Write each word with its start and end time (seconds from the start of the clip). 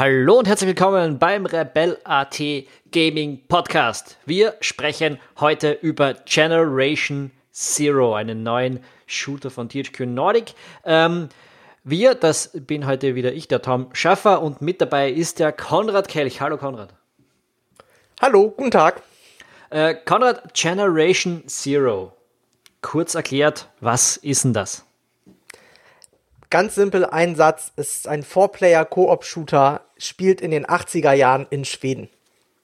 Hallo 0.00 0.38
und 0.38 0.48
herzlich 0.48 0.68
willkommen 0.68 1.18
beim 1.18 1.44
Rebel 1.44 1.98
AT 2.04 2.40
Gaming 2.90 3.46
Podcast. 3.48 4.16
Wir 4.24 4.54
sprechen 4.62 5.20
heute 5.38 5.72
über 5.72 6.14
Generation 6.24 7.32
Zero, 7.52 8.14
einen 8.14 8.42
neuen 8.42 8.82
Shooter 9.04 9.50
von 9.50 9.68
THQ 9.68 10.06
Nordic. 10.06 10.54
Ähm, 10.86 11.28
wir, 11.84 12.14
das 12.14 12.50
bin 12.54 12.86
heute 12.86 13.14
wieder 13.14 13.34
ich, 13.34 13.46
der 13.46 13.60
Tom 13.60 13.90
Schaffer, 13.92 14.40
und 14.40 14.62
mit 14.62 14.80
dabei 14.80 15.10
ist 15.10 15.38
der 15.38 15.52
Konrad 15.52 16.08
Kelch. 16.08 16.40
Hallo 16.40 16.56
Konrad. 16.56 16.94
Hallo, 18.22 18.54
guten 18.56 18.70
Tag. 18.70 19.02
Äh, 19.68 19.96
Konrad, 20.06 20.54
Generation 20.54 21.46
Zero. 21.46 22.16
Kurz 22.80 23.14
erklärt, 23.14 23.68
was 23.80 24.16
ist 24.16 24.44
denn 24.44 24.54
das? 24.54 24.86
Ganz 26.50 26.74
simpel, 26.74 27.04
ein 27.04 27.36
Satz, 27.36 27.70
es 27.76 27.98
ist 27.98 28.08
ein 28.08 28.24
Four-Player-Koop-Shooter, 28.24 29.82
spielt 30.00 30.40
in 30.40 30.50
den 30.50 30.66
80er 30.66 31.12
Jahren 31.12 31.46
in 31.50 31.64
Schweden. 31.64 32.08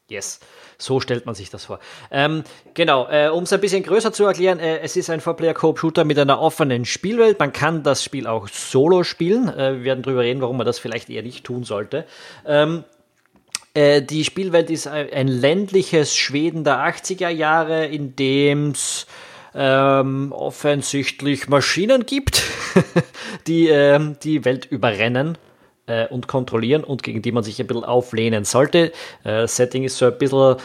Yes, 0.08 0.40
so 0.78 1.00
stellt 1.00 1.26
man 1.26 1.34
sich 1.34 1.50
das 1.50 1.64
vor. 1.64 1.80
Ähm, 2.12 2.44
genau, 2.74 3.08
äh, 3.08 3.28
um 3.28 3.42
es 3.42 3.52
ein 3.52 3.60
bisschen 3.60 3.82
größer 3.82 4.12
zu 4.12 4.24
erklären, 4.24 4.60
äh, 4.60 4.78
es 4.78 4.96
ist 4.96 5.10
ein 5.10 5.20
Four-Player-Coop-Shooter 5.20 6.04
mit 6.04 6.18
einer 6.18 6.40
offenen 6.40 6.84
Spielwelt. 6.84 7.40
Man 7.40 7.52
kann 7.52 7.82
das 7.82 8.04
Spiel 8.04 8.28
auch 8.28 8.46
solo 8.48 9.02
spielen. 9.02 9.48
Äh, 9.48 9.78
wir 9.78 9.84
werden 9.84 10.02
darüber 10.02 10.20
reden, 10.20 10.40
warum 10.40 10.58
man 10.58 10.66
das 10.66 10.78
vielleicht 10.78 11.10
eher 11.10 11.22
nicht 11.22 11.44
tun 11.44 11.64
sollte. 11.64 12.04
Ähm, 12.46 12.84
äh, 13.74 14.00
die 14.00 14.24
Spielwelt 14.24 14.70
ist 14.70 14.86
ein, 14.86 15.12
ein, 15.12 15.28
ländliches 15.28 16.14
Schweden 16.14 16.62
der 16.62 16.78
80er 16.78 17.28
Jahre, 17.28 17.86
in 17.86 18.14
dem 18.14 18.70
es 18.70 19.08
ähm, 19.56 20.30
offensichtlich 20.30 21.48
Maschinen 21.48 22.06
gibt, 22.06 22.44
die 23.48 23.68
ähm, 23.68 24.18
die 24.22 24.44
Welt 24.44 24.66
überrennen 24.66 25.36
äh, 25.86 26.06
und 26.08 26.28
kontrollieren 26.28 26.84
und 26.84 27.02
gegen 27.02 27.22
die 27.22 27.32
man 27.32 27.42
sich 27.42 27.60
ein 27.60 27.66
bisschen 27.66 27.84
auflehnen 27.84 28.44
sollte. 28.44 28.92
Äh, 29.24 29.46
Setting 29.46 29.84
ist 29.84 29.98
so 29.98 30.06
ein 30.06 30.18
bisschen 30.18 30.56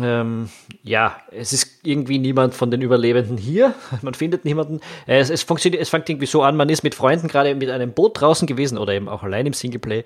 ähm, 0.00 0.48
ja, 0.82 1.16
es 1.30 1.52
ist 1.52 1.80
irgendwie 1.82 2.18
niemand 2.18 2.54
von 2.54 2.70
den 2.70 2.80
Überlebenden 2.82 3.36
hier. 3.36 3.74
Man 4.02 4.14
findet 4.14 4.44
niemanden. 4.44 4.80
Äh, 5.06 5.18
es, 5.18 5.30
es, 5.30 5.42
funktioniert, 5.42 5.82
es 5.82 5.88
fängt 5.88 6.08
irgendwie 6.08 6.26
so 6.26 6.42
an, 6.42 6.56
man 6.56 6.68
ist 6.68 6.82
mit 6.82 6.94
Freunden 6.94 7.28
gerade 7.28 7.54
mit 7.54 7.70
einem 7.70 7.92
Boot 7.92 8.20
draußen 8.20 8.46
gewesen 8.46 8.78
oder 8.78 8.92
eben 8.92 9.08
auch 9.08 9.22
allein 9.22 9.46
im 9.46 9.52
Singleplay. 9.52 10.04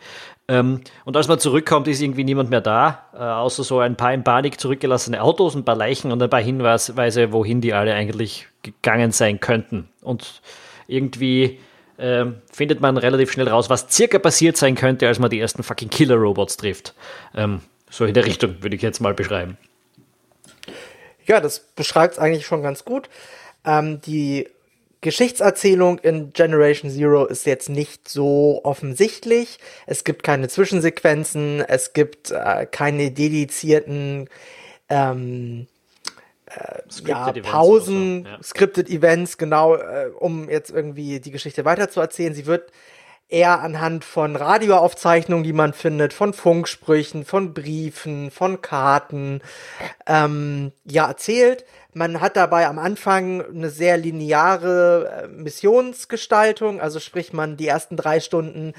Ähm, 0.48 0.81
und 1.05 1.17
als 1.17 1.28
man 1.28 1.39
zurückkommt, 1.39 1.89
ist 1.89 2.00
irgendwie 2.00 2.25
niemand 2.25 2.50
mehr 2.50 2.61
da, 2.61 3.06
äh, 3.15 3.19
außer 3.19 3.65
so 3.65 3.78
ein 3.78 3.97
paar 3.97 4.12
in 4.12 4.25
Panik 4.25 4.61
zurückgelassene 4.61 5.23
Autos, 5.23 5.55
ein 5.55 5.65
paar 5.65 5.77
Leichen 5.77 6.12
und 6.12 6.23
ein 6.23 6.31
paar 6.31 6.43
Hinweise, 6.43 7.33
wohin 7.33 7.61
die 7.61 7.73
alle 7.73 7.95
eigentlich 7.95 8.47
gegangen 8.62 9.12
sein 9.12 9.41
könnten. 9.41 9.89
Und 10.03 10.41
irgendwie 10.89 11.59
äh, 11.98 12.27
findet 12.52 12.80
man 12.80 12.97
relativ 12.97 13.33
schnell 13.33 13.48
raus, 13.48 13.70
was 13.70 13.86
circa 13.91 14.19
passiert 14.19 14.56
sein 14.56 14.75
könnte, 14.75 15.08
als 15.08 15.19
man 15.19 15.30
die 15.30 15.41
ersten 15.41 15.62
fucking 15.62 15.91
Killer-Robots 15.91 16.56
trifft. 16.56 16.94
Ähm, 17.34 17.61
so 17.91 18.05
in 18.05 18.14
der 18.14 18.27
Richtung 18.27 18.62
würde 18.62 18.77
ich 18.77 18.83
jetzt 18.83 19.00
mal 19.00 19.14
beschreiben. 19.14 19.56
Ja, 21.25 21.41
das 21.41 21.61
beschreibt 21.61 22.14
es 22.14 22.19
eigentlich 22.19 22.47
schon 22.47 22.62
ganz 22.62 22.84
gut. 22.84 23.08
Ähm, 23.64 24.00
die 24.00 24.48
Geschichtserzählung 25.00 25.98
in 25.98 26.33
Generation 26.33 26.91
Zero 26.91 27.27
ist 27.27 27.47
jetzt 27.47 27.69
nicht 27.69 28.08
so 28.08 28.60
offensichtlich. 28.64 29.58
Es 29.86 30.05
gibt 30.05 30.22
keine 30.22 30.48
Zwischensequenzen, 30.48 31.60
es 31.60 31.92
gibt 31.92 32.31
äh, 32.31 32.66
keine 32.66 33.10
dedizierten 33.10 34.28
ähm, 34.88 35.66
äh, 35.69 35.75
ja, 37.05 37.33
Pausen, 37.43 38.25
so. 38.25 38.28
ja. 38.28 38.43
Scripted 38.43 38.89
Events, 38.91 39.39
genau, 39.39 39.77
äh, 39.77 40.11
um 40.19 40.49
jetzt 40.49 40.71
irgendwie 40.71 41.21
die 41.21 41.31
Geschichte 41.31 41.65
weiterzuerzählen. 41.65 42.34
Sie 42.34 42.47
wird 42.47 42.71
eher 43.28 43.61
anhand 43.61 44.05
von 44.05 44.37
Radioaufzeichnungen, 44.37 45.45
die 45.45 45.53
man 45.53 45.72
findet, 45.72 46.12
von 46.12 46.33
Funksprüchen, 46.33 47.25
von 47.25 47.55
Briefen, 47.55 48.31
von 48.31 48.62
Karten, 48.62 49.41
ähm, 50.06 50.72
ja, 50.84 51.09
erzählt. 51.09 51.65
Man 51.93 52.21
hat 52.21 52.37
dabei 52.37 52.66
am 52.66 52.78
Anfang 52.78 53.45
eine 53.45 53.71
sehr 53.71 53.97
lineare 53.97 55.25
äh, 55.25 55.28
Missionsgestaltung, 55.28 56.81
also 56.81 57.00
sprich 57.00 57.33
man 57.33 57.56
die 57.56 57.66
ersten 57.66 57.97
drei 57.97 58.21
Stunden 58.21 58.75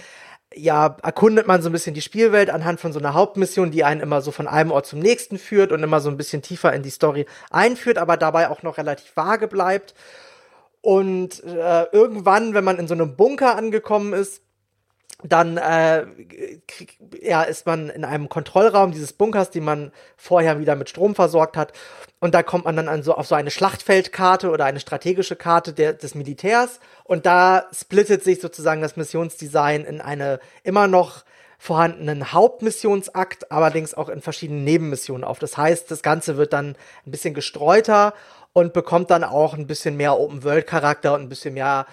ja, 0.56 0.98
erkundet 1.04 1.48
man 1.48 1.62
so 1.62 1.70
ein 1.70 1.74
bisschen 1.74 1.94
die 1.94 2.02
Spielwelt 2.02 2.50
anhand 2.50 2.80
von 2.80 2.94
so 2.94 3.00
einer 3.00 3.14
Hauptmission, 3.14 3.72
die 3.72 3.84
einen 3.84 4.02
immer 4.02 4.22
so 4.22 4.32
von 4.32 4.48
einem 4.48 4.72
Ort 4.72 4.86
zum 4.86 5.00
nächsten 5.00 5.38
führt 5.38 5.72
und 5.72 5.84
immer 5.84 6.00
so 6.00 6.10
ein 6.10 6.18
bisschen 6.18 6.42
tiefer 6.42 6.74
in 6.74 6.84
die 6.84 6.90
Story 6.90 7.26
einführt, 7.52 7.98
aber 7.98 8.18
dabei 8.18 8.50
auch 8.50 8.64
noch 8.64 8.78
relativ 8.78 9.16
vage 9.16 9.48
bleibt. 9.48 9.94
Und 10.82 11.44
äh, 11.44 11.84
irgendwann, 11.92 12.54
wenn 12.54 12.64
man 12.64 12.80
in 12.80 12.88
so 12.88 12.94
einem 12.94 13.18
Bunker 13.18 13.56
angekommen 13.58 14.14
ist, 14.14 14.42
dann 15.24 15.58
äh, 15.58 16.06
ja, 17.22 17.42
ist 17.44 17.66
man 17.66 17.90
in 17.90 18.06
einem 18.06 18.30
Kontrollraum 18.30 18.92
dieses 18.92 19.14
Bunkers, 19.14 19.50
den 19.50 19.64
man 19.64 19.92
vorher 20.16 20.60
wieder 20.60 20.76
mit 20.76 20.90
Strom 20.90 21.16
versorgt 21.16 21.58
hat. 21.58 21.74
Und 22.20 22.36
da 22.36 22.44
kommt 22.44 22.66
man 22.66 22.76
dann 22.76 22.88
an 22.88 23.02
so, 23.02 23.16
auf 23.16 23.28
so 23.28 23.36
eine 23.36 23.50
Schlachtfeldkarte 23.50 24.52
oder 24.52 24.66
eine 24.66 24.80
strategische 24.80 25.36
Karte 25.36 25.74
der, 25.74 25.94
des 25.94 26.14
Militärs. 26.14 26.80
Und 27.04 27.26
da 27.26 27.66
splittet 27.74 28.24
sich 28.24 28.42
sozusagen 28.42 28.82
das 28.82 28.96
Missionsdesign 28.96 29.86
in 29.86 30.02
eine 30.02 30.40
immer 30.64 30.88
noch 30.88 31.24
vorhandenen 31.58 32.32
Hauptmissionsakt, 32.34 33.52
allerdings 33.52 33.96
auch 33.96 34.10
in 34.10 34.22
verschiedenen 34.22 34.64
Nebenmissionen 34.64 35.24
auf. 35.24 35.40
Das 35.40 35.58
heißt, 35.58 35.90
das 35.90 36.04
Ganze 36.04 36.38
wird 36.38 36.54
dann 36.54 36.76
ein 37.06 37.12
bisschen 37.12 37.34
gestreuter 37.34 38.14
und 38.54 38.74
bekommt 38.74 39.10
dann 39.10 39.24
auch 39.24 39.56
ein 39.56 39.66
bisschen 39.66 39.98
mehr 39.98 40.20
Open-World-Charakter 40.20 41.16
und 41.16 41.22
ein 41.22 41.30
bisschen 41.30 41.56
mehr 41.56 41.88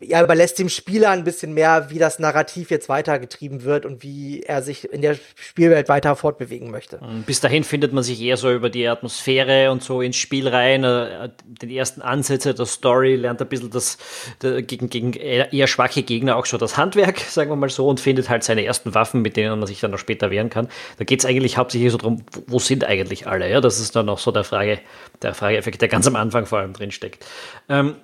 ja, 0.00 0.22
überlässt 0.22 0.58
dem 0.58 0.68
Spieler 0.68 1.10
ein 1.10 1.22
bisschen 1.22 1.54
mehr, 1.54 1.88
wie 1.88 2.00
das 2.00 2.18
Narrativ 2.18 2.70
jetzt 2.70 2.88
weitergetrieben 2.88 3.62
wird 3.62 3.86
und 3.86 4.02
wie 4.02 4.42
er 4.42 4.60
sich 4.60 4.92
in 4.92 5.02
der 5.02 5.16
Spielwelt 5.36 5.88
weiter 5.88 6.16
fortbewegen 6.16 6.72
möchte. 6.72 7.00
Bis 7.26 7.40
dahin 7.40 7.62
findet 7.62 7.92
man 7.92 8.02
sich 8.02 8.20
eher 8.20 8.36
so 8.36 8.52
über 8.52 8.70
die 8.70 8.88
Atmosphäre 8.88 9.70
und 9.70 9.84
so 9.84 10.00
ins 10.00 10.16
Spiel 10.16 10.48
rein, 10.48 10.82
äh, 10.82 11.30
den 11.44 11.70
ersten 11.70 12.02
Ansätze 12.02 12.54
der 12.54 12.66
Story, 12.66 13.14
lernt 13.14 13.40
ein 13.40 13.48
bisschen 13.48 13.70
das, 13.70 13.98
gegen, 14.40 14.90
gegen 14.90 15.12
eher 15.12 15.66
schwache 15.68 16.02
Gegner 16.02 16.36
auch 16.36 16.46
schon 16.46 16.58
das 16.58 16.76
Handwerk, 16.76 17.18
sagen 17.28 17.50
wir 17.50 17.56
mal 17.56 17.70
so, 17.70 17.86
und 17.86 18.00
findet 18.00 18.28
halt 18.28 18.42
seine 18.42 18.64
ersten 18.64 18.94
Waffen, 18.94 19.22
mit 19.22 19.36
denen 19.36 19.58
man 19.60 19.68
sich 19.68 19.78
dann 19.78 19.92
noch 19.92 19.98
später 19.98 20.30
wehren 20.30 20.50
kann. 20.50 20.68
Da 20.98 21.04
geht 21.04 21.20
es 21.20 21.26
eigentlich 21.26 21.56
hauptsächlich 21.56 21.92
so 21.92 21.98
darum, 21.98 22.24
wo 22.48 22.58
sind 22.58 22.84
eigentlich 22.84 23.28
alle? 23.28 23.48
Ja, 23.48 23.60
das 23.60 23.78
ist 23.78 23.94
dann 23.94 24.08
auch 24.08 24.18
so 24.18 24.32
der 24.32 24.44
Frage, 24.44 24.80
der 25.22 25.34
Frageeffekt, 25.34 25.80
der 25.82 25.88
ganz 25.88 26.08
am 26.08 26.16
Anfang 26.16 26.46
vor 26.46 26.58
allem 26.58 26.72
drin 26.72 26.90
steckt. 26.90 27.24
Ähm, 27.68 27.94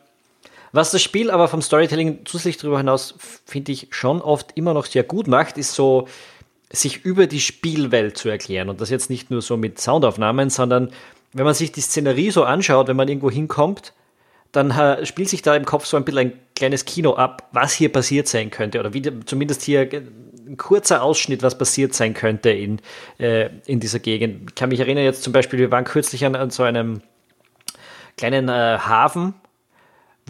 was 0.73 0.91
das 0.91 1.03
Spiel 1.03 1.31
aber 1.31 1.49
vom 1.49 1.63
Storytelling 1.63 2.21
zusätzlich 2.25 2.59
darüber 2.59 2.79
hinaus, 2.79 3.15
finde 3.45 3.73
ich, 3.73 3.89
schon 3.91 4.21
oft 4.23 4.53
immer 4.57 4.75
noch 4.75 4.87
sehr 4.87 5.03
gut 5.03 5.27
macht, 5.27 5.59
ist 5.59 5.75
so, 5.75 6.07
sich 6.73 7.05
über 7.05 7.27
die 7.27 7.41
Spielwelt 7.41 8.17
zu 8.17 8.29
erklären. 8.29 8.69
Und 8.69 8.81
das 8.81 8.91
jetzt 8.91 9.11
nicht 9.11 9.31
nur 9.31 9.43
so 9.43 9.57
mit 9.57 9.81
Soundaufnahmen, 9.81 10.51
sondern 10.51 10.91
wenn 11.33 11.45
man 11.45 11.55
sich 11.55 11.73
die 11.73 11.81
Szenerie 11.81 12.31
so 12.31 12.45
anschaut, 12.45 12.89
wenn 12.89 12.97
man 12.97 13.09
irgendwo 13.09 13.31
hinkommt, 13.31 13.93
dann 14.53 14.71
äh, 14.71 15.05
spielt 15.07 15.29
sich 15.29 15.43
da 15.43 15.55
im 15.55 15.65
Kopf 15.65 15.87
so 15.87 15.97
ein 15.97 16.05
bisschen 16.05 16.19
ein 16.19 16.33
kleines 16.57 16.85
Kino 16.85 17.15
ab, 17.15 17.49
was 17.53 17.73
hier 17.73 17.91
passiert 17.91 18.29
sein 18.29 18.51
könnte. 18.51 18.81
Oder 18.81 18.95
wie, 18.95 19.03
zumindest 19.25 19.63
hier 19.63 19.83
ein 19.83 20.57
kurzer 20.57 21.03
Ausschnitt, 21.03 21.43
was 21.43 21.57
passiert 21.57 21.95
sein 21.95 22.15
könnte 22.15 22.51
in, 22.51 22.81
äh, 23.19 23.51
in 23.67 23.81
dieser 23.81 24.01
Gegend. 24.01 24.51
Ich 24.51 24.55
kann 24.57 24.71
mich 24.71 24.81
erinnern 24.81 25.05
jetzt 25.05 25.23
zum 25.23 25.33
Beispiel, 25.33 25.59
wir 25.59 25.71
waren 25.71 25.85
kürzlich 25.85 26.25
an, 26.25 26.35
an 26.35 26.51
so 26.51 26.65
einem 26.65 27.03
kleinen 28.17 28.49
äh, 28.49 28.79
Hafen 28.79 29.35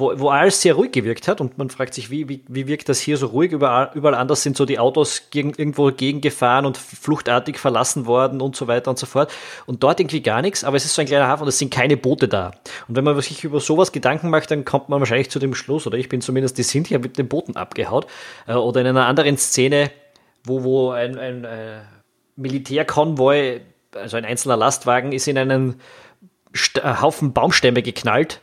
wo, 0.01 0.19
wo 0.19 0.31
alles 0.31 0.61
sehr 0.61 0.75
ruhig 0.75 0.93
gewirkt 0.93 1.29
hat 1.29 1.41
und 1.41 1.59
man 1.59 1.71
fragt 1.71 1.95
sich, 1.95 2.11
wie, 2.11 2.29
wie, 2.29 2.43
wie 2.49 2.67
wirkt 2.67 2.89
das 2.89 2.99
hier 2.99 3.17
so 3.17 3.27
ruhig? 3.27 3.53
Überall, 3.53 3.91
überall 3.95 4.15
anders 4.15 4.43
sind 4.43 4.57
so 4.57 4.65
die 4.65 4.79
Autos 4.79 5.31
gegen, 5.31 5.51
irgendwo 5.51 5.93
gegengefahren 5.93 6.67
und 6.67 6.77
fluchtartig 6.77 7.59
verlassen 7.59 8.07
worden 8.07 8.41
und 8.41 8.57
so 8.57 8.67
weiter 8.67 8.91
und 8.91 8.99
so 8.99 9.07
fort. 9.07 9.31
Und 9.67 9.83
dort 9.83 10.01
irgendwie 10.01 10.23
gar 10.23 10.43
nichts, 10.43 10.65
aber 10.65 10.77
es 10.77 10.85
ist 10.85 10.95
so 10.95 11.03
ein 11.03 11.07
kleiner 11.07 11.29
Hafen 11.29 11.43
und 11.43 11.49
es 11.49 11.59
sind 11.59 11.73
keine 11.73 11.97
Boote 11.97 12.27
da. 12.27 12.53
Und 12.89 12.97
wenn 12.97 13.05
man 13.05 13.21
sich 13.21 13.45
über 13.45 13.61
sowas 13.61 13.93
Gedanken 13.93 14.31
macht, 14.31 14.51
dann 14.51 14.65
kommt 14.65 14.89
man 14.89 14.99
wahrscheinlich 14.99 15.31
zu 15.31 15.39
dem 15.39 15.55
Schluss, 15.55 15.87
oder 15.87 15.99
ich 15.99 16.09
bin 16.09 16.21
zumindest, 16.21 16.59
die 16.59 16.63
sind 16.63 16.89
hier 16.89 16.99
mit 16.99 17.19
den 17.19 17.29
Booten 17.29 17.57
abgehaut. 17.57 18.07
Äh, 18.47 18.55
oder 18.55 18.81
in 18.81 18.87
einer 18.87 19.07
anderen 19.07 19.37
Szene, 19.37 19.91
wo, 20.45 20.65
wo 20.65 20.91
ein, 20.91 21.19
ein 21.19 21.45
äh, 21.45 21.81
Militärkonvoi, 22.37 23.61
also 23.95 24.17
ein 24.17 24.25
einzelner 24.25 24.57
Lastwagen, 24.57 25.13
ist 25.13 25.29
in 25.29 25.37
einen 25.37 25.81
St 26.57 26.83
Haufen 26.83 27.33
Baumstämme 27.33 27.83
geknallt 27.83 28.41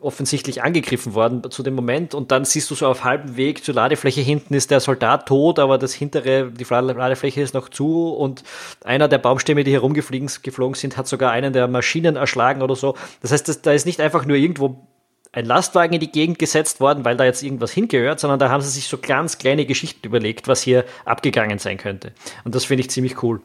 offensichtlich 0.00 0.62
angegriffen 0.62 1.14
worden 1.14 1.50
zu 1.50 1.62
dem 1.62 1.74
Moment 1.74 2.14
und 2.14 2.30
dann 2.30 2.44
siehst 2.44 2.70
du 2.70 2.74
so 2.74 2.86
auf 2.86 3.04
halbem 3.04 3.36
Weg 3.36 3.64
zur 3.64 3.74
Ladefläche 3.74 4.20
hinten 4.20 4.54
ist 4.54 4.70
der 4.70 4.80
Soldat 4.80 5.26
tot, 5.26 5.58
aber 5.58 5.78
das 5.78 5.94
hintere, 5.94 6.50
die 6.50 6.64
Ladefläche 6.64 7.40
ist 7.40 7.54
noch 7.54 7.68
zu 7.68 8.10
und 8.10 8.42
einer 8.84 9.08
der 9.08 9.18
Baumstämme, 9.18 9.64
die 9.64 9.72
herumgeflogen 9.72 10.30
geflogen 10.42 10.74
sind, 10.74 10.96
hat 10.96 11.08
sogar 11.08 11.32
einen 11.32 11.52
der 11.52 11.66
Maschinen 11.68 12.16
erschlagen 12.16 12.62
oder 12.62 12.76
so. 12.76 12.94
Das 13.22 13.32
heißt, 13.32 13.48
das, 13.48 13.62
da 13.62 13.72
ist 13.72 13.86
nicht 13.86 14.00
einfach 14.00 14.24
nur 14.26 14.36
irgendwo 14.36 14.86
ein 15.32 15.44
Lastwagen 15.44 15.94
in 15.94 16.00
die 16.00 16.10
Gegend 16.10 16.38
gesetzt 16.38 16.80
worden, 16.80 17.04
weil 17.04 17.16
da 17.16 17.24
jetzt 17.24 17.42
irgendwas 17.42 17.72
hingehört, 17.72 18.20
sondern 18.20 18.38
da 18.38 18.48
haben 18.48 18.62
sie 18.62 18.70
sich 18.70 18.88
so 18.88 18.98
ganz 18.98 19.38
kleine 19.38 19.66
Geschichten 19.66 20.06
überlegt, 20.06 20.48
was 20.48 20.62
hier 20.62 20.84
abgegangen 21.04 21.58
sein 21.58 21.76
könnte. 21.76 22.12
Und 22.44 22.54
das 22.54 22.64
finde 22.64 22.82
ich 22.82 22.90
ziemlich 22.90 23.22
cool. 23.22 23.40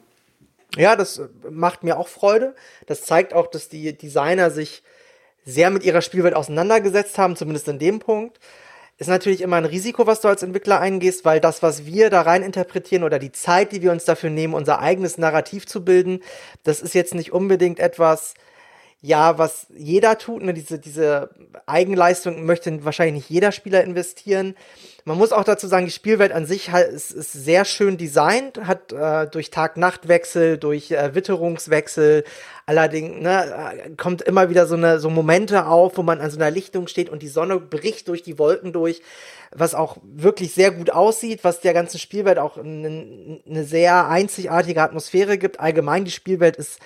Ja, 0.77 0.95
das 0.95 1.21
macht 1.50 1.83
mir 1.83 1.98
auch 1.98 2.07
Freude. 2.07 2.56
Das 2.88 3.03
zeigt 3.03 3.33
auch, 3.33 3.48
dass 3.48 3.68
die 3.68 3.98
Designer 3.98 4.51
sich 4.51 4.83
sehr 5.46 5.70
mit 5.70 5.84
ihrer 5.84 6.02
Spielwelt 6.02 6.36
auseinandergesetzt 6.36 7.18
haben, 7.18 7.36
zumindest 7.36 7.68
in 7.68 7.80
dem 7.80 8.00
Punkt. 8.00 8.40
ist 8.98 9.08
natürlich 9.08 9.42
immer 9.42 9.58
ein 9.58 9.66
Risiko, 9.66 10.06
was 10.08 10.22
du 10.22 10.28
als 10.28 10.44
Entwickler 10.44 10.80
eingehst, 10.80 11.26
weil 11.26 11.40
das, 11.40 11.64
was 11.64 11.86
wir 11.86 12.10
da 12.10 12.22
rein 12.22 12.44
interpretieren 12.44 13.04
oder 13.04 13.20
die 13.20 13.32
Zeit, 13.32 13.72
die 13.72 13.82
wir 13.82 13.92
uns 13.92 14.06
dafür 14.06 14.30
nehmen, 14.30 14.54
unser 14.54 14.80
eigenes 14.80 15.18
Narrativ 15.18 15.66
zu 15.66 15.84
bilden, 15.84 16.22
das 16.64 16.82
ist 16.82 16.94
jetzt 16.94 17.16
nicht 17.16 17.32
unbedingt 17.32 17.80
etwas, 17.80 18.36
ja, 19.03 19.39
was 19.39 19.65
jeder 19.75 20.19
tut, 20.19 20.44
ne, 20.44 20.53
diese, 20.53 20.77
diese 20.77 21.31
Eigenleistung 21.65 22.45
möchte 22.45 22.86
wahrscheinlich 22.86 23.15
nicht 23.15 23.30
jeder 23.31 23.51
Spieler 23.51 23.83
investieren. 23.83 24.56
Man 25.06 25.18
muss 25.18 25.31
auch 25.31 25.44
dazu 25.44 25.65
sagen, 25.65 25.86
die 25.88 25.92
Spielwelt 25.92 26.31
an 26.31 26.45
sich 26.45 26.69
ist, 26.69 27.09
ist 27.09 27.33
sehr 27.33 27.65
schön 27.65 27.98
designt, 27.98 28.59
hat 28.68 28.94
äh, 28.94 29.25
durch 29.25 29.50
Tag-Nacht-Wechsel, 29.50 30.59
durch 30.59 30.92
äh, 30.92 31.15
Witterungswechsel, 31.15 32.24
allerdings 32.68 33.19
ne, 33.19 33.74
äh, 33.86 33.89
kommt 33.95 34.21
immer 34.21 34.51
wieder 34.51 34.68
so 34.68 34.75
eine 34.75 35.00
so 35.00 35.09
Momente 35.09 35.65
auf, 35.65 35.98
wo 35.98 36.03
man 36.03 36.21
an 36.21 36.30
so 36.30 36.38
einer 36.38 36.51
Lichtung 36.51 36.86
steht 36.86 37.09
und 37.09 37.24
die 37.24 37.27
Sonne 37.27 37.59
bricht 37.59 38.07
durch 38.07 38.21
die 38.21 38.38
Wolken 38.38 38.71
durch, 38.71 39.01
was 39.51 39.74
auch 39.74 39.98
wirklich 40.03 40.53
sehr 40.53 40.69
gut 40.69 40.92
aussieht, 40.92 41.44
was 41.44 41.59
der 41.59 41.74
ganzen 41.74 41.98
Spielwelt 41.98 42.38
auch 42.38 42.57
eine, 42.57 43.42
eine 43.50 43.63
sehr 43.63 44.07
einzigartige 44.07 44.83
Atmosphäre 44.83 45.39
gibt. 45.39 45.59
Allgemein 45.59 46.06
die 46.06 46.12
Spielwelt 46.12 46.56
ist 46.56 46.80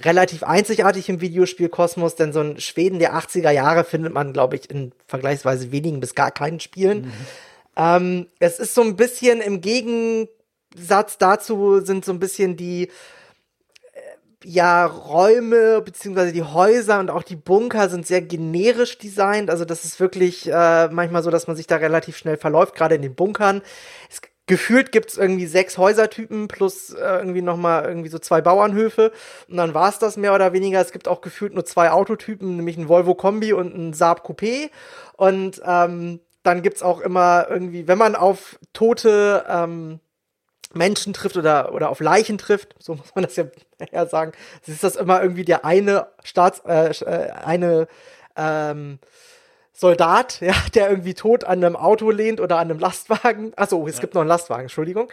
relativ 0.00 0.42
einzigartig 0.42 1.08
im 1.08 1.20
Videospielkosmos, 1.20 2.14
denn 2.14 2.32
so 2.32 2.40
ein 2.40 2.60
Schweden 2.60 2.98
der 2.98 3.14
80er 3.14 3.50
Jahre 3.50 3.84
findet 3.84 4.12
man, 4.12 4.32
glaube 4.32 4.56
ich, 4.56 4.70
in 4.70 4.92
vergleichsweise 5.06 5.72
wenigen 5.72 6.00
bis 6.00 6.14
gar 6.14 6.30
keinen 6.30 6.60
Spielen. 6.60 7.06
Mhm. 7.06 7.12
Ähm, 7.76 8.26
es 8.38 8.58
ist 8.58 8.74
so 8.74 8.82
ein 8.82 8.96
bisschen 8.96 9.40
im 9.40 9.60
Gegensatz 9.60 11.18
dazu 11.18 11.80
sind 11.80 12.04
so 12.04 12.12
ein 12.12 12.18
bisschen 12.20 12.56
die 12.56 12.88
äh, 13.92 14.00
ja, 14.44 14.86
Räume 14.86 15.80
beziehungsweise 15.80 16.32
die 16.32 16.42
Häuser 16.42 17.00
und 17.00 17.10
auch 17.10 17.22
die 17.22 17.36
Bunker 17.36 17.88
sind 17.88 18.06
sehr 18.06 18.22
generisch 18.22 18.98
designt. 18.98 19.50
Also 19.50 19.64
das 19.64 19.84
ist 19.84 20.00
wirklich 20.00 20.48
äh, 20.48 20.88
manchmal 20.88 21.22
so, 21.22 21.30
dass 21.30 21.46
man 21.46 21.56
sich 21.56 21.66
da 21.66 21.76
relativ 21.76 22.16
schnell 22.16 22.36
verläuft, 22.36 22.74
gerade 22.74 22.96
in 22.96 23.02
den 23.02 23.14
Bunkern. 23.14 23.62
Es 24.10 24.20
gefühlt 24.48 24.90
gibt's 24.90 25.16
irgendwie 25.16 25.46
sechs 25.46 25.78
Häusertypen 25.78 26.48
plus 26.48 26.92
äh, 26.92 27.18
irgendwie 27.18 27.42
nochmal 27.42 27.84
irgendwie 27.84 28.08
so 28.08 28.18
zwei 28.18 28.40
Bauernhöfe. 28.40 29.12
Und 29.48 29.56
dann 29.56 29.74
war's 29.74 30.00
das 30.00 30.16
mehr 30.16 30.34
oder 30.34 30.52
weniger. 30.52 30.80
Es 30.80 30.90
gibt 30.90 31.06
auch 31.06 31.20
gefühlt 31.20 31.54
nur 31.54 31.64
zwei 31.64 31.90
Autotypen, 31.90 32.56
nämlich 32.56 32.76
ein 32.76 32.88
Volvo 32.88 33.14
Kombi 33.14 33.52
und 33.52 33.76
ein 33.76 33.92
Saab 33.92 34.26
Coupé. 34.28 34.70
Und 35.16 35.62
ähm, 35.64 36.20
dann 36.42 36.62
gibt's 36.62 36.82
auch 36.82 37.00
immer 37.00 37.46
irgendwie, 37.48 37.86
wenn 37.86 37.98
man 37.98 38.16
auf 38.16 38.58
tote 38.72 39.44
ähm, 39.48 40.00
Menschen 40.74 41.12
trifft 41.12 41.36
oder, 41.36 41.72
oder 41.72 41.90
auf 41.90 42.00
Leichen 42.00 42.38
trifft, 42.38 42.74
so 42.78 42.94
muss 42.96 43.14
man 43.14 43.24
das 43.24 43.36
ja 43.36 43.44
eher 43.78 44.06
sagen, 44.06 44.32
ist 44.66 44.82
das 44.82 44.96
immer 44.96 45.22
irgendwie 45.22 45.44
der 45.44 45.64
eine 45.64 46.08
Staats, 46.24 46.60
äh, 46.66 46.90
äh 46.90 47.30
eine 47.30 47.86
ähm, 48.36 48.98
Soldat, 49.80 50.40
ja, 50.40 50.54
der 50.74 50.90
irgendwie 50.90 51.14
tot 51.14 51.44
an 51.44 51.62
einem 51.62 51.76
Auto 51.76 52.10
lehnt 52.10 52.40
oder 52.40 52.56
an 52.58 52.68
einem 52.68 52.80
Lastwagen. 52.80 53.52
Achso, 53.54 53.86
es 53.86 53.94
ja. 53.94 54.00
gibt 54.00 54.14
noch 54.14 54.22
einen 54.22 54.28
Lastwagen, 54.28 54.62
Entschuldigung. 54.62 55.08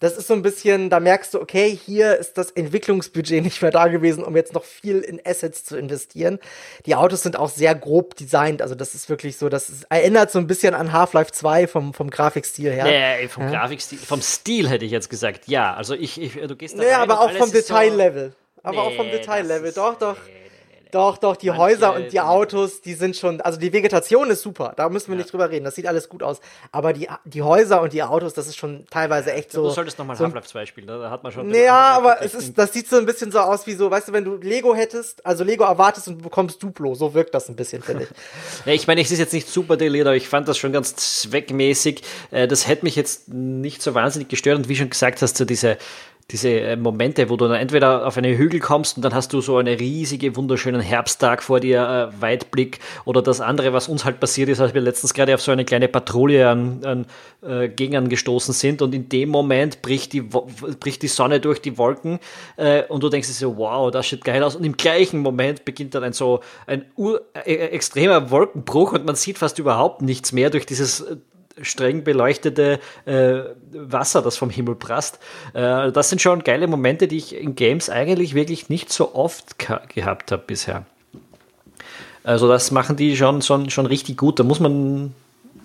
Das 0.00 0.16
ist 0.16 0.26
so 0.26 0.34
ein 0.34 0.42
bisschen, 0.42 0.90
da 0.90 0.98
merkst 0.98 1.34
du, 1.34 1.40
okay, 1.40 1.78
hier 1.86 2.16
ist 2.16 2.36
das 2.36 2.50
Entwicklungsbudget 2.50 3.44
nicht 3.44 3.62
mehr 3.62 3.70
da 3.70 3.86
gewesen, 3.86 4.24
um 4.24 4.34
jetzt 4.34 4.54
noch 4.54 4.64
viel 4.64 4.98
in 5.02 5.20
Assets 5.24 5.64
zu 5.64 5.78
investieren. 5.78 6.40
Die 6.84 6.96
Autos 6.96 7.22
sind 7.22 7.38
auch 7.38 7.48
sehr 7.48 7.76
grob 7.76 8.16
designt, 8.16 8.60
also 8.60 8.74
das 8.74 8.96
ist 8.96 9.08
wirklich 9.08 9.36
so, 9.36 9.48
das 9.48 9.70
ist, 9.70 9.86
erinnert 9.88 10.32
so 10.32 10.40
ein 10.40 10.48
bisschen 10.48 10.74
an 10.74 10.92
Half-Life 10.92 11.30
2 11.30 11.68
vom, 11.68 11.94
vom 11.94 12.10
Grafikstil 12.10 12.72
her. 12.72 12.86
Nee, 12.86 13.28
vom 13.28 13.44
ja. 13.44 13.50
Grafikstil, 13.50 13.98
vom 13.98 14.20
Stil 14.20 14.68
hätte 14.68 14.84
ich 14.84 14.90
jetzt 14.90 15.10
gesagt, 15.10 15.46
ja, 15.46 15.74
also 15.74 15.94
ich, 15.94 16.20
ich 16.20 16.32
du 16.32 16.56
gehst 16.56 16.76
da 16.76 16.82
Nee, 16.82 16.90
aber 16.90 17.20
auch 17.20 17.30
vom 17.30 17.52
Detaillevel. 17.52 18.30
So 18.30 18.62
aber 18.64 18.72
nee, 18.72 18.88
auch 18.88 18.96
vom 18.96 19.10
Detaillevel, 19.12 19.70
doch, 19.70 19.96
doch. 19.96 20.16
Nee. 20.26 20.47
Doch, 20.90 21.18
doch, 21.18 21.36
die 21.36 21.48
Manche, 21.48 21.62
Häuser 21.62 21.94
und 21.94 22.12
die 22.12 22.20
Autos, 22.20 22.80
die 22.80 22.94
sind 22.94 23.16
schon, 23.16 23.40
also 23.40 23.58
die 23.58 23.72
Vegetation 23.72 24.30
ist 24.30 24.42
super, 24.42 24.72
da 24.76 24.88
müssen 24.88 25.08
wir 25.08 25.16
ja. 25.16 25.22
nicht 25.22 25.32
drüber 25.32 25.50
reden, 25.50 25.64
das 25.64 25.74
sieht 25.74 25.86
alles 25.86 26.08
gut 26.08 26.22
aus. 26.22 26.40
Aber 26.72 26.92
die, 26.92 27.08
die 27.24 27.42
Häuser 27.42 27.82
und 27.82 27.92
die 27.92 28.02
Autos, 28.02 28.34
das 28.34 28.46
ist 28.46 28.56
schon 28.56 28.86
teilweise 28.90 29.32
echt 29.32 29.52
so. 29.52 29.64
Du 29.64 29.70
solltest 29.70 29.98
nochmal 29.98 30.16
so 30.16 30.24
Half-Life 30.24 30.48
2 30.48 30.66
spielen, 30.66 30.86
da 30.86 31.10
hat 31.10 31.22
man 31.22 31.32
schon. 31.32 31.52
Ja, 31.54 31.96
aber 31.96 32.22
es 32.22 32.34
ist, 32.34 32.56
das 32.56 32.72
sieht 32.72 32.88
so 32.88 32.96
ein 32.96 33.06
bisschen 33.06 33.30
so 33.30 33.40
aus 33.40 33.66
wie 33.66 33.74
so, 33.74 33.90
weißt 33.90 34.08
du, 34.08 34.12
wenn 34.12 34.24
du 34.24 34.36
Lego 34.36 34.74
hättest, 34.74 35.24
also 35.26 35.44
Lego 35.44 35.64
erwartest 35.64 36.08
und 36.08 36.18
du 36.18 36.24
bekommst 36.24 36.62
Duplo, 36.62 36.94
so 36.94 37.14
wirkt 37.14 37.34
das 37.34 37.48
ein 37.48 37.56
bisschen, 37.56 37.82
finde 37.82 38.04
ich. 38.04 38.08
ja, 38.66 38.72
ich 38.72 38.86
meine, 38.86 39.00
es 39.00 39.10
ist 39.10 39.18
jetzt 39.18 39.32
nicht 39.32 39.48
super 39.48 39.76
detailliert, 39.76 40.06
aber 40.06 40.16
ich 40.16 40.28
fand 40.28 40.48
das 40.48 40.58
schon 40.58 40.72
ganz 40.72 40.94
zweckmäßig. 40.96 42.02
Äh, 42.30 42.48
das 42.48 42.66
hätte 42.66 42.84
mich 42.84 42.96
jetzt 42.96 43.28
nicht 43.28 43.82
so 43.82 43.94
wahnsinnig 43.94 44.28
gestört 44.28 44.56
und 44.56 44.68
wie 44.68 44.76
schon 44.76 44.90
gesagt 44.90 45.20
hast, 45.22 45.36
so 45.36 45.44
diese, 45.44 45.76
diese 46.30 46.50
äh, 46.50 46.76
Momente, 46.76 47.30
wo 47.30 47.36
du 47.36 47.48
dann 47.48 47.56
entweder 47.56 48.06
auf 48.06 48.18
eine 48.18 48.36
Hügel 48.36 48.60
kommst 48.60 48.96
und 48.96 49.02
dann 49.02 49.14
hast 49.14 49.32
du 49.32 49.40
so 49.40 49.56
einen 49.56 49.78
riesigen, 49.78 50.36
wunderschönen 50.36 50.82
Herbsttag 50.82 51.42
vor 51.42 51.58
dir, 51.58 52.12
äh, 52.12 52.20
Weitblick 52.20 52.80
oder 53.06 53.22
das 53.22 53.40
andere, 53.40 53.72
was 53.72 53.88
uns 53.88 54.04
halt 54.04 54.20
passiert 54.20 54.50
ist, 54.50 54.60
als 54.60 54.74
wir 54.74 54.82
letztens 54.82 55.14
gerade 55.14 55.34
auf 55.34 55.40
so 55.40 55.52
eine 55.52 55.64
kleine 55.64 55.88
Patrouille 55.88 56.46
an, 56.46 56.84
an 56.84 57.06
äh, 57.40 57.70
Gegnern 57.70 58.10
gestoßen 58.10 58.52
sind 58.52 58.82
und 58.82 58.94
in 58.94 59.08
dem 59.08 59.30
Moment 59.30 59.80
bricht 59.80 60.12
die, 60.12 60.20
bricht 60.20 61.00
die 61.00 61.08
Sonne 61.08 61.40
durch 61.40 61.62
die 61.62 61.78
Wolken 61.78 62.18
äh, 62.58 62.82
und 62.84 63.02
du 63.02 63.08
denkst 63.08 63.28
dir 63.28 63.34
so, 63.34 63.56
wow, 63.56 63.90
das 63.90 64.10
sieht 64.10 64.22
geil 64.22 64.42
aus. 64.42 64.54
Und 64.54 64.64
im 64.64 64.76
gleichen 64.76 65.20
Moment 65.20 65.64
beginnt 65.64 65.94
dann 65.94 66.04
ein 66.04 66.12
so 66.12 66.40
ein 66.66 66.84
äh, 67.46 67.54
extremer 67.54 68.30
Wolkenbruch 68.30 68.92
und 68.92 69.06
man 69.06 69.14
sieht 69.14 69.38
fast 69.38 69.58
überhaupt 69.58 70.02
nichts 70.02 70.32
mehr 70.32 70.50
durch 70.50 70.66
dieses 70.66 71.00
äh, 71.00 71.16
streng 71.62 72.04
beleuchtete 72.04 72.80
äh, 73.04 73.40
Wasser, 73.72 74.22
das 74.22 74.36
vom 74.36 74.50
Himmel 74.50 74.74
prasst. 74.74 75.18
Äh, 75.54 75.92
das 75.92 76.10
sind 76.10 76.20
schon 76.20 76.44
geile 76.44 76.66
Momente, 76.66 77.08
die 77.08 77.18
ich 77.18 77.34
in 77.34 77.54
Games 77.54 77.90
eigentlich 77.90 78.34
wirklich 78.34 78.68
nicht 78.68 78.92
so 78.92 79.14
oft 79.14 79.58
gehabt 79.58 80.32
habe 80.32 80.42
bisher. 80.46 80.84
Also 82.24 82.48
das 82.48 82.70
machen 82.70 82.96
die 82.96 83.16
schon, 83.16 83.42
schon, 83.42 83.70
schon 83.70 83.86
richtig 83.86 84.18
gut. 84.18 84.38
Da 84.38 84.44
muss 84.44 84.60
man 84.60 85.14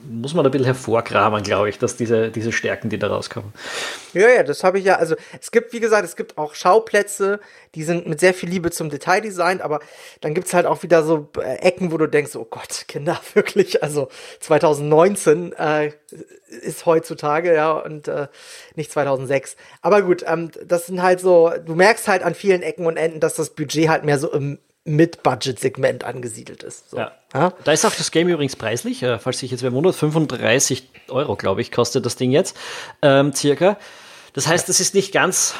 muss 0.10 0.34
man 0.34 0.46
ein 0.46 0.52
bisschen 0.52 0.66
hervorkramen, 0.66 1.44
glaube 1.44 1.70
ich, 1.70 1.80
dass 1.80 1.96
diese, 1.96 2.30
diese 2.30 2.52
Stärken, 2.52 2.90
die 2.90 3.00
da 3.00 3.08
rauskommen. 3.08 3.54
Ja, 4.14 4.30
ja, 4.30 4.44
das 4.44 4.64
habe 4.64 4.80
ich 4.80 4.86
ja. 4.86 4.98
Also 4.98 5.16
es 5.40 5.52
gibt, 5.52 5.74
wie 5.74 5.80
gesagt, 5.80 6.06
es 6.06 6.16
gibt 6.16 6.38
auch 6.38 6.56
Schauplätze, 6.56 7.40
die 7.76 7.84
sind 7.84 8.08
mit 8.08 8.20
sehr 8.20 8.34
viel 8.34 8.50
Liebe 8.50 8.72
zum 8.72 8.90
Detail 8.90 9.22
designt, 9.22 9.62
aber 9.62 9.80
dann 10.22 10.34
gibt 10.34 10.48
es 10.48 10.54
halt 10.54 10.66
auch 10.66 10.84
wieder 10.84 11.04
so 11.04 11.30
äh, 11.38 11.56
Ecken, 11.58 11.92
wo 11.92 11.98
du 11.98 12.08
denkst, 12.08 12.36
oh 12.36 12.48
Gott, 12.50 12.86
Kinder, 12.88 13.20
wirklich, 13.34 13.84
also 13.84 14.10
2019 14.40 15.54
äh, 15.54 15.92
ist 16.62 16.86
heutzutage, 16.86 17.54
ja, 17.54 17.72
und 17.72 18.08
äh, 18.08 18.28
nicht 18.76 18.92
2006. 18.92 19.56
Aber 19.82 20.02
gut, 20.02 20.24
ähm, 20.28 20.52
das 20.66 20.88
sind 20.88 21.02
halt 21.02 21.20
so, 21.20 21.52
du 21.66 21.76
merkst 21.76 22.08
halt 22.08 22.24
an 22.24 22.36
vielen 22.36 22.62
Ecken 22.62 22.86
und 22.86 22.98
Enden, 22.98 23.20
dass 23.20 23.36
das 23.36 23.52
Budget 23.52 23.90
halt 23.90 24.04
mehr 24.04 24.20
so 24.20 24.32
im 24.32 24.60
Mid-Budget-Segment 24.86 26.04
angesiedelt 26.04 26.64
ist. 26.64 26.90
So. 26.90 26.98
Ja. 26.98 27.12
ja. 27.34 27.54
Da 27.64 27.72
ist 27.72 27.86
auch 27.86 27.96
das 27.96 28.12
Game 28.12 28.28
übrigens 28.28 28.56
preislich, 28.56 29.02
äh, 29.04 29.18
falls 29.18 29.40
sich 29.40 29.52
jetzt 29.52 29.64
wer 29.64 29.72
wundert, 29.72 29.96
35 29.96 30.90
Euro, 31.10 31.36
glaube 31.36 31.62
ich, 31.62 31.72
kostet 31.72 32.06
das 32.06 32.16
Ding 32.16 32.32
jetzt, 32.32 32.58
ähm, 33.02 33.34
circa. 33.34 33.78
Das 34.34 34.48
heißt, 34.48 34.68
das 34.68 34.80
ist 34.80 34.94
nicht 34.94 35.14
ganz 35.14 35.56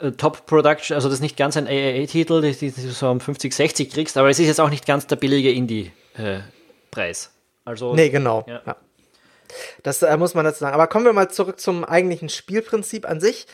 äh, 0.00 0.12
Top-Production, 0.12 0.94
also 0.94 1.08
das 1.08 1.16
ist 1.16 1.22
nicht 1.22 1.36
ganz 1.36 1.56
ein 1.56 1.66
AAA-Titel, 1.66 2.40
die, 2.42 2.70
du 2.70 2.90
so 2.90 3.10
um 3.10 3.20
50, 3.20 3.52
60 3.52 3.90
kriegst, 3.90 4.16
aber 4.16 4.30
es 4.30 4.38
ist 4.38 4.46
jetzt 4.46 4.60
auch 4.60 4.70
nicht 4.70 4.86
ganz 4.86 5.06
der 5.08 5.16
billige 5.16 5.50
Indie-Preis. 5.50 7.26
Äh, 7.26 7.68
also, 7.68 7.94
nee, 7.94 8.08
genau. 8.08 8.44
Ja. 8.46 8.62
ja. 8.64 8.76
Das 9.82 10.02
äh, 10.02 10.16
muss 10.16 10.34
man 10.34 10.44
dazu 10.44 10.60
sagen. 10.60 10.74
Aber 10.74 10.86
kommen 10.86 11.04
wir 11.04 11.12
mal 11.12 11.30
zurück 11.30 11.58
zum 11.58 11.84
eigentlichen 11.84 12.28
Spielprinzip 12.28 13.08
an 13.08 13.20
sich. 13.20 13.46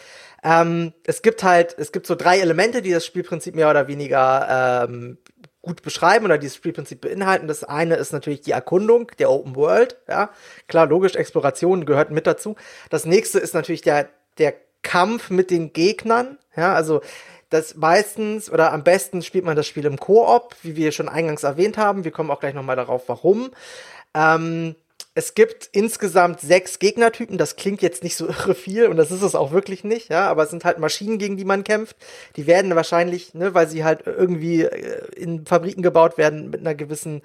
Ähm, 0.44 0.92
es 1.04 1.22
gibt 1.22 1.42
halt, 1.42 1.74
es 1.78 1.90
gibt 1.90 2.06
so 2.06 2.14
drei 2.14 2.38
Elemente, 2.38 2.82
die 2.82 2.92
das 2.92 3.06
Spielprinzip 3.06 3.54
mehr 3.54 3.70
oder 3.70 3.88
weniger 3.88 4.86
ähm, 4.88 5.18
gut 5.62 5.82
beschreiben 5.82 6.26
oder 6.26 6.36
dieses 6.36 6.56
Spielprinzip 6.56 7.00
beinhalten. 7.00 7.48
Das 7.48 7.64
eine 7.64 7.96
ist 7.96 8.12
natürlich 8.12 8.42
die 8.42 8.52
Erkundung 8.52 9.10
der 9.18 9.30
Open 9.30 9.56
World, 9.56 9.96
ja. 10.06 10.30
Klar, 10.68 10.86
logisch, 10.86 11.16
Exploration 11.16 11.86
gehört 11.86 12.10
mit 12.10 12.26
dazu. 12.26 12.56
Das 12.90 13.06
nächste 13.06 13.38
ist 13.38 13.54
natürlich 13.54 13.80
der, 13.80 14.10
der 14.38 14.54
Kampf 14.82 15.30
mit 15.30 15.50
den 15.50 15.72
Gegnern, 15.72 16.38
ja, 16.54 16.74
also 16.74 17.00
das 17.48 17.76
meistens 17.76 18.50
oder 18.50 18.72
am 18.72 18.84
besten 18.84 19.22
spielt 19.22 19.44
man 19.44 19.56
das 19.56 19.66
Spiel 19.66 19.86
im 19.86 19.98
Koop, 19.98 20.54
wie 20.62 20.76
wir 20.76 20.92
schon 20.92 21.08
eingangs 21.08 21.44
erwähnt 21.44 21.78
haben. 21.78 22.04
Wir 22.04 22.10
kommen 22.10 22.30
auch 22.30 22.40
gleich 22.40 22.54
nochmal 22.54 22.76
darauf, 22.76 23.08
warum. 23.08 23.50
Ähm, 24.12 24.74
es 25.14 25.34
gibt 25.34 25.68
insgesamt 25.72 26.40
sechs 26.40 26.80
Gegnertypen. 26.80 27.38
Das 27.38 27.56
klingt 27.56 27.82
jetzt 27.82 28.02
nicht 28.02 28.16
so 28.16 28.26
irre 28.28 28.54
viel 28.54 28.86
und 28.86 28.96
das 28.96 29.10
ist 29.10 29.22
es 29.22 29.34
auch 29.34 29.52
wirklich 29.52 29.84
nicht, 29.84 30.10
ja. 30.10 30.28
Aber 30.28 30.42
es 30.42 30.50
sind 30.50 30.64
halt 30.64 30.78
Maschinen, 30.78 31.18
gegen 31.18 31.36
die 31.36 31.44
man 31.44 31.64
kämpft. 31.64 31.96
Die 32.36 32.46
werden 32.46 32.74
wahrscheinlich, 32.74 33.34
ne, 33.34 33.54
weil 33.54 33.68
sie 33.68 33.84
halt 33.84 34.06
irgendwie 34.06 34.62
äh, 34.62 35.06
in 35.16 35.46
Fabriken 35.46 35.82
gebaut 35.82 36.18
werden 36.18 36.50
mit 36.50 36.60
einer 36.60 36.74
gewissen 36.74 37.22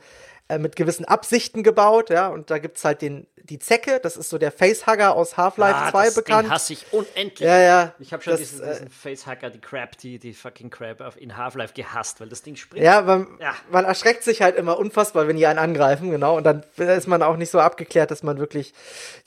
mit 0.57 0.75
gewissen 0.75 1.05
Absichten 1.05 1.61
gebaut, 1.61 2.09
ja, 2.09 2.27
und 2.27 2.49
da 2.49 2.57
gibt's 2.57 2.83
halt 2.83 3.03
den, 3.03 3.27
die 3.35 3.59
Zecke, 3.59 3.99
das 4.01 4.17
ist 4.17 4.29
so 4.29 4.37
der 4.37 4.51
Facehugger 4.51 5.15
aus 5.15 5.37
Half-Life 5.37 5.75
ah, 5.75 5.91
2 5.91 6.05
das 6.05 6.15
bekannt. 6.15 6.47
Den 6.47 6.51
hasse 6.51 6.73
ich 6.73 6.85
unendlich. 6.91 7.47
Ja, 7.47 7.59
ja. 7.59 7.93
Ich 7.99 8.13
habe 8.13 8.23
schon 8.23 8.31
das, 8.31 8.41
diesen, 8.41 8.67
diesen 8.67 8.87
äh, 8.87 8.89
Facehugger, 8.89 9.49
die 9.49 9.59
Crab, 9.59 9.97
die, 9.97 10.17
die 10.17 10.33
fucking 10.33 10.69
Crab 10.69 11.15
in 11.17 11.37
Half-Life 11.37 11.73
gehasst, 11.73 12.19
weil 12.19 12.29
das 12.29 12.41
Ding 12.41 12.55
springt. 12.55 12.83
Ja, 12.83 13.01
man, 13.01 13.27
ja. 13.39 13.53
man 13.69 13.85
erschreckt 13.85 14.23
sich 14.23 14.41
halt 14.41 14.55
immer 14.55 14.79
unfassbar, 14.79 15.27
wenn 15.27 15.35
die 15.35 15.45
einen 15.45 15.59
angreifen, 15.59 16.09
genau, 16.09 16.37
und 16.37 16.43
dann 16.43 16.63
ist 16.77 17.07
man 17.07 17.21
auch 17.21 17.37
nicht 17.37 17.51
so 17.51 17.59
abgeklärt, 17.59 18.09
dass 18.09 18.23
man 18.23 18.39
wirklich 18.39 18.73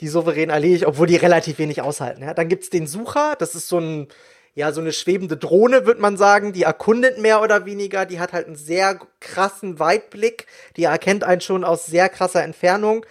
die 0.01 0.07
souverän 0.07 0.49
erledigt, 0.49 0.85
obwohl 0.85 1.07
die 1.07 1.15
relativ 1.15 1.57
wenig 1.57 1.81
aushalten, 1.81 2.23
ja. 2.23 2.33
Dann 2.33 2.49
gibt's 2.49 2.69
den 2.69 2.87
Sucher, 2.87 3.35
das 3.37 3.55
ist 3.55 3.67
so 3.67 3.79
ein, 3.79 4.07
ja, 4.55 4.71
so 4.71 4.81
eine 4.81 4.93
schwebende 4.93 5.35
Drohne, 5.35 5.85
würde 5.85 6.01
man 6.01 6.15
sagen, 6.15 6.53
die 6.53 6.63
erkundet 6.63 7.17
mehr 7.17 7.41
oder 7.41 7.65
weniger, 7.65 8.05
die 8.05 8.19
hat 8.19 8.33
halt 8.33 8.45
einen 8.45 8.55
sehr 8.55 8.99
krassen 9.19 9.79
Weitblick, 9.79 10.45
die 10.77 10.83
erkennt 10.83 11.23
einen 11.23 11.41
schon 11.41 11.63
aus 11.63 11.85
sehr 11.87 12.09
krasser 12.09 12.43
Entfernung. 12.43 13.05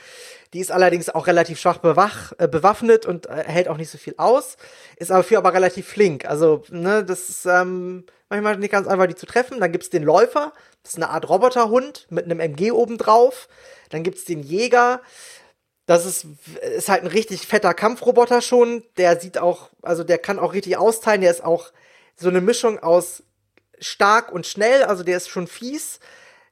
Die 0.53 0.61
ist 0.61 0.71
allerdings 0.71 1.09
auch 1.09 1.27
relativ 1.27 1.59
schwach 1.59 1.79
bewach, 1.79 2.33
äh, 2.39 2.47
bewaffnet 2.47 3.07
und 3.07 3.27
äh, 3.27 3.45
hält 3.47 3.69
auch 3.69 3.79
nicht 3.79 3.91
so 3.91 3.97
viel 3.97 4.15
aus, 4.19 4.59
ist 4.97 5.11
aber 5.11 5.25
für 5.25 5.39
aber 5.39 5.55
relativ 5.55 5.89
flink. 5.89 6.27
Also, 6.27 6.63
ne, 6.69 7.03
das 7.03 7.31
ist 7.31 7.47
ähm, 7.47 8.05
manchmal 8.29 8.59
nicht 8.59 8.71
ganz 8.71 8.87
einfach, 8.87 9.07
die 9.07 9.15
zu 9.15 9.25
treffen. 9.25 9.61
Dann 9.61 9.73
gibt's 9.73 9.89
den 9.89 10.03
Läufer, 10.03 10.53
das 10.83 10.93
ist 10.93 10.97
eine 10.97 11.09
Art 11.09 11.29
Roboterhund 11.29 12.07
mit 12.11 12.27
einem 12.27 12.39
MG 12.39 12.71
obendrauf. 12.71 13.49
Dann 13.89 14.03
gibt's 14.03 14.27
den 14.27 14.43
Jäger, 14.43 15.01
das 15.87 16.07
ist, 16.07 16.27
ist 16.77 16.89
halt 16.89 17.03
ein 17.03 17.09
richtig 17.09 17.47
fetter 17.47 17.75
Kampfroboter 17.75 18.41
schon. 18.41 18.85
Der 18.97 19.21
sieht 19.21 19.39
auch, 19.39 19.71
also 19.83 20.05
der 20.05 20.19
kann 20.19 20.39
auch 20.39 20.53
richtig 20.53 20.77
austeilen. 20.77 21.21
Der 21.21 21.31
ist 21.31 21.45
auch 21.45 21.73
so 22.17 22.29
eine 22.29 22.41
Mischung 22.41 22.79
aus 22.79 23.25
stark 23.81 24.31
und 24.33 24.47
schnell, 24.47 24.85
also 24.85 25.03
der 25.03 25.17
ist 25.17 25.29
schon 25.29 25.47
fies. 25.47 25.99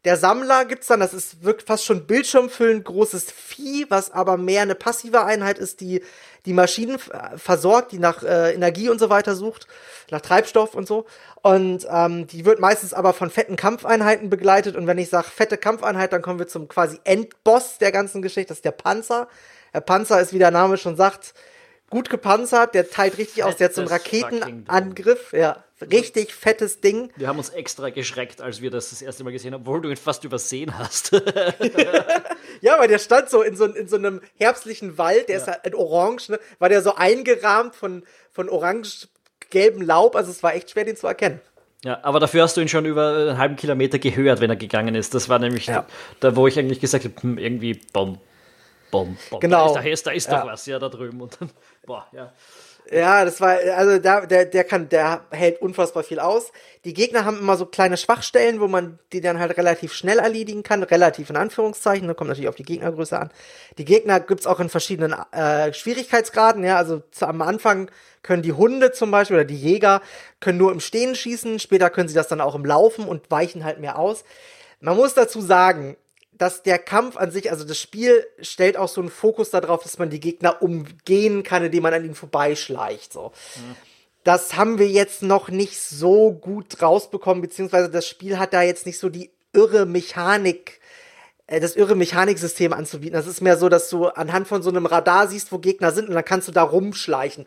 Der 0.05 0.17
Sammler 0.17 0.65
gibt's 0.65 0.87
dann, 0.87 1.01
das 1.01 1.13
ist 1.13 1.45
wirklich 1.45 1.67
fast 1.67 1.85
schon 1.85 2.07
bildschirmfüllend 2.07 2.87
großes 2.87 3.31
Vieh, 3.31 3.85
was 3.91 4.11
aber 4.11 4.39
mehr 4.39 4.63
eine 4.63 4.75
passive 4.75 5.25
Einheit 5.25 5.59
ist, 5.59 5.81
die 5.81 6.03
die 6.47 6.55
Maschinen 6.55 6.99
versorgt, 7.37 7.93
die 7.93 7.99
nach 7.99 8.23
äh, 8.23 8.55
Energie 8.55 8.89
und 8.89 8.99
so 8.99 9.11
weiter 9.11 9.35
sucht, 9.35 9.67
nach 10.11 10.23
Treibstoff 10.23 10.75
und 10.75 10.89
so. 10.89 11.05
Und 11.43 11.87
ähm, 11.91 12.27
die 12.27 12.47
wird 12.47 12.61
meistens 12.61 12.95
aber 12.95 13.13
von 13.13 13.29
fetten 13.31 13.57
Kampfeinheiten 13.57 14.31
begleitet. 14.31 14.75
Und 14.75 14.87
wenn 14.87 14.97
ich 14.97 15.11
sage 15.11 15.29
fette 15.29 15.59
Kampfeinheit, 15.59 16.13
dann 16.15 16.23
kommen 16.23 16.39
wir 16.39 16.49
zum 16.49 16.69
quasi 16.69 16.99
Endboss 17.05 17.77
der 17.79 17.93
ganzen 17.93 18.23
Geschichte, 18.23 18.49
das 18.49 18.59
ist 18.59 18.65
der 18.65 18.71
Panzer. 18.71 19.29
Der 19.75 19.81
Panzer 19.81 20.21
ist, 20.21 20.33
wie 20.33 20.39
der 20.39 20.51
Name 20.51 20.79
schon 20.79 20.97
sagt, 20.97 21.35
gut 21.91 22.09
gepanzert, 22.09 22.75
der 22.75 22.89
teilt 22.89 23.19
richtig 23.19 23.45
aus, 23.45 23.57
der 23.57 23.69
hat 23.69 23.75
so 23.75 23.83
einen 23.83 23.91
Raketenangriff, 23.91 25.33
ja, 25.33 25.63
richtig 25.83 26.35
fettes 26.35 26.81
Ding. 26.81 27.11
Wir 27.17 27.29
haben 27.29 27.39
uns 27.39 27.51
extra 27.51 27.91
geschreckt, 27.91 28.41
als 28.41 28.61
wir 28.61 28.71
das 28.71 28.91
das 28.91 29.03
erste 29.03 29.25
Mal 29.25 29.33
gesehen 29.33 29.55
haben, 29.55 29.63
obwohl 29.63 29.81
du 29.81 29.91
ihn 29.91 29.97
fast 29.97 30.25
übersehen 30.25 30.79
hast. 30.79 31.13
ja, 32.61 32.79
weil 32.79 32.89
der 32.89 32.99
stand 32.99 33.31
so 33.31 33.43
in 33.43 33.57
so, 33.57 33.67
in 33.67 33.89
so 33.89 33.97
einem 33.97 34.21
herbstlichen 34.37 34.99
Wald, 34.99 35.29
der 35.29 35.37
ja. 35.37 35.43
ist 35.43 35.49
halt 35.49 35.67
in 35.67 35.75
orange, 35.75 36.31
ne, 36.31 36.41
war 36.59 36.69
der 36.69 36.83
so 36.83 36.95
eingerahmt 36.95 37.75
von, 37.75 38.05
von 38.31 38.49
orange-gelbem 38.49 39.83
Laub, 39.83 40.17
also 40.17 40.31
es 40.31 40.43
war 40.43 40.55
echt 40.55 40.71
schwer, 40.71 40.85
den 40.85 40.97
zu 40.97 41.07
erkennen. 41.07 41.41
Ja, 41.83 41.99
aber 42.03 42.21
dafür 42.21 42.43
hast 42.43 42.57
du 42.57 42.61
ihn 42.61 42.69
schon 42.69 42.85
über 42.85 43.17
einen 43.17 43.39
halben 43.39 43.57
Kilometer 43.57 43.99
gehört, 43.99 44.41
wenn 44.41 44.51
er 44.51 44.57
gegangen 44.57 44.95
ist. 44.95 45.15
Das 45.15 45.31
war 45.31 45.39
nämlich 45.39 45.67
ja. 45.67 45.87
da, 46.21 46.37
wo 46.37 46.47
ich 46.47 46.59
eigentlich 46.59 46.81
gesagt 46.81 47.05
habe, 47.05 47.15
hm, 47.23 47.39
irgendwie 47.39 47.81
Bomb, 47.93 48.21
Bomb, 48.91 49.19
Bomb. 49.31 49.41
Genau. 49.41 49.73
Da 49.73 49.81
ist, 49.81 50.07
da 50.07 50.11
ist, 50.11 50.29
da 50.29 50.37
ist 50.37 50.43
doch 50.45 50.47
was, 50.47 50.67
ja, 50.67 50.79
da 50.79 50.91
drüben. 50.91 51.23
Und 51.23 51.41
dann, 51.41 51.51
boah, 51.87 52.07
ja. 52.13 52.33
Ja, 52.93 53.25
das 53.25 53.41
war, 53.41 53.57
also 53.77 53.99
da, 54.01 54.27
der, 54.27 54.47
der 54.47 54.65
kann, 54.65 54.89
der 54.89 55.25
hält 55.31 55.63
unfassbar 55.63 56.03
viel 56.03 56.19
aus. 56.19 56.51
Die 56.85 56.93
Gegner 56.93 57.25
haben 57.25 57.39
immer 57.39 57.57
so 57.57 57.65
kleine 57.65 57.97
Schwachstellen, 57.97 58.61
wo 58.61 58.67
man 58.67 58.99
die 59.13 59.21
dann 59.21 59.39
halt 59.39 59.57
relativ 59.57 59.93
schnell 59.93 60.19
erledigen 60.19 60.65
kann, 60.65 60.83
relativ 60.83 61.31
in 61.31 61.37
Anführungszeichen, 61.37 62.09
da 62.09 62.15
kommt 62.15 62.31
natürlich 62.31 62.49
auf 62.49 62.57
die 62.57 62.65
Gegnergröße 62.65 63.17
an. 63.17 63.31
Die 63.79 63.85
Gegner 63.85 64.19
gibt's 64.19 64.45
auch 64.45 64.59
in 64.59 64.69
verschiedenen 64.69 65.15
äh, 65.31 65.73
Schwierigkeitsgraden, 65.73 66.65
ja, 66.65 66.79
also 66.79 67.01
zu, 67.13 67.29
am 67.29 67.43
Anfang 67.43 67.93
können 68.23 68.43
die 68.43 68.55
Hunde 68.55 68.91
zum 68.91 69.13
Beispiel 69.13 69.37
oder 69.37 69.45
die 69.45 69.57
Jäger 69.57 70.03
können 70.41 70.59
nur 70.59 70.73
im 70.73 70.81
Stehen 70.81 71.15
schießen, 71.15 71.61
später 71.61 71.91
können 71.91 72.09
sie 72.09 72.15
das 72.17 72.27
dann 72.27 72.41
auch 72.41 72.57
im 72.57 72.65
Laufen 72.65 73.05
und 73.07 73.31
weichen 73.31 73.65
halt 73.65 73.79
mehr 73.79 74.01
aus. 74.01 74.25
Man 74.81 74.97
muss 74.97 75.15
dazu 75.15 75.41
sagen, 75.41 75.97
dass 76.41 76.63
der 76.63 76.79
Kampf 76.79 77.19
an 77.19 77.31
sich, 77.31 77.51
also 77.51 77.67
das 77.67 77.79
Spiel 77.79 78.27
stellt 78.41 78.79
auch 78.79 78.89
so 78.89 79.03
einen 79.03 79.11
Fokus 79.11 79.51
darauf, 79.51 79.83
dass 79.83 79.99
man 79.99 80.09
die 80.09 80.21
Gegner 80.21 80.63
umgehen 80.63 81.43
kann, 81.43 81.63
indem 81.63 81.83
man 81.83 81.93
an 81.93 82.03
ihnen 82.03 82.15
vorbeischleicht. 82.15 83.13
So. 83.13 83.33
Mhm. 83.57 83.77
Das 84.25 84.57
haben 84.57 84.79
wir 84.79 84.89
jetzt 84.89 85.23
noch 85.23 85.51
nicht 85.51 85.79
so 85.79 86.33
gut 86.33 86.81
rausbekommen, 86.81 87.43
beziehungsweise 87.43 87.91
das 87.91 88.09
Spiel 88.09 88.39
hat 88.39 88.55
da 88.55 88.63
jetzt 88.63 88.87
nicht 88.87 88.99
so 88.99 89.11
die 89.11 89.31
irre 89.53 89.85
Mechanik, 89.85 90.81
äh, 91.47 91.61
das 91.61 91.77
irre 91.77 91.95
Mechaniksystem 91.95 92.73
anzubieten. 92.73 93.13
Das 93.13 93.27
ist 93.27 93.43
mehr 93.43 93.59
so, 93.59 93.69
dass 93.69 93.91
du 93.91 94.07
anhand 94.07 94.49
von 94.49 94.63
so 94.63 94.71
einem 94.71 94.87
Radar 94.87 95.29
siehst, 95.29 95.53
wo 95.53 95.59
Gegner 95.59 95.93
sind 95.93 96.09
und 96.09 96.15
dann 96.15 96.25
kannst 96.25 96.49
du 96.49 96.53
da 96.53 96.63
rumschleichen. 96.63 97.45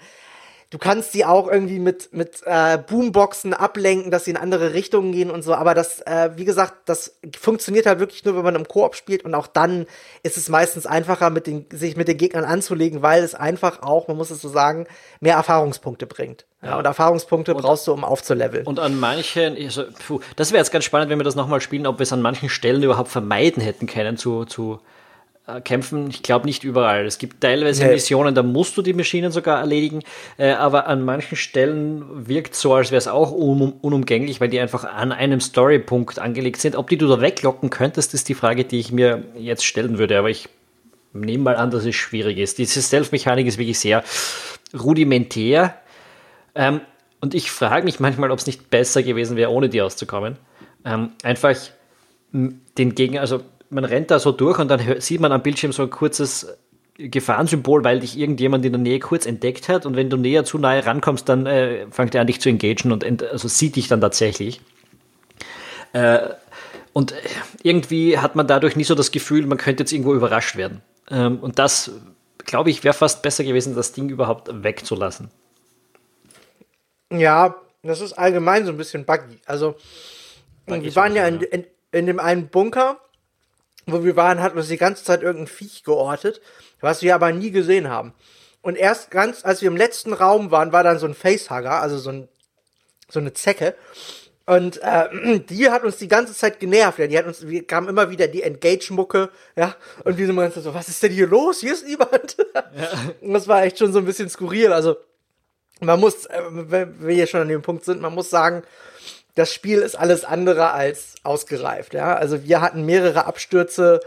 Du 0.73 0.79
kannst 0.79 1.11
sie 1.11 1.23
auch 1.23 1.47
irgendwie 1.47 1.77
mit, 1.77 2.13
mit 2.13 2.41
äh, 2.45 2.79
Boomboxen 2.79 3.53
ablenken, 3.53 4.09
dass 4.09 4.25
sie 4.25 4.31
in 4.31 4.37
andere 4.37 4.73
Richtungen 4.73 5.11
gehen 5.11 5.29
und 5.29 5.43
so. 5.43 5.53
Aber 5.53 5.75
das, 5.75 6.01
äh, 6.01 6.31
wie 6.35 6.45
gesagt, 6.45 6.89
das 6.89 7.19
funktioniert 7.39 7.85
halt 7.85 7.99
wirklich 7.99 8.25
nur, 8.25 8.35
wenn 8.35 8.43
man 8.43 8.55
im 8.55 8.67
Koop 8.67 8.95
spielt. 8.95 9.23
Und 9.23 9.35
auch 9.35 9.45
dann 9.45 9.85
ist 10.23 10.35
es 10.35 10.49
meistens 10.49 10.87
einfacher, 10.87 11.29
mit 11.29 11.45
den, 11.45 11.67
sich 11.71 11.95
mit 11.95 12.07
den 12.07 12.17
Gegnern 12.17 12.43
anzulegen, 12.43 13.03
weil 13.03 13.23
es 13.23 13.35
einfach 13.35 13.83
auch, 13.83 14.07
man 14.07 14.17
muss 14.17 14.31
es 14.31 14.41
so 14.41 14.49
sagen, 14.49 14.87
mehr 15.19 15.35
Erfahrungspunkte 15.35 16.07
bringt. 16.07 16.47
Ja, 16.63 16.79
und 16.79 16.85
Erfahrungspunkte 16.85 17.53
und, 17.53 17.61
brauchst 17.61 17.85
du, 17.85 17.93
um 17.93 18.03
aufzuleveln. 18.03 18.65
Und 18.65 18.79
an 18.79 18.99
manchen, 18.99 19.55
also, 19.55 19.83
puh, 20.07 20.21
das 20.37 20.53
wäre 20.53 20.57
jetzt 20.57 20.71
ganz 20.71 20.85
spannend, 20.85 21.11
wenn 21.11 21.19
wir 21.19 21.23
das 21.23 21.35
nochmal 21.35 21.61
spielen, 21.61 21.85
ob 21.85 21.99
wir 21.99 22.03
es 22.03 22.13
an 22.13 22.23
manchen 22.23 22.49
Stellen 22.49 22.81
überhaupt 22.81 23.09
vermeiden 23.09 23.61
hätten 23.61 23.85
können 23.85 24.17
zu, 24.17 24.45
zu 24.45 24.79
kämpfen. 25.63 26.09
Ich 26.09 26.23
glaube 26.23 26.45
nicht 26.45 26.63
überall. 26.63 27.05
Es 27.05 27.17
gibt 27.17 27.41
teilweise 27.41 27.85
nee. 27.85 27.93
Missionen, 27.93 28.33
da 28.33 28.43
musst 28.43 28.77
du 28.77 28.81
die 28.81 28.93
Maschinen 28.93 29.31
sogar 29.31 29.59
erledigen, 29.59 29.99
äh, 30.37 30.51
aber 30.51 30.87
an 30.87 31.03
manchen 31.03 31.35
Stellen 31.35 32.27
wirkt 32.27 32.55
so, 32.55 32.73
als 32.73 32.91
wäre 32.91 32.97
es 32.97 33.07
auch 33.07 33.31
un 33.31 33.73
unumgänglich, 33.81 34.39
weil 34.39 34.49
die 34.49 34.59
einfach 34.59 34.85
an 34.85 35.11
einem 35.11 35.41
Storypunkt 35.41 36.17
angelegt 36.19 36.61
sind. 36.61 36.75
Ob 36.77 36.89
die 36.89 36.97
du 36.97 37.07
da 37.07 37.19
weglocken 37.19 37.69
könntest, 37.69 38.13
ist 38.13 38.29
die 38.29 38.35
Frage, 38.35 38.63
die 38.63 38.79
ich 38.79 38.91
mir 38.93 39.23
jetzt 39.37 39.65
stellen 39.65 39.97
würde, 39.97 40.17
aber 40.17 40.29
ich 40.29 40.47
nehme 41.11 41.43
mal 41.43 41.55
an, 41.57 41.71
dass 41.71 41.85
es 41.85 41.95
schwierig 41.95 42.37
ist. 42.37 42.57
Diese 42.57 42.81
Stealth-Mechanik 42.81 43.45
ist 43.45 43.57
wirklich 43.57 43.79
sehr 43.79 44.03
rudimentär. 44.73 45.75
Ähm, 46.55 46.81
und 47.19 47.33
ich 47.33 47.51
frage 47.51 47.85
mich 47.85 47.99
manchmal, 47.99 48.31
ob 48.31 48.39
es 48.39 48.47
nicht 48.47 48.69
besser 48.69 49.03
gewesen 49.03 49.35
wäre, 49.35 49.51
ohne 49.51 49.69
die 49.69 49.81
auszukommen. 49.81 50.37
Ähm, 50.85 51.11
einfach 51.21 51.55
den 52.31 52.95
Gegner, 52.95 53.21
also 53.21 53.41
man 53.73 53.85
rennt 53.85 54.11
da 54.11 54.19
so 54.19 54.31
durch 54.31 54.59
und 54.59 54.67
dann 54.69 55.01
sieht 55.01 55.19
man 55.19 55.31
am 55.31 55.41
Bildschirm 55.41 55.71
so 55.71 55.83
ein 55.83 55.89
kurzes 55.89 56.57
Gefahrensymbol, 56.95 57.83
weil 57.83 57.99
dich 57.99 58.17
irgendjemand 58.17 58.65
in 58.65 58.71
der 58.71 58.81
Nähe 58.81 58.99
kurz 58.99 59.25
entdeckt 59.25 59.67
hat 59.67 59.85
und 59.85 59.95
wenn 59.95 60.09
du 60.09 60.17
näher 60.17 60.45
zu 60.45 60.59
nahe 60.59 60.85
rankommst, 60.85 61.27
dann 61.27 61.45
äh, 61.45 61.87
fängt 61.89 62.13
er 62.13 62.21
an 62.21 62.27
dich 62.27 62.39
zu 62.39 62.49
engagieren 62.49 62.91
und 62.91 63.23
also 63.23 63.47
sieht 63.47 63.75
dich 63.75 63.87
dann 63.87 63.99
tatsächlich. 63.99 64.61
Äh, 65.93 66.29
und 66.93 67.15
irgendwie 67.63 68.19
hat 68.19 68.35
man 68.35 68.45
dadurch 68.45 68.75
nie 68.75 68.83
so 68.83 68.93
das 68.93 69.11
Gefühl, 69.11 69.45
man 69.47 69.57
könnte 69.57 69.81
jetzt 69.81 69.91
irgendwo 69.91 70.13
überrascht 70.13 70.55
werden. 70.55 70.81
Ähm, 71.09 71.39
und 71.39 71.57
das, 71.57 71.91
glaube 72.45 72.69
ich, 72.69 72.83
wäre 72.83 72.93
fast 72.93 73.23
besser 73.23 73.43
gewesen, 73.43 73.75
das 73.75 73.93
Ding 73.93 74.09
überhaupt 74.09 74.49
wegzulassen. 74.63 75.31
Ja, 77.11 77.55
das 77.81 78.01
ist 78.01 78.13
allgemein 78.13 78.65
so 78.65 78.71
ein 78.71 78.77
bisschen 78.77 79.05
buggy. 79.05 79.39
Also, 79.45 79.75
buggy 80.67 80.85
wir 80.85 80.95
waren 80.95 81.15
ja 81.15 81.27
in, 81.27 81.41
in, 81.41 81.65
in 81.91 82.05
dem 82.05 82.19
einen 82.19 82.47
Bunker 82.49 82.99
wo 83.85 84.03
wir 84.03 84.15
waren, 84.15 84.41
hat 84.41 84.55
uns 84.55 84.67
die 84.67 84.77
ganze 84.77 85.03
Zeit 85.03 85.23
irgendein 85.23 85.47
Viech 85.47 85.83
geortet, 85.83 86.41
was 86.81 87.01
wir 87.01 87.15
aber 87.15 87.31
nie 87.31 87.51
gesehen 87.51 87.89
haben. 87.89 88.13
Und 88.61 88.77
erst 88.77 89.11
ganz, 89.11 89.43
als 89.43 89.61
wir 89.61 89.67
im 89.67 89.75
letzten 89.75 90.13
Raum 90.13 90.51
waren, 90.51 90.71
war 90.71 90.83
dann 90.83 90.99
so 90.99 91.05
ein 91.05 91.13
Facehugger, 91.13 91.81
also 91.81 91.97
so, 91.97 92.11
ein, 92.11 92.29
so 93.09 93.19
eine 93.19 93.33
Zecke. 93.33 93.75
Und 94.45 94.81
äh, 94.81 95.39
die 95.49 95.69
hat 95.69 95.83
uns 95.83 95.97
die 95.97 96.07
ganze 96.07 96.33
Zeit 96.33 96.59
genervt. 96.59 96.99
Ja. 96.99 97.07
Die 97.07 97.17
hat 97.17 97.25
uns, 97.25 97.47
wir 97.47 97.65
kamen 97.65 97.89
immer 97.89 98.09
wieder 98.09 98.27
die 98.27 98.43
Engage-Mucke, 98.43 99.29
ja. 99.55 99.75
Und 100.03 100.17
wir 100.17 100.25
sind 100.25 100.35
immer 100.35 100.49
so, 100.49 100.73
was 100.73 100.87
ist 100.87 101.03
denn 101.03 101.11
hier 101.11 101.27
los? 101.27 101.59
Hier 101.59 101.73
ist 101.73 101.85
niemand. 101.85 102.37
Ja. 102.55 102.63
Und 103.21 103.33
das 103.33 103.47
war 103.47 103.63
echt 103.63 103.79
schon 103.79 103.91
so 103.91 103.99
ein 103.99 104.05
bisschen 104.05 104.29
skurril. 104.29 104.71
Also 104.71 104.97
man 105.81 105.99
muss, 105.99 106.25
äh, 106.25 106.41
wenn 106.49 107.05
wir 107.05 107.15
hier 107.15 107.27
schon 107.27 107.41
an 107.41 107.49
dem 107.49 107.61
Punkt 107.61 107.85
sind, 107.85 108.01
man 108.01 108.13
muss 108.13 108.29
sagen, 108.29 108.63
das 109.35 109.53
Spiel 109.53 109.79
ist 109.79 109.95
alles 109.95 110.25
andere 110.25 110.71
als 110.71 111.15
ausgereift. 111.23 111.93
Ja? 111.93 112.15
Also 112.15 112.43
wir 112.43 112.61
hatten 112.61 112.85
mehrere 112.85 113.25
Abstürze. 113.25 113.99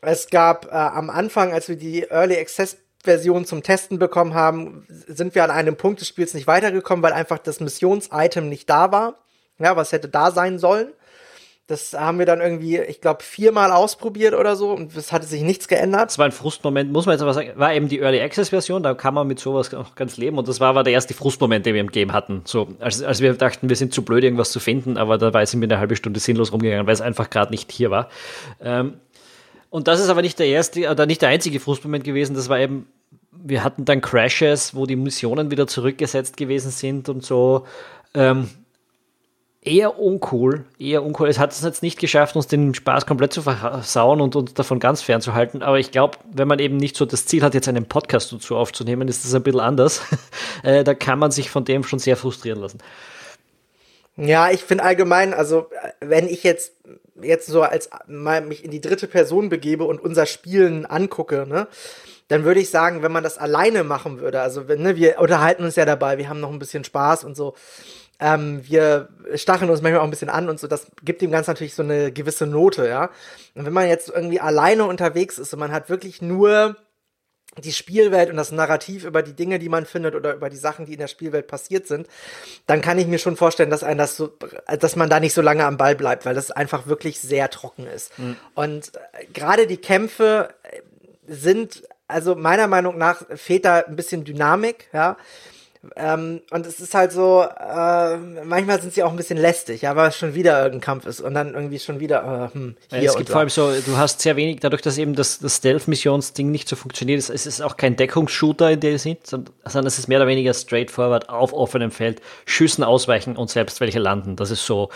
Es 0.00 0.28
gab 0.30 0.66
äh, 0.66 0.70
am 0.70 1.10
Anfang, 1.10 1.52
als 1.52 1.68
wir 1.68 1.76
die 1.76 2.02
Early 2.02 2.38
Access 2.38 2.78
Version 3.04 3.44
zum 3.44 3.62
Testen 3.62 3.98
bekommen 3.98 4.34
haben, 4.34 4.86
sind 4.88 5.34
wir 5.34 5.42
an 5.42 5.50
einem 5.50 5.76
Punkt 5.76 6.00
des 6.00 6.08
Spiels 6.08 6.34
nicht 6.34 6.46
weitergekommen, 6.46 7.02
weil 7.02 7.12
einfach 7.12 7.38
das 7.38 7.58
Missions-Item 7.58 8.48
nicht 8.48 8.70
da 8.70 8.92
war. 8.92 9.18
Ja, 9.58 9.76
was 9.76 9.92
hätte 9.92 10.08
da 10.08 10.30
sein 10.30 10.58
sollen. 10.58 10.92
Das 11.68 11.92
haben 11.94 12.18
wir 12.18 12.26
dann 12.26 12.40
irgendwie, 12.40 12.78
ich 12.80 13.00
glaube, 13.00 13.22
viermal 13.22 13.70
ausprobiert 13.70 14.34
oder 14.34 14.56
so 14.56 14.72
und 14.72 14.96
es 14.96 15.12
hatte 15.12 15.26
sich 15.26 15.42
nichts 15.42 15.68
geändert. 15.68 16.10
Das 16.10 16.18
war 16.18 16.26
ein 16.26 16.32
Frustmoment, 16.32 16.92
muss 16.92 17.06
man 17.06 17.14
jetzt 17.14 17.22
aber 17.22 17.32
sagen, 17.34 17.52
war 17.54 17.72
eben 17.72 17.88
die 17.88 18.00
Early 18.00 18.20
Access 18.20 18.48
Version, 18.48 18.82
da 18.82 18.94
kann 18.94 19.14
man 19.14 19.28
mit 19.28 19.38
sowas 19.38 19.72
auch 19.72 19.94
ganz 19.94 20.16
leben 20.16 20.38
und 20.38 20.48
das 20.48 20.58
war 20.58 20.70
aber 20.70 20.82
der 20.82 20.92
erste 20.92 21.14
Frustmoment, 21.14 21.64
den 21.64 21.74
wir 21.74 21.80
im 21.80 21.92
Game 21.92 22.12
hatten. 22.12 22.42
So, 22.44 22.68
als, 22.80 23.00
als 23.02 23.20
wir 23.20 23.34
dachten, 23.34 23.68
wir 23.68 23.76
sind 23.76 23.94
zu 23.94 24.02
blöd, 24.04 24.24
irgendwas 24.24 24.50
zu 24.50 24.58
finden, 24.58 24.96
aber 24.96 25.18
dabei 25.18 25.46
sind 25.46 25.60
wir 25.60 25.68
eine 25.68 25.78
halbe 25.78 25.94
Stunde 25.94 26.18
sinnlos 26.18 26.52
rumgegangen, 26.52 26.86
weil 26.86 26.94
es 26.94 27.00
einfach 27.00 27.30
gerade 27.30 27.52
nicht 27.52 27.70
hier 27.70 27.92
war. 27.92 28.08
Ähm, 28.60 28.94
und 29.70 29.86
das 29.86 30.00
ist 30.00 30.08
aber 30.08 30.20
nicht 30.20 30.40
der 30.40 30.48
erste 30.48 30.90
oder 30.90 31.06
nicht 31.06 31.22
der 31.22 31.28
einzige 31.28 31.60
Frustmoment 31.60 32.02
gewesen, 32.02 32.34
das 32.34 32.48
war 32.48 32.58
eben, 32.58 32.88
wir 33.30 33.62
hatten 33.62 33.84
dann 33.84 34.00
Crashes, 34.00 34.74
wo 34.74 34.84
die 34.84 34.96
Missionen 34.96 35.52
wieder 35.52 35.68
zurückgesetzt 35.68 36.36
gewesen 36.36 36.72
sind 36.72 37.08
und 37.08 37.24
so. 37.24 37.66
Ähm, 38.14 38.50
eher 39.64 39.98
uncool, 39.98 40.64
eher 40.78 41.02
uncool. 41.04 41.28
Es 41.28 41.38
hat 41.38 41.52
es 41.52 41.62
jetzt 41.62 41.82
nicht 41.82 41.98
geschafft, 41.98 42.34
uns 42.34 42.48
den 42.48 42.74
Spaß 42.74 43.06
komplett 43.06 43.32
zu 43.32 43.42
versauen 43.42 44.20
und 44.20 44.34
uns 44.34 44.54
davon 44.54 44.80
ganz 44.80 45.02
fernzuhalten. 45.02 45.62
Aber 45.62 45.78
ich 45.78 45.92
glaube, 45.92 46.18
wenn 46.30 46.48
man 46.48 46.58
eben 46.58 46.76
nicht 46.76 46.96
so 46.96 47.06
das 47.06 47.26
Ziel 47.26 47.42
hat, 47.42 47.54
jetzt 47.54 47.68
einen 47.68 47.86
Podcast 47.86 48.32
dazu 48.32 48.56
aufzunehmen, 48.56 49.08
ist 49.08 49.24
das 49.24 49.34
ein 49.34 49.42
bisschen 49.42 49.60
anders. 49.60 50.02
äh, 50.64 50.82
da 50.82 50.94
kann 50.94 51.18
man 51.18 51.30
sich 51.30 51.50
von 51.50 51.64
dem 51.64 51.84
schon 51.84 52.00
sehr 52.00 52.16
frustrieren 52.16 52.60
lassen. 52.60 52.78
Ja, 54.16 54.50
ich 54.50 54.62
finde 54.62 54.84
allgemein, 54.84 55.32
also 55.32 55.70
wenn 56.00 56.28
ich 56.28 56.42
jetzt 56.44 56.72
jetzt 57.20 57.46
so 57.46 57.62
als 57.62 57.88
mal 58.08 58.40
mich 58.40 58.64
in 58.64 58.70
die 58.70 58.80
dritte 58.80 59.06
Person 59.06 59.48
begebe 59.48 59.84
und 59.84 60.00
unser 60.00 60.26
Spielen 60.26 60.86
angucke, 60.86 61.46
ne, 61.46 61.68
dann 62.28 62.44
würde 62.44 62.60
ich 62.60 62.70
sagen, 62.70 63.02
wenn 63.02 63.12
man 63.12 63.22
das 63.22 63.38
alleine 63.38 63.84
machen 63.84 64.20
würde, 64.20 64.40
also 64.40 64.68
wenn, 64.68 64.82
ne, 64.82 64.96
wir 64.96 65.18
unterhalten 65.18 65.64
uns 65.64 65.76
ja 65.76 65.84
dabei, 65.84 66.18
wir 66.18 66.28
haben 66.28 66.40
noch 66.40 66.50
ein 66.50 66.58
bisschen 66.58 66.84
Spaß 66.84 67.24
und 67.24 67.36
so, 67.36 67.54
ähm, 68.20 68.60
wir 68.64 69.08
stacheln 69.34 69.70
uns 69.70 69.82
manchmal 69.82 70.00
auch 70.00 70.04
ein 70.04 70.10
bisschen 70.10 70.30
an 70.30 70.48
und 70.48 70.60
so, 70.60 70.66
das 70.66 70.86
gibt 71.02 71.22
dem 71.22 71.30
Ganzen 71.30 71.50
natürlich 71.50 71.74
so 71.74 71.82
eine 71.82 72.12
gewisse 72.12 72.46
Note, 72.46 72.86
ja. 72.86 73.10
Und 73.54 73.66
wenn 73.66 73.72
man 73.72 73.88
jetzt 73.88 74.08
irgendwie 74.08 74.40
alleine 74.40 74.84
unterwegs 74.84 75.38
ist 75.38 75.52
und 75.52 75.60
man 75.60 75.72
hat 75.72 75.88
wirklich 75.88 76.22
nur 76.22 76.76
die 77.58 77.72
Spielwelt 77.72 78.30
und 78.30 78.36
das 78.36 78.50
Narrativ 78.50 79.04
über 79.04 79.22
die 79.22 79.34
Dinge, 79.34 79.58
die 79.58 79.68
man 79.68 79.84
findet 79.84 80.14
oder 80.14 80.34
über 80.34 80.48
die 80.48 80.56
Sachen, 80.56 80.86
die 80.86 80.94
in 80.94 80.98
der 80.98 81.08
Spielwelt 81.08 81.46
passiert 81.46 81.86
sind, 81.86 82.06
dann 82.66 82.80
kann 82.80 82.98
ich 82.98 83.06
mir 83.06 83.18
schon 83.18 83.36
vorstellen, 83.36 83.68
dass 83.68 83.84
ein 83.84 83.98
das 83.98 84.16
so, 84.16 84.30
dass 84.78 84.96
man 84.96 85.10
da 85.10 85.20
nicht 85.20 85.34
so 85.34 85.42
lange 85.42 85.66
am 85.66 85.76
Ball 85.76 85.94
bleibt, 85.94 86.24
weil 86.24 86.34
das 86.34 86.50
einfach 86.50 86.86
wirklich 86.86 87.20
sehr 87.20 87.50
trocken 87.50 87.86
ist. 87.86 88.18
Mhm. 88.18 88.36
Und 88.54 88.92
äh, 88.94 89.26
gerade 89.34 89.66
die 89.66 89.76
Kämpfe 89.76 90.48
äh, 90.62 90.80
sind, 91.26 91.82
also 92.08 92.34
meiner 92.34 92.68
Meinung 92.68 92.96
nach 92.96 93.22
fehlt 93.36 93.66
da 93.66 93.80
ein 93.80 93.96
bisschen 93.96 94.24
Dynamik, 94.24 94.88
ja. 94.92 95.16
Ähm, 95.96 96.42
und 96.50 96.64
es 96.64 96.78
ist 96.78 96.94
halt 96.94 97.10
so, 97.10 97.42
äh, 97.42 98.16
manchmal 98.44 98.80
sind 98.80 98.92
sie 98.92 99.02
auch 99.02 99.10
ein 99.10 99.16
bisschen 99.16 99.38
lästig, 99.38 99.82
ja, 99.82 99.96
weil 99.96 100.10
es 100.10 100.16
schon 100.16 100.34
wieder 100.34 100.58
irgendein 100.58 100.80
Kampf 100.80 101.06
ist 101.06 101.20
und 101.20 101.34
dann 101.34 101.54
irgendwie 101.54 101.80
schon 101.80 101.98
wieder, 101.98 102.50
äh, 102.52 102.54
hm, 102.54 102.76
hier 102.90 103.02
ja, 103.02 103.10
Es 103.10 103.16
gibt 103.16 103.30
vor 103.30 103.40
allem 103.40 103.48
so, 103.48 103.72
du 103.84 103.96
hast 103.96 104.20
sehr 104.20 104.36
wenig, 104.36 104.60
dadurch, 104.60 104.82
dass 104.82 104.96
eben 104.96 105.16
das, 105.16 105.40
das 105.40 105.56
Stealth-Missionsding 105.56 106.52
nicht 106.52 106.68
so 106.68 106.76
funktioniert, 106.76 107.18
es, 107.18 107.30
es 107.30 107.46
ist 107.46 107.62
auch 107.62 107.76
kein 107.76 107.96
Deckungsshooter 107.96 108.70
in 108.70 108.78
dem 108.78 108.96
Sinn, 108.96 109.16
sondern, 109.24 109.52
sondern 109.64 109.88
es 109.88 109.98
ist 109.98 110.06
mehr 110.06 110.18
oder 110.18 110.28
weniger 110.28 110.54
straightforward 110.54 111.28
auf 111.28 111.52
offenem 111.52 111.90
Feld, 111.90 112.22
Schüssen 112.46 112.84
ausweichen 112.84 113.36
und 113.36 113.50
selbst 113.50 113.80
welche 113.80 113.98
landen. 113.98 114.36
Das 114.36 114.52
ist 114.52 114.64
so, 114.64 114.88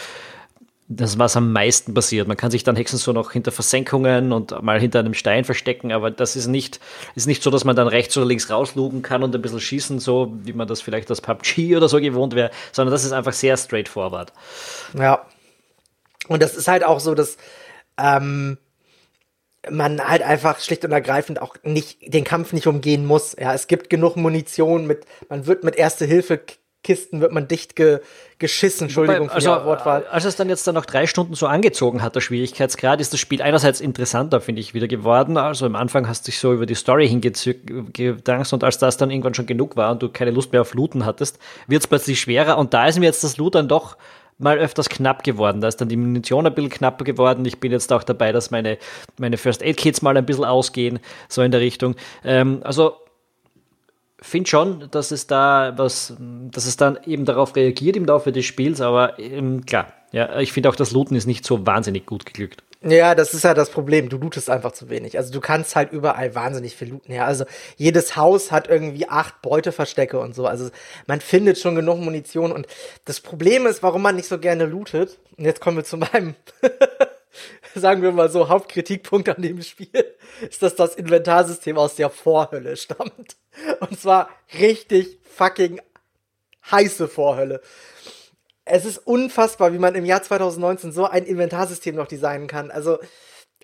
das, 0.88 1.18
was 1.18 1.36
am 1.36 1.52
meisten 1.52 1.94
passiert. 1.94 2.28
Man 2.28 2.36
kann 2.36 2.50
sich 2.50 2.62
dann 2.62 2.76
Hexen 2.76 2.98
so 2.98 3.12
noch 3.12 3.32
hinter 3.32 3.50
Versenkungen 3.50 4.32
und 4.32 4.62
mal 4.62 4.80
hinter 4.80 5.00
einem 5.00 5.14
Stein 5.14 5.44
verstecken, 5.44 5.90
aber 5.92 6.10
das 6.10 6.36
ist 6.36 6.46
nicht, 6.46 6.80
ist 7.16 7.26
nicht 7.26 7.42
so, 7.42 7.50
dass 7.50 7.64
man 7.64 7.74
dann 7.74 7.88
rechts 7.88 8.16
oder 8.16 8.26
links 8.26 8.50
rauslugen 8.50 9.02
kann 9.02 9.22
und 9.24 9.34
ein 9.34 9.42
bisschen 9.42 9.60
schießen, 9.60 9.98
so 9.98 10.32
wie 10.42 10.52
man 10.52 10.68
das 10.68 10.80
vielleicht 10.80 11.10
aus 11.10 11.20
PUBG 11.20 11.76
oder 11.76 11.88
so 11.88 12.00
gewohnt 12.00 12.34
wäre, 12.34 12.50
sondern 12.70 12.92
das 12.92 13.04
ist 13.04 13.12
einfach 13.12 13.32
sehr 13.32 13.56
straightforward. 13.56 14.32
Ja. 14.96 15.26
Und 16.28 16.42
das 16.42 16.54
ist 16.54 16.68
halt 16.68 16.84
auch 16.84 17.00
so, 17.00 17.14
dass 17.14 17.36
ähm, 17.98 18.58
man 19.68 20.00
halt 20.06 20.22
einfach 20.22 20.60
schlicht 20.60 20.84
und 20.84 20.92
ergreifend 20.92 21.42
auch 21.42 21.56
nicht 21.64 21.98
den 22.12 22.24
Kampf 22.24 22.52
nicht 22.52 22.66
umgehen 22.66 23.06
muss. 23.06 23.34
Ja, 23.38 23.54
es 23.54 23.66
gibt 23.66 23.90
genug 23.90 24.16
Munition 24.16 24.86
mit, 24.86 25.04
man 25.28 25.46
wird 25.46 25.64
mit 25.64 25.76
Erste 25.76 26.04
Hilfe 26.04 26.40
Kisten 26.86 27.20
wird 27.20 27.32
man 27.32 27.48
dicht 27.48 27.74
ge 27.74 27.98
geschissen, 28.38 28.84
Entschuldigung 28.84 29.28
Wobei, 29.28 29.40
für 29.40 29.40
die 29.40 29.64
Wortwahl. 29.64 30.06
Als 30.10 30.24
es 30.24 30.36
dann 30.36 30.48
jetzt 30.48 30.66
dann 30.66 30.74
noch 30.74 30.84
drei 30.84 31.06
Stunden 31.06 31.34
so 31.34 31.46
angezogen 31.46 32.02
hat, 32.02 32.14
der 32.14 32.20
Schwierigkeitsgrad, 32.20 33.00
ist 33.00 33.12
das 33.12 33.18
Spiel 33.18 33.40
einerseits 33.42 33.80
interessanter, 33.80 34.40
finde 34.40 34.60
ich, 34.60 34.74
wieder 34.74 34.86
geworden. 34.86 35.38
Also 35.38 35.66
am 35.66 35.74
Anfang 35.74 36.06
hast 36.06 36.26
du 36.26 36.30
dich 36.30 36.38
so 36.38 36.52
über 36.52 36.66
die 36.66 36.74
Story 36.74 37.08
hingedankt 37.08 38.52
und 38.52 38.62
als 38.64 38.78
das 38.78 38.98
dann 38.98 39.10
irgendwann 39.10 39.34
schon 39.34 39.46
genug 39.46 39.76
war 39.76 39.90
und 39.90 40.02
du 40.02 40.10
keine 40.10 40.30
Lust 40.30 40.52
mehr 40.52 40.60
auf 40.60 40.74
Looten 40.74 41.04
hattest, 41.04 41.38
wird 41.66 41.82
es 41.82 41.86
plötzlich 41.86 42.20
schwerer 42.20 42.58
und 42.58 42.74
da 42.74 42.86
ist 42.86 42.98
mir 42.98 43.06
jetzt 43.06 43.24
das 43.24 43.36
Loot 43.36 43.54
dann 43.54 43.68
doch 43.68 43.96
mal 44.38 44.58
öfters 44.58 44.88
knapp 44.88 45.24
geworden. 45.24 45.60
Da 45.60 45.68
ist 45.68 45.80
dann 45.80 45.88
die 45.88 45.96
Munition 45.96 46.46
ein 46.46 46.54
bisschen 46.54 46.70
knapper 46.70 47.04
geworden. 47.04 47.44
Ich 47.46 47.58
bin 47.58 47.72
jetzt 47.72 47.92
auch 47.92 48.02
dabei, 48.02 48.32
dass 48.32 48.50
meine, 48.50 48.78
meine 49.18 49.38
First 49.38 49.62
Aid 49.62 49.78
Kits 49.78 50.02
mal 50.02 50.16
ein 50.16 50.26
bisschen 50.26 50.44
ausgehen, 50.44 51.00
so 51.28 51.42
in 51.42 51.50
der 51.50 51.60
Richtung. 51.60 51.96
Ähm, 52.22 52.60
also 52.62 52.96
finde 54.20 54.48
schon, 54.48 54.88
dass 54.90 55.10
es 55.10 55.26
da 55.26 55.74
was, 55.76 56.14
dass 56.18 56.66
es 56.66 56.76
dann 56.76 56.98
eben 57.04 57.24
darauf 57.24 57.54
reagiert 57.56 57.96
im 57.96 58.04
Laufe 58.04 58.32
des 58.32 58.44
Spiels, 58.44 58.80
aber 58.80 59.18
ähm, 59.18 59.66
klar, 59.66 59.92
ja, 60.12 60.38
ich 60.40 60.52
finde 60.52 60.68
auch 60.68 60.76
das 60.76 60.92
Looten 60.92 61.14
ist 61.14 61.26
nicht 61.26 61.44
so 61.44 61.66
wahnsinnig 61.66 62.06
gut 62.06 62.24
geglückt. 62.24 62.62
Ja, 62.82 63.14
das 63.14 63.34
ist 63.34 63.42
ja 63.42 63.54
das 63.54 63.70
Problem. 63.70 64.08
Du 64.08 64.18
lootest 64.18 64.48
einfach 64.48 64.70
zu 64.70 64.88
wenig. 64.88 65.18
Also 65.18 65.32
du 65.32 65.40
kannst 65.40 65.74
halt 65.74 65.92
überall 65.92 66.34
wahnsinnig 66.34 66.76
viel 66.76 66.90
looten. 66.90 67.12
Ja, 67.12 67.24
also 67.24 67.44
jedes 67.76 68.16
Haus 68.16 68.52
hat 68.52 68.68
irgendwie 68.68 69.08
acht 69.08 69.42
Beuteverstecke 69.42 70.20
und 70.20 70.34
so. 70.34 70.46
Also 70.46 70.70
man 71.06 71.20
findet 71.20 71.58
schon 71.58 71.74
genug 71.74 71.98
Munition. 71.98 72.52
Und 72.52 72.66
das 73.04 73.20
Problem 73.20 73.66
ist, 73.66 73.82
warum 73.82 74.02
man 74.02 74.14
nicht 74.14 74.28
so 74.28 74.38
gerne 74.38 74.66
lootet. 74.66 75.18
Und 75.36 75.44
jetzt 75.44 75.60
kommen 75.60 75.78
wir 75.78 75.84
zu 75.84 75.96
meinem 75.96 76.36
sagen 77.74 78.02
wir 78.02 78.12
mal 78.12 78.28
so, 78.28 78.48
Hauptkritikpunkt 78.48 79.28
an 79.28 79.42
dem 79.42 79.62
Spiel 79.62 80.16
ist, 80.48 80.62
dass 80.62 80.74
das 80.74 80.94
Inventarsystem 80.94 81.78
aus 81.78 81.96
der 81.96 82.10
Vorhölle 82.10 82.76
stammt. 82.76 83.36
Und 83.80 84.00
zwar 84.00 84.28
richtig 84.58 85.18
fucking 85.22 85.80
heiße 86.70 87.08
Vorhölle. 87.08 87.60
Es 88.64 88.84
ist 88.84 88.98
unfassbar, 88.98 89.72
wie 89.72 89.78
man 89.78 89.94
im 89.94 90.04
Jahr 90.04 90.22
2019 90.22 90.92
so 90.92 91.06
ein 91.06 91.24
Inventarsystem 91.24 91.94
noch 91.94 92.08
designen 92.08 92.48
kann. 92.48 92.70
Also, 92.70 92.98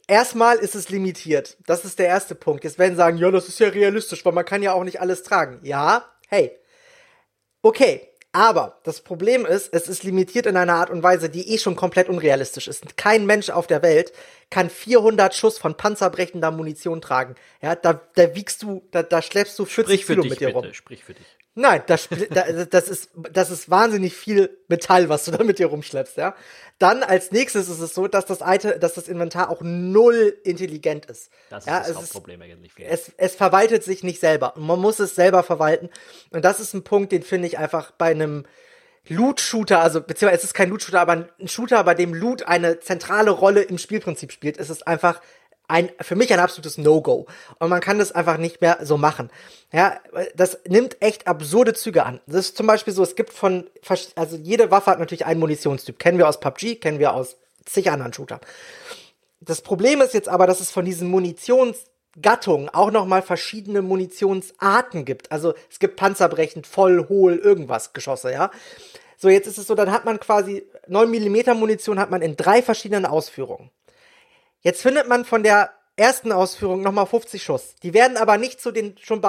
erstmal 0.07 0.59
ist 0.59 0.77
es 0.77 0.91
limitiert. 0.91 1.57
Das 1.67 1.85
ist 1.85 1.99
der 1.99 2.07
erste 2.07 2.35
Punkt. 2.35 2.63
Jetzt 2.63 2.79
werden 2.79 2.97
sagen, 2.97 3.19
ja, 3.19 3.31
das 3.31 3.49
ist 3.49 3.59
ja 3.59 3.69
realistisch, 3.69 4.25
weil 4.25 4.33
man 4.33 4.45
kann 4.45 4.63
ja 4.63 4.73
auch 4.73 4.85
nicht 4.85 5.01
alles 5.01 5.25
tragen. 5.25 5.61
Ja, 5.65 6.05
hey. 6.29 6.57
Okay, 7.63 8.12
aber 8.33 8.79
das 8.85 9.03
Problem 9.03 9.45
ist, 9.45 9.73
es 9.75 9.89
ist 9.89 10.05
limitiert 10.05 10.47
in 10.47 10.57
einer 10.57 10.75
Art 10.75 10.91
und 10.91 11.03
Weise, 11.03 11.29
die 11.29 11.53
eh 11.53 11.59
schon 11.59 11.77
komplett 11.77 12.09
unrealistisch 12.09 12.67
ist. 12.67 12.97
Kein 12.97 13.27
Mensch 13.27 13.51
auf 13.51 13.67
der 13.67 13.83
Welt 13.83 14.13
kann 14.49 14.71
400 14.71 15.35
Schuss 15.35 15.59
von 15.59 15.77
panzerbrechender 15.77 16.51
Munition 16.51 17.03
tragen. 17.03 17.35
Ja, 17.61 17.75
da, 17.75 18.01
da 18.15 18.35
wiegst 18.35 18.63
du, 18.63 18.83
da, 18.91 19.03
da 19.03 19.21
schleppst 19.21 19.59
du 19.59 19.67
40 19.67 20.01
sprich 20.01 20.07
Kilo 20.07 20.23
dich, 20.23 20.31
mit 20.31 20.41
dir 20.41 20.49
rum. 20.49 20.73
sprich 20.73 21.05
für 21.05 21.15
dich. 21.15 21.27
Nein, 21.55 21.83
das, 21.87 22.09
das, 22.71 22.89
ist, 22.89 23.11
das 23.31 23.51
ist 23.51 23.69
wahnsinnig 23.69 24.17
viel 24.17 24.59
Metall, 24.69 25.11
was 25.11 25.27
du 25.27 25.33
da 25.33 25.45
mit 25.45 25.59
dir 25.59 25.67
rumschleppst, 25.67 26.17
ja. 26.17 26.35
Dann 26.79 27.03
als 27.03 27.31
nächstes 27.31 27.69
ist 27.69 27.81
es 27.81 27.95
so, 27.95 28.09
dass 28.09 28.25
das, 28.25 28.41
Item, 28.43 28.81
dass 28.81 28.95
das 28.95 29.07
Inventar 29.07 29.51
auch 29.51 29.61
null 29.61 30.35
intelligent 30.45 31.07
ist. 31.07 31.31
Das 31.51 31.65
ist 31.65 31.71
ja, 31.71 31.81
das 31.81 31.95
Hauptproblem 31.95 32.41
eigentlich. 32.41 32.73
Es, 32.79 33.13
es 33.19 33.35
verwaltet 33.35 33.85
sich 33.85 34.03
nicht 34.03 34.19
selber. 34.19 34.57
Und 34.57 34.67
man 34.67 34.81
muss 34.81 34.99
es 34.99 35.15
selber 35.15 35.43
verwalten. 35.43 35.91
Und 36.31 36.45
das 36.45 36.59
ist 36.59 36.73
ein 36.73 36.85
Punkt, 36.85 37.13
den 37.13 37.23
finde 37.23 37.49
ich 37.49 37.59
einfach 37.59 37.91
bei 37.93 38.11
einem 38.11 38.47
Loot-Shooter, 39.09 39.81
also 39.81 40.01
beziehungsweise 40.01 40.39
es 40.39 40.45
ist 40.45 40.55
kein 40.55 40.71
Loot-Shooter, 40.71 41.01
aber 41.01 41.13
ein 41.39 41.49
Shooter, 41.49 41.83
bei 41.85 41.95
dem 41.95 42.15
Loot 42.15 42.45
eine 42.45 42.81
zentrale 42.81 43.31
Rolle 43.31 43.63
im 43.63 43.79
Spielprinzip 43.79 44.33
spielt, 44.33 44.57
ist 44.57 44.71
es 44.71 44.83
einfach 44.83 45.21
ein, 45.73 45.91
für 46.03 46.17
mich 46.17 46.31
ein 46.35 46.39
absolutes 46.39 46.77
No-Go. 46.77 47.27
Und 47.59 47.71
man 47.71 47.81
kann 47.81 47.99
das 47.99 48.13
einfach 48.13 48.37
nicht 48.37 48.61
mehr 48.61 48.81
so 48.83 48.99
machen. 48.99 49.31
Ja, 49.73 49.99
das 50.35 50.59
nimmt 50.69 51.01
echt 51.01 51.27
absurde 51.27 51.73
Züge 51.73 52.05
an. 52.05 52.21
Das 52.27 52.47
ist 52.47 52.59
zum 52.59 52.67
Beispiel 52.67 52.93
so, 52.93 53.03
es 53.03 53.17
gibt 53.17 53.33
von, 53.33 53.67
also 54.15 54.37
jede 54.37 54.71
Waffe 54.71 54.91
hat 54.91 54.99
natürlich 54.99 55.25
einen 55.25 55.41
Munitionstyp. 55.41 55.99
Kennen 55.99 56.19
wir 56.19 56.29
aus 56.29 56.41
PUBG, 56.41 56.77
kennen 56.77 56.99
wir 56.99 57.15
aus 57.15 57.37
zig 57.65 57.91
anderen 57.91 58.13
Shooter. 58.13 58.41
Das 59.41 59.63
Problem 59.63 60.03
ist 60.03 60.13
jetzt 60.13 60.29
aber, 60.29 60.47
dass 60.47 60.61
es 60.61 60.71
von 60.71 60.85
diesen 60.85 61.09
Munitionsgattungen 61.09 62.69
auch 62.69 62.91
nochmal 62.91 63.23
verschiedene 63.23 63.81
Munitionsarten 63.81 65.07
gibt. 65.07 65.33
Also 65.33 65.55
es 65.71 65.79
gibt 65.79 65.97
panzerbrechend, 65.97 66.67
voll, 66.67 67.09
hohl, 67.09 67.37
irgendwas 67.39 67.95
Geschosse, 67.95 68.31
ja. 68.31 68.51
So, 69.17 69.31
jetzt 69.31 69.47
ist 69.47 69.57
es 69.57 69.69
so, 69.69 69.75
dann 69.75 69.91
hat 69.91 70.05
man 70.05 70.21
quasi 70.21 70.67
9 70.87 71.11
mm 71.11 71.57
Munition 71.57 71.99
hat 71.99 72.11
man 72.11 72.21
in 72.21 72.37
drei 72.37 72.61
verschiedenen 72.61 73.07
Ausführungen. 73.07 73.71
Jetzt 74.63 74.83
findet 74.83 75.09
man 75.09 75.25
von 75.25 75.43
der 75.43 75.71
ersten 75.97 76.33
Ausführung 76.33 76.83
nochmal 76.83 77.07
50 77.07 77.43
Schuss. 77.43 77.75
Die 77.83 77.95
werden 77.95 78.17
aber 78.17 78.39
nicht 78.39 78.61
zu 78.61 78.71
den 78.71 78.97
schon 78.99 79.21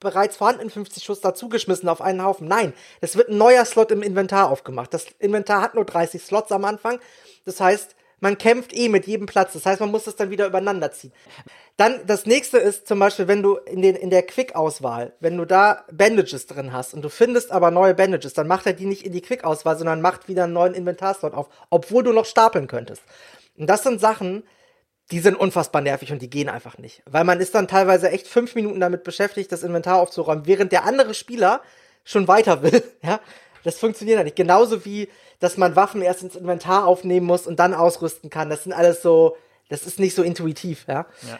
bereits 0.00 0.36
vorhandenen 0.36 0.70
50 0.70 1.04
Schuss 1.04 1.20
dazugeschmissen 1.20 1.88
auf 1.88 2.00
einen 2.00 2.22
Haufen. 2.22 2.48
Nein, 2.48 2.72
es 3.00 3.16
wird 3.16 3.28
ein 3.28 3.38
neuer 3.38 3.64
Slot 3.64 3.90
im 3.90 4.02
Inventar 4.02 4.50
aufgemacht. 4.50 4.94
Das 4.94 5.06
Inventar 5.18 5.60
hat 5.60 5.74
nur 5.74 5.84
30 5.84 6.22
Slots 6.22 6.52
am 6.52 6.64
Anfang. 6.64 7.00
Das 7.44 7.60
heißt, 7.60 7.96
man 8.20 8.38
kämpft 8.38 8.74
eh 8.74 8.88
mit 8.88 9.06
jedem 9.06 9.26
Platz. 9.26 9.52
Das 9.52 9.66
heißt, 9.66 9.80
man 9.80 9.90
muss 9.90 10.06
es 10.06 10.16
dann 10.16 10.30
wieder 10.30 10.46
übereinander 10.46 10.90
ziehen. 10.92 11.12
Dann 11.76 12.06
das 12.06 12.24
nächste 12.24 12.56
ist 12.56 12.86
zum 12.86 12.98
Beispiel, 12.98 13.28
wenn 13.28 13.42
du 13.42 13.56
in, 13.56 13.82
den, 13.82 13.94
in 13.94 14.08
der 14.08 14.22
Quick-Auswahl, 14.22 15.14
wenn 15.20 15.36
du 15.36 15.44
da 15.44 15.84
Bandages 15.92 16.46
drin 16.46 16.72
hast 16.72 16.94
und 16.94 17.02
du 17.02 17.10
findest 17.10 17.50
aber 17.52 17.70
neue 17.70 17.94
Bandages, 17.94 18.32
dann 18.32 18.46
macht 18.46 18.66
er 18.66 18.72
die 18.72 18.86
nicht 18.86 19.04
in 19.04 19.12
die 19.12 19.20
Quick-Auswahl, 19.20 19.76
sondern 19.76 20.00
macht 20.00 20.28
wieder 20.28 20.44
einen 20.44 20.54
neuen 20.54 20.74
Inventarslot 20.74 21.34
auf, 21.34 21.48
obwohl 21.68 22.04
du 22.04 22.12
noch 22.12 22.24
stapeln 22.24 22.68
könntest. 22.68 23.02
Und 23.58 23.66
das 23.66 23.82
sind 23.82 24.00
Sachen, 24.00 24.44
die 25.10 25.20
sind 25.20 25.36
unfassbar 25.36 25.82
nervig 25.82 26.12
und 26.12 26.20
die 26.20 26.30
gehen 26.30 26.48
einfach 26.48 26.78
nicht. 26.78 27.02
Weil 27.06 27.24
man 27.24 27.40
ist 27.40 27.54
dann 27.54 27.68
teilweise 27.68 28.10
echt 28.10 28.26
fünf 28.26 28.54
Minuten 28.54 28.80
damit 28.80 29.04
beschäftigt, 29.04 29.52
das 29.52 29.62
Inventar 29.62 30.00
aufzuräumen, 30.00 30.46
während 30.46 30.72
der 30.72 30.84
andere 30.84 31.14
Spieler 31.14 31.60
schon 32.04 32.28
weiter 32.28 32.62
will. 32.62 32.82
Ja, 33.02 33.20
das 33.62 33.78
funktioniert 33.78 34.18
ja 34.18 34.24
nicht. 34.24 34.36
Genauso 34.36 34.84
wie, 34.84 35.08
dass 35.38 35.56
man 35.56 35.76
Waffen 35.76 36.02
erst 36.02 36.22
ins 36.22 36.36
Inventar 36.36 36.86
aufnehmen 36.86 37.26
muss 37.26 37.46
und 37.46 37.58
dann 37.58 37.74
ausrüsten 37.74 38.30
kann. 38.30 38.50
Das 38.50 38.64
sind 38.64 38.72
alles 38.72 39.02
so, 39.02 39.36
das 39.68 39.86
ist 39.86 40.00
nicht 40.00 40.14
so 40.14 40.22
intuitiv, 40.22 40.86
ja. 40.88 41.06
ja. 41.28 41.38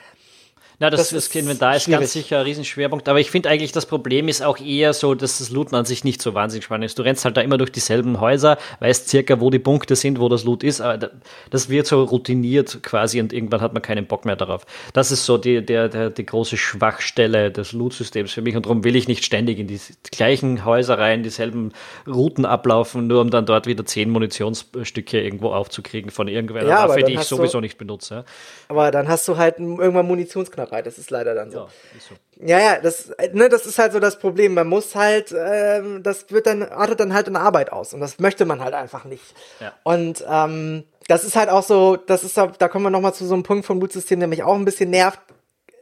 Na, 0.79 0.91
das, 0.91 1.09
das, 1.09 1.31
das 1.31 1.35
Inventar 1.35 1.77
ist 1.77 1.89
ganz 1.89 2.13
sicher 2.13 2.41
ein 2.41 2.45
Riesenschwerpunkt, 2.45 3.09
aber 3.09 3.19
ich 3.19 3.31
finde 3.31 3.49
eigentlich, 3.49 3.73
das 3.73 3.87
Problem 3.87 4.29
ist 4.29 4.43
auch 4.43 4.59
eher 4.59 4.93
so, 4.93 5.15
dass 5.15 5.39
das 5.39 5.49
Looten 5.49 5.75
an 5.75 5.87
sich 5.87 6.05
nicht 6.05 6.21
so 6.21 6.35
wahnsinnig 6.35 6.65
spannend 6.65 6.85
ist. 6.85 6.99
Du 6.99 7.03
rennst 7.03 7.25
halt 7.25 7.39
da 7.39 7.41
immer 7.41 7.57
durch 7.57 7.73
dieselben 7.73 8.21
Häuser, 8.21 8.59
weißt 8.81 9.09
circa, 9.09 9.41
wo 9.41 9.49
die 9.49 9.59
Punkte 9.59 9.97
sind, 9.97 10.21
wo 10.21 10.29
das 10.29 10.45
Loot 10.45 10.63
ist, 10.63 10.83
aber 10.83 11.13
das 11.49 11.71
wird 11.71 11.87
so 11.87 12.05
routiniert 12.05 12.83
quasi 12.83 13.21
und 13.21 13.33
irgendwann 13.33 13.63
hat 13.63 13.73
man 13.73 13.81
keinen 13.81 14.07
Bock 14.07 14.27
mehr 14.27 14.37
darauf. 14.37 14.67
Das 14.93 15.11
ist 15.11 15.25
so 15.25 15.39
die, 15.39 15.65
der, 15.65 15.89
der, 15.89 16.11
die 16.11 16.27
große 16.27 16.59
Schwachstelle 16.59 17.51
des 17.51 17.73
Loot-Systems 17.73 18.33
für 18.33 18.43
mich 18.43 18.55
und 18.55 18.67
darum 18.67 18.85
will 18.85 18.97
ich 18.97 19.09
nicht 19.09 19.25
ständig 19.25 19.59
in 19.59 19.69
die 19.69 19.81
gleichen 20.13 20.67
Häuser 20.67 20.99
rein, 20.99 21.23
dieselben 21.23 21.73
Routen 22.07 22.45
ablaufen, 22.45 23.07
nur 23.07 23.23
um 23.23 23.31
dann 23.31 23.47
dort 23.47 23.67
wieder 23.67 23.87
zehn 23.87 24.11
Munitionsstücke 24.11 25.23
irgendwo 25.23 25.53
aufzukriegen 25.53 26.11
von 26.11 26.29
irgendeiner 26.29 26.69
ja, 26.69 26.87
Waffe, 26.87 27.03
die 27.03 27.15
ich 27.15 27.23
sowieso 27.23 27.63
nicht 27.63 27.79
benutze. 27.79 28.27
Aber 28.69 28.91
dann 28.91 29.09
hast 29.09 29.27
du 29.27 29.39
halt 29.39 29.59
irgendwann 29.59 30.07
Munitionsknapp 30.07 30.66
dabei. 30.67 30.83
Das 30.83 30.99
ist 30.99 31.11
leider 31.11 31.35
dann 31.35 31.51
so. 31.51 31.59
Ja, 31.61 31.69
so. 31.99 32.45
ja, 32.45 32.59
ja, 32.59 32.81
das, 32.81 33.13
ne, 33.33 33.49
das 33.49 33.67
ist 33.67 33.79
halt 33.79 33.93
so 33.93 34.01
das 34.01 34.19
Problem. 34.19 34.55
Man 34.55 34.67
muss 34.67 34.95
halt, 34.95 35.33
ähm, 35.33 36.03
das 36.03 36.31
wird 36.31 36.47
dann, 36.47 36.63
artet 36.63 37.01
dann 37.01 37.15
halt 37.15 37.29
in 37.29 37.37
Arbeit 37.37 37.73
aus. 37.73 37.95
Und 37.95 38.01
das 38.01 38.19
möchte 38.19 38.45
man 38.45 38.63
halt 38.63 38.75
einfach 38.75 39.05
nicht. 39.05 39.25
Ja. 39.61 39.73
Und 39.83 40.25
ähm, 40.29 40.85
das 41.09 41.25
ist 41.25 41.37
halt 41.37 41.49
auch 41.49 41.63
so, 41.63 41.97
das 41.97 42.25
ist, 42.25 42.37
da 42.37 42.69
kommen 42.69 42.85
wir 42.85 42.91
nochmal 42.91 43.15
zu 43.15 43.27
so 43.27 43.35
einem 43.35 43.43
Punkt 43.43 43.65
vom 43.65 43.79
Blutsystem, 43.79 44.19
der 44.19 44.29
mich 44.29 44.43
auch 44.43 44.55
ein 44.55 44.65
bisschen 44.65 44.91
nervt 44.91 45.21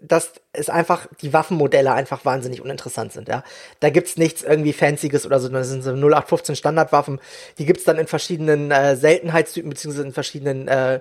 dass 0.06 0.32
es 0.52 0.68
einfach 0.68 1.06
die 1.22 1.32
Waffenmodelle 1.32 1.92
einfach 1.92 2.24
wahnsinnig 2.24 2.60
uninteressant 2.60 3.12
sind, 3.12 3.28
ja. 3.28 3.42
Da 3.80 3.90
gibt's 3.90 4.16
nichts 4.16 4.42
irgendwie 4.42 4.72
Fancyes 4.72 5.26
oder 5.26 5.40
so, 5.40 5.48
das 5.48 5.68
sind 5.68 5.82
so 5.82 5.90
0815 5.90 6.56
Standardwaffen, 6.56 7.20
die 7.58 7.64
gibt's 7.64 7.84
dann 7.84 7.98
in 7.98 8.06
verschiedenen 8.06 8.70
äh, 8.70 8.96
Seltenheitstypen 8.96 9.70
beziehungsweise 9.70 10.06
in 10.06 10.12
verschiedenen 10.12 10.68
äh, 10.68 11.00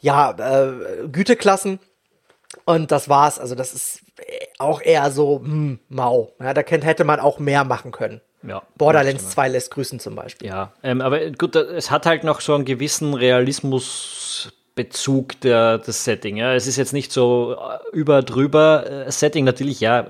ja, 0.00 0.30
äh, 0.30 1.08
Güteklassen 1.08 1.80
und 2.66 2.92
das 2.92 3.08
war's. 3.08 3.38
Also 3.38 3.54
das 3.54 3.72
ist 3.72 4.00
auch 4.58 4.82
eher 4.82 5.10
so, 5.10 5.40
hm, 5.42 5.78
mau. 5.88 6.34
Ja, 6.40 6.52
da 6.52 6.60
hätte 6.62 7.04
man 7.04 7.20
auch 7.20 7.38
mehr 7.38 7.64
machen 7.64 7.92
können. 7.92 8.20
Ja, 8.46 8.62
Borderlands 8.76 9.30
2 9.30 9.48
lässt 9.48 9.70
grüßen 9.70 9.98
zum 9.98 10.14
Beispiel. 10.14 10.48
Ja, 10.48 10.74
ähm, 10.82 11.00
aber 11.00 11.30
gut, 11.30 11.56
es 11.56 11.90
hat 11.90 12.04
halt 12.06 12.22
noch 12.24 12.42
so 12.42 12.54
einen 12.54 12.66
gewissen 12.66 13.14
Realismusbezug 13.14 15.40
der, 15.40 15.78
das 15.78 16.04
Setting. 16.04 16.36
Ja. 16.36 16.52
Es 16.54 16.66
ist 16.66 16.76
jetzt 16.76 16.92
nicht 16.92 17.12
so 17.12 17.56
äh, 17.56 17.78
über 17.96 18.20
drüber 18.22 19.06
äh, 19.06 19.10
Setting, 19.10 19.44
natürlich 19.44 19.80
ja, 19.80 20.06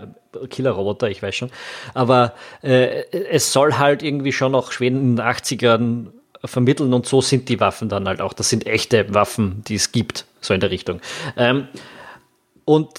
Killerroboter, 0.50 1.08
ich 1.08 1.22
weiß 1.22 1.34
schon. 1.34 1.50
Aber 1.94 2.34
äh, 2.62 3.04
es 3.10 3.52
soll 3.52 3.74
halt 3.74 4.02
irgendwie 4.02 4.32
schon 4.32 4.52
noch 4.52 4.72
Schweden 4.72 5.00
in 5.00 5.16
den 5.16 5.24
80ern 5.24 6.08
vermitteln 6.44 6.92
und 6.92 7.06
so 7.06 7.20
sind 7.20 7.48
die 7.48 7.60
Waffen 7.60 7.88
dann 7.88 8.06
halt 8.06 8.20
auch. 8.20 8.32
Das 8.32 8.50
sind 8.50 8.66
echte 8.66 9.14
Waffen, 9.14 9.62
die 9.66 9.76
es 9.76 9.92
gibt, 9.92 10.26
so 10.40 10.52
in 10.52 10.60
der 10.60 10.70
Richtung. 10.70 11.00
Ähm, 11.36 11.68
und 12.66 12.90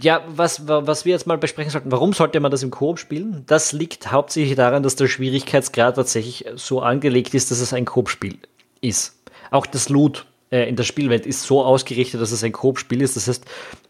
ja, 0.00 0.22
was, 0.28 0.68
was 0.68 1.04
wir 1.04 1.12
jetzt 1.12 1.26
mal 1.26 1.38
besprechen 1.38 1.70
sollten, 1.70 1.90
warum 1.90 2.12
sollte 2.12 2.38
man 2.38 2.50
das 2.50 2.62
im 2.62 2.70
Koop 2.70 2.98
spielen? 2.98 3.42
Das 3.46 3.72
liegt 3.72 4.12
hauptsächlich 4.12 4.54
daran, 4.54 4.82
dass 4.82 4.96
der 4.96 5.08
Schwierigkeitsgrad 5.08 5.96
tatsächlich 5.96 6.44
so 6.56 6.80
angelegt 6.80 7.34
ist, 7.34 7.50
dass 7.50 7.60
es 7.60 7.72
ein 7.72 7.86
Koop-Spiel 7.86 8.38
ist. 8.80 9.18
Auch 9.50 9.66
das 9.66 9.88
Loot 9.88 10.26
äh, 10.54 10.68
in 10.68 10.76
der 10.76 10.84
Spielwelt 10.84 11.26
ist 11.26 11.42
so 11.42 11.64
ausgerichtet, 11.64 12.20
dass 12.20 12.30
es 12.30 12.44
ein 12.44 12.52
Koop-Spiel 12.52 13.02
ist. 13.02 13.16
Das 13.16 13.26
heißt, 13.26 13.44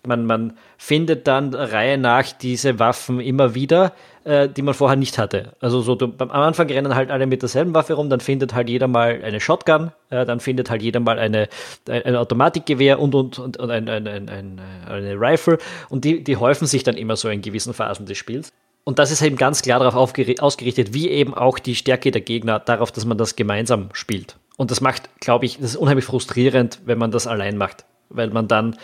man, 0.07 0.25
man 0.25 0.57
findet 0.79 1.27
dann 1.27 1.53
Reihe 1.55 1.99
nach 1.99 2.33
diese 2.33 2.79
Waffen 2.79 3.21
immer 3.21 3.55
wieder, 3.55 3.93
äh, 4.25 4.49
die 4.49 4.63
man 4.63 4.73
vorher 4.73 4.97
nicht 4.97 5.19
hatte. 5.19 5.53
Also 5.61 5.83
so 5.83 5.95
du, 5.95 6.15
am 6.17 6.31
Anfang 6.31 6.69
rennen 6.69 6.95
halt 6.95 7.11
alle 7.11 7.27
mit 7.27 7.43
derselben 7.43 7.75
Waffe 7.75 7.93
rum, 7.93 8.09
dann 8.09 8.21
findet 8.21 8.55
halt 8.55 8.71
jeder 8.71 8.89
mal 8.89 9.21
eine 9.23 9.41
Shotgun, 9.41 9.93
äh, 10.09 10.25
dann 10.25 10.41
findet 10.41 10.71
halt 10.71 10.81
jeder 10.81 11.01
mal 11.01 11.19
eine, 11.19 11.49
ein 11.87 12.17
Automatikgewehr 12.17 12.99
und, 12.99 13.15
und, 13.15 13.39
und, 13.39 13.59
und 13.59 13.71
ein, 13.71 13.87
ein, 13.89 14.07
ein, 14.07 14.61
eine 14.89 15.21
Rifle 15.21 15.59
und 15.91 16.05
die, 16.05 16.25
die 16.25 16.39
häufen 16.39 16.67
sich 16.67 16.83
dann 16.83 16.97
immer 16.97 17.17
so 17.17 17.29
in 17.29 17.43
gewissen 17.43 17.75
Phasen 17.75 18.07
des 18.07 18.17
Spiels. 18.17 18.53
Und 18.85 18.99
das 18.99 19.11
ist 19.11 19.23
eben 19.23 19.37
ganz 19.37 19.63
klar 19.63 19.81
darauf 19.81 19.95
ausgerichtet, 19.95 20.93
wie 20.93 21.09
eben 21.11 21.35
auch 21.35 21.59
die 21.59 21.75
Stärke 21.75 22.11
der 22.11 22.21
Gegner, 22.21 22.59
darauf, 22.59 22.93
dass 22.93 23.05
man 23.05 23.17
das 23.17 23.35
gemeinsam 23.35 23.89
spielt. 23.93 24.37
Und 24.57 24.71
das 24.71 24.81
macht, 24.81 25.21
glaube 25.21 25.47
ich, 25.47 25.57
das 25.59 25.71
ist 25.71 25.77
unheimlich 25.77 26.05
frustrierend, 26.05 26.81
wenn 26.85 26.99
man 26.99 27.11
das 27.11 27.27
allein 27.27 27.57
macht, 27.57 27.85
weil 28.09 28.31
man 28.31 28.49
dann 28.49 28.77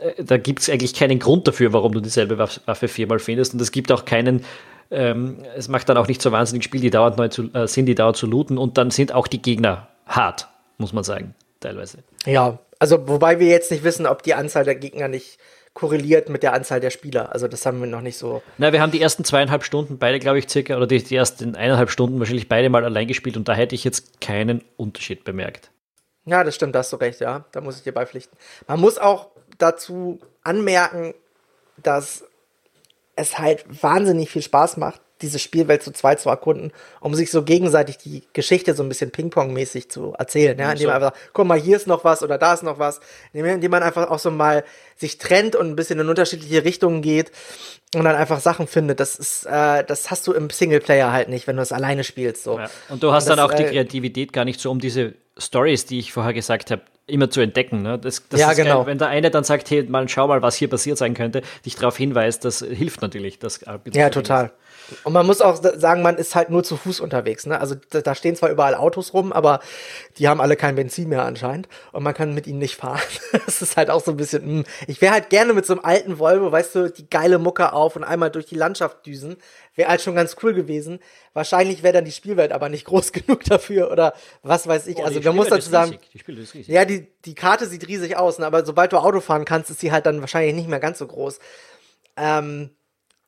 äh, 0.00 0.22
da 0.22 0.36
gibt 0.36 0.60
es 0.60 0.70
eigentlich 0.70 0.94
keinen 0.94 1.18
Grund 1.18 1.48
dafür, 1.48 1.72
warum 1.72 1.92
du 1.92 2.00
dieselbe 2.00 2.38
Waffe 2.38 2.88
viermal 2.88 3.18
findest. 3.18 3.54
Und 3.54 3.60
es 3.60 3.72
gibt 3.72 3.90
auch 3.90 4.04
keinen 4.04 4.44
ähm, 4.90 5.38
es 5.56 5.68
macht 5.68 5.88
dann 5.88 5.96
auch 5.96 6.08
nicht 6.08 6.22
so 6.22 6.32
wahnsinnig 6.32 6.64
Spiel, 6.64 6.80
die 6.80 6.90
dauernd 6.90 7.16
neu 7.16 7.28
zu, 7.28 7.52
äh, 7.52 7.66
sind, 7.66 7.86
die 7.86 7.94
dauernd 7.94 8.16
zu 8.16 8.26
looten 8.26 8.58
und 8.58 8.78
dann 8.78 8.90
sind 8.90 9.12
auch 9.12 9.26
die 9.26 9.42
Gegner 9.42 9.88
hart, 10.06 10.48
muss 10.78 10.92
man 10.92 11.04
sagen, 11.04 11.34
teilweise. 11.60 11.98
Ja, 12.24 12.58
also 12.78 13.08
wobei 13.08 13.40
wir 13.40 13.48
jetzt 13.48 13.70
nicht 13.70 13.84
wissen, 13.84 14.06
ob 14.06 14.22
die 14.22 14.34
Anzahl 14.34 14.64
der 14.64 14.76
Gegner 14.76 15.08
nicht 15.08 15.38
korreliert 15.76 16.30
mit 16.30 16.42
der 16.42 16.54
Anzahl 16.54 16.80
der 16.80 16.88
Spieler. 16.88 17.32
Also 17.32 17.48
das 17.48 17.66
haben 17.66 17.80
wir 17.80 17.86
noch 17.86 18.00
nicht 18.00 18.16
so. 18.16 18.42
Na, 18.56 18.72
wir 18.72 18.80
haben 18.80 18.92
die 18.92 19.00
ersten 19.00 19.24
zweieinhalb 19.24 19.62
Stunden 19.62 19.98
beide, 19.98 20.18
glaube 20.18 20.38
ich, 20.38 20.48
circa, 20.48 20.74
oder 20.74 20.86
die, 20.86 21.02
die 21.02 21.14
ersten 21.14 21.54
eineinhalb 21.54 21.90
Stunden 21.90 22.18
wahrscheinlich 22.18 22.48
beide 22.48 22.70
mal 22.70 22.82
allein 22.82 23.06
gespielt 23.06 23.36
und 23.36 23.46
da 23.46 23.52
hätte 23.52 23.74
ich 23.74 23.84
jetzt 23.84 24.22
keinen 24.22 24.64
Unterschied 24.78 25.22
bemerkt. 25.24 25.70
Ja, 26.24 26.42
das 26.44 26.54
stimmt, 26.54 26.74
da 26.74 26.78
hast 26.78 26.94
du 26.94 26.96
recht, 26.96 27.20
ja. 27.20 27.44
Da 27.52 27.60
muss 27.60 27.76
ich 27.76 27.82
dir 27.82 27.92
beipflichten. 27.92 28.38
Man 28.66 28.80
muss 28.80 28.96
auch 28.96 29.28
dazu 29.58 30.18
anmerken, 30.42 31.12
dass 31.76 32.24
es 33.14 33.38
halt 33.38 33.66
wahnsinnig 33.82 34.30
viel 34.30 34.42
Spaß 34.42 34.78
macht, 34.78 35.02
diese 35.22 35.38
Spielwelt 35.38 35.82
zu 35.82 35.92
zweit 35.92 36.20
zu 36.20 36.28
erkunden, 36.28 36.72
um 37.00 37.14
sich 37.14 37.30
so 37.30 37.42
gegenseitig 37.42 37.98
die 37.98 38.22
Geschichte 38.32 38.74
so 38.74 38.82
ein 38.82 38.88
bisschen 38.88 39.10
Ping-Pong-mäßig 39.10 39.90
zu 39.90 40.14
erzählen. 40.18 40.58
Ja? 40.58 40.72
Indem 40.72 40.88
man 40.88 40.96
einfach, 40.96 41.18
guck 41.32 41.46
mal, 41.46 41.58
hier 41.58 41.76
ist 41.76 41.86
noch 41.86 42.04
was 42.04 42.22
oder 42.22 42.38
da 42.38 42.54
ist 42.54 42.62
noch 42.62 42.78
was. 42.78 43.00
Indem 43.32 43.70
man 43.70 43.82
einfach 43.82 44.10
auch 44.10 44.18
so 44.18 44.30
mal 44.30 44.64
sich 44.96 45.18
trennt 45.18 45.56
und 45.56 45.68
ein 45.68 45.76
bisschen 45.76 45.98
in 45.98 46.08
unterschiedliche 46.08 46.64
Richtungen 46.64 47.02
geht 47.02 47.30
und 47.94 48.04
dann 48.04 48.16
einfach 48.16 48.40
Sachen 48.40 48.66
findet. 48.66 49.00
Das 49.00 49.16
ist, 49.16 49.46
äh, 49.46 49.84
das 49.84 50.10
hast 50.10 50.26
du 50.26 50.32
im 50.32 50.50
Singleplayer 50.50 51.12
halt 51.12 51.28
nicht, 51.28 51.46
wenn 51.46 51.56
du 51.56 51.62
es 51.62 51.72
alleine 51.72 52.04
spielst. 52.04 52.44
So. 52.44 52.58
Ja. 52.58 52.70
Und 52.88 53.02
du 53.02 53.12
hast 53.12 53.24
und 53.24 53.30
das, 53.30 53.36
dann 53.36 53.46
auch 53.46 53.54
die 53.54 53.64
äh, 53.64 53.70
Kreativität 53.70 54.32
gar 54.32 54.44
nicht 54.44 54.60
so, 54.60 54.70
um 54.70 54.80
diese 54.80 55.14
Stories, 55.38 55.86
die 55.86 55.98
ich 55.98 56.12
vorher 56.12 56.32
gesagt 56.32 56.70
habe, 56.70 56.82
immer 57.06 57.30
zu 57.30 57.40
entdecken. 57.40 57.82
Ne? 57.82 57.98
Das, 57.98 58.28
das 58.28 58.40
ja, 58.40 58.52
genau. 58.52 58.78
Geil. 58.78 58.86
Wenn 58.86 58.98
der 58.98 59.08
eine 59.08 59.30
dann 59.30 59.44
sagt, 59.44 59.70
hey, 59.70 59.84
mal 59.84 60.08
schau 60.08 60.26
mal, 60.26 60.42
was 60.42 60.56
hier 60.56 60.68
passiert 60.68 60.98
sein 60.98 61.14
könnte, 61.14 61.42
dich 61.64 61.76
darauf 61.76 61.96
hinweist, 61.96 62.44
das 62.44 62.58
hilft 62.60 63.02
natürlich. 63.02 63.38
Das 63.38 63.60
ja, 63.92 64.10
total. 64.10 64.46
Ist. 64.46 64.52
Und 65.04 65.12
man 65.12 65.26
muss 65.26 65.40
auch 65.40 65.56
sagen, 65.56 66.02
man 66.02 66.16
ist 66.16 66.34
halt 66.34 66.50
nur 66.50 66.62
zu 66.64 66.76
Fuß 66.76 67.00
unterwegs. 67.00 67.46
Ne? 67.46 67.60
Also 67.60 67.74
da, 67.90 68.14
stehen 68.14 68.36
zwar 68.36 68.50
überall 68.50 68.74
Autos 68.74 69.12
rum, 69.14 69.32
aber 69.32 69.60
die 70.18 70.28
haben 70.28 70.40
alle 70.40 70.56
kein 70.56 70.76
Benzin 70.76 71.08
mehr 71.08 71.24
anscheinend 71.24 71.68
und 71.92 72.02
man 72.02 72.14
kann 72.14 72.34
mit 72.34 72.46
ihnen 72.46 72.58
nicht 72.58 72.76
fahren. 72.76 73.00
das 73.46 73.62
ist 73.62 73.76
halt 73.76 73.90
auch 73.90 74.02
so 74.02 74.12
ein 74.12 74.16
bisschen. 74.16 74.44
Mh. 74.44 74.58
Hm. 74.58 74.64
Ich 74.86 75.00
wäre 75.00 75.12
halt 75.12 75.30
gerne 75.30 75.52
mit 75.52 75.66
so 75.66 75.74
einem 75.74 75.84
alten 75.84 76.18
Volvo, 76.18 76.52
weißt 76.52 76.74
du, 76.74 76.90
die 76.90 77.08
geile 77.08 77.38
Mucke 77.38 77.72
auf 77.72 77.96
und 77.96 78.04
einmal 78.04 78.30
durch 78.30 78.46
die 78.46 78.54
Landschaft 78.54 79.04
düsen. 79.06 79.36
Wäre 79.74 79.90
halt 79.90 80.00
schon 80.00 80.14
ganz 80.14 80.36
cool 80.42 80.54
gewesen. 80.54 81.00
Wahrscheinlich 81.34 81.82
wäre 81.82 81.92
dann 81.92 82.04
die 82.04 82.12
Spielwelt 82.12 82.52
aber 82.52 82.68
nicht 82.68 82.84
groß 82.86 83.12
genug 83.12 83.44
dafür 83.44 83.90
oder 83.90 84.14
was 84.42 84.66
weiß 84.66 84.86
ich. 84.86 84.96
Oh, 84.98 85.04
also 85.04 85.20
man 85.20 85.36
muss 85.36 85.48
dazu 85.48 85.68
sagen, 85.68 85.98
die 86.12 86.72
ja, 86.72 86.84
die, 86.84 87.08
die 87.24 87.34
Karte 87.34 87.66
sieht 87.66 87.86
riesig 87.86 88.16
aus, 88.16 88.38
ne? 88.38 88.46
aber 88.46 88.64
sobald 88.64 88.92
du 88.92 88.98
Auto 88.98 89.20
fahren 89.20 89.44
kannst, 89.44 89.70
ist 89.70 89.80
sie 89.80 89.92
halt 89.92 90.06
dann 90.06 90.20
wahrscheinlich 90.20 90.54
nicht 90.54 90.68
mehr 90.68 90.80
ganz 90.80 90.98
so 90.98 91.06
groß. 91.06 91.38
Ähm, 92.16 92.70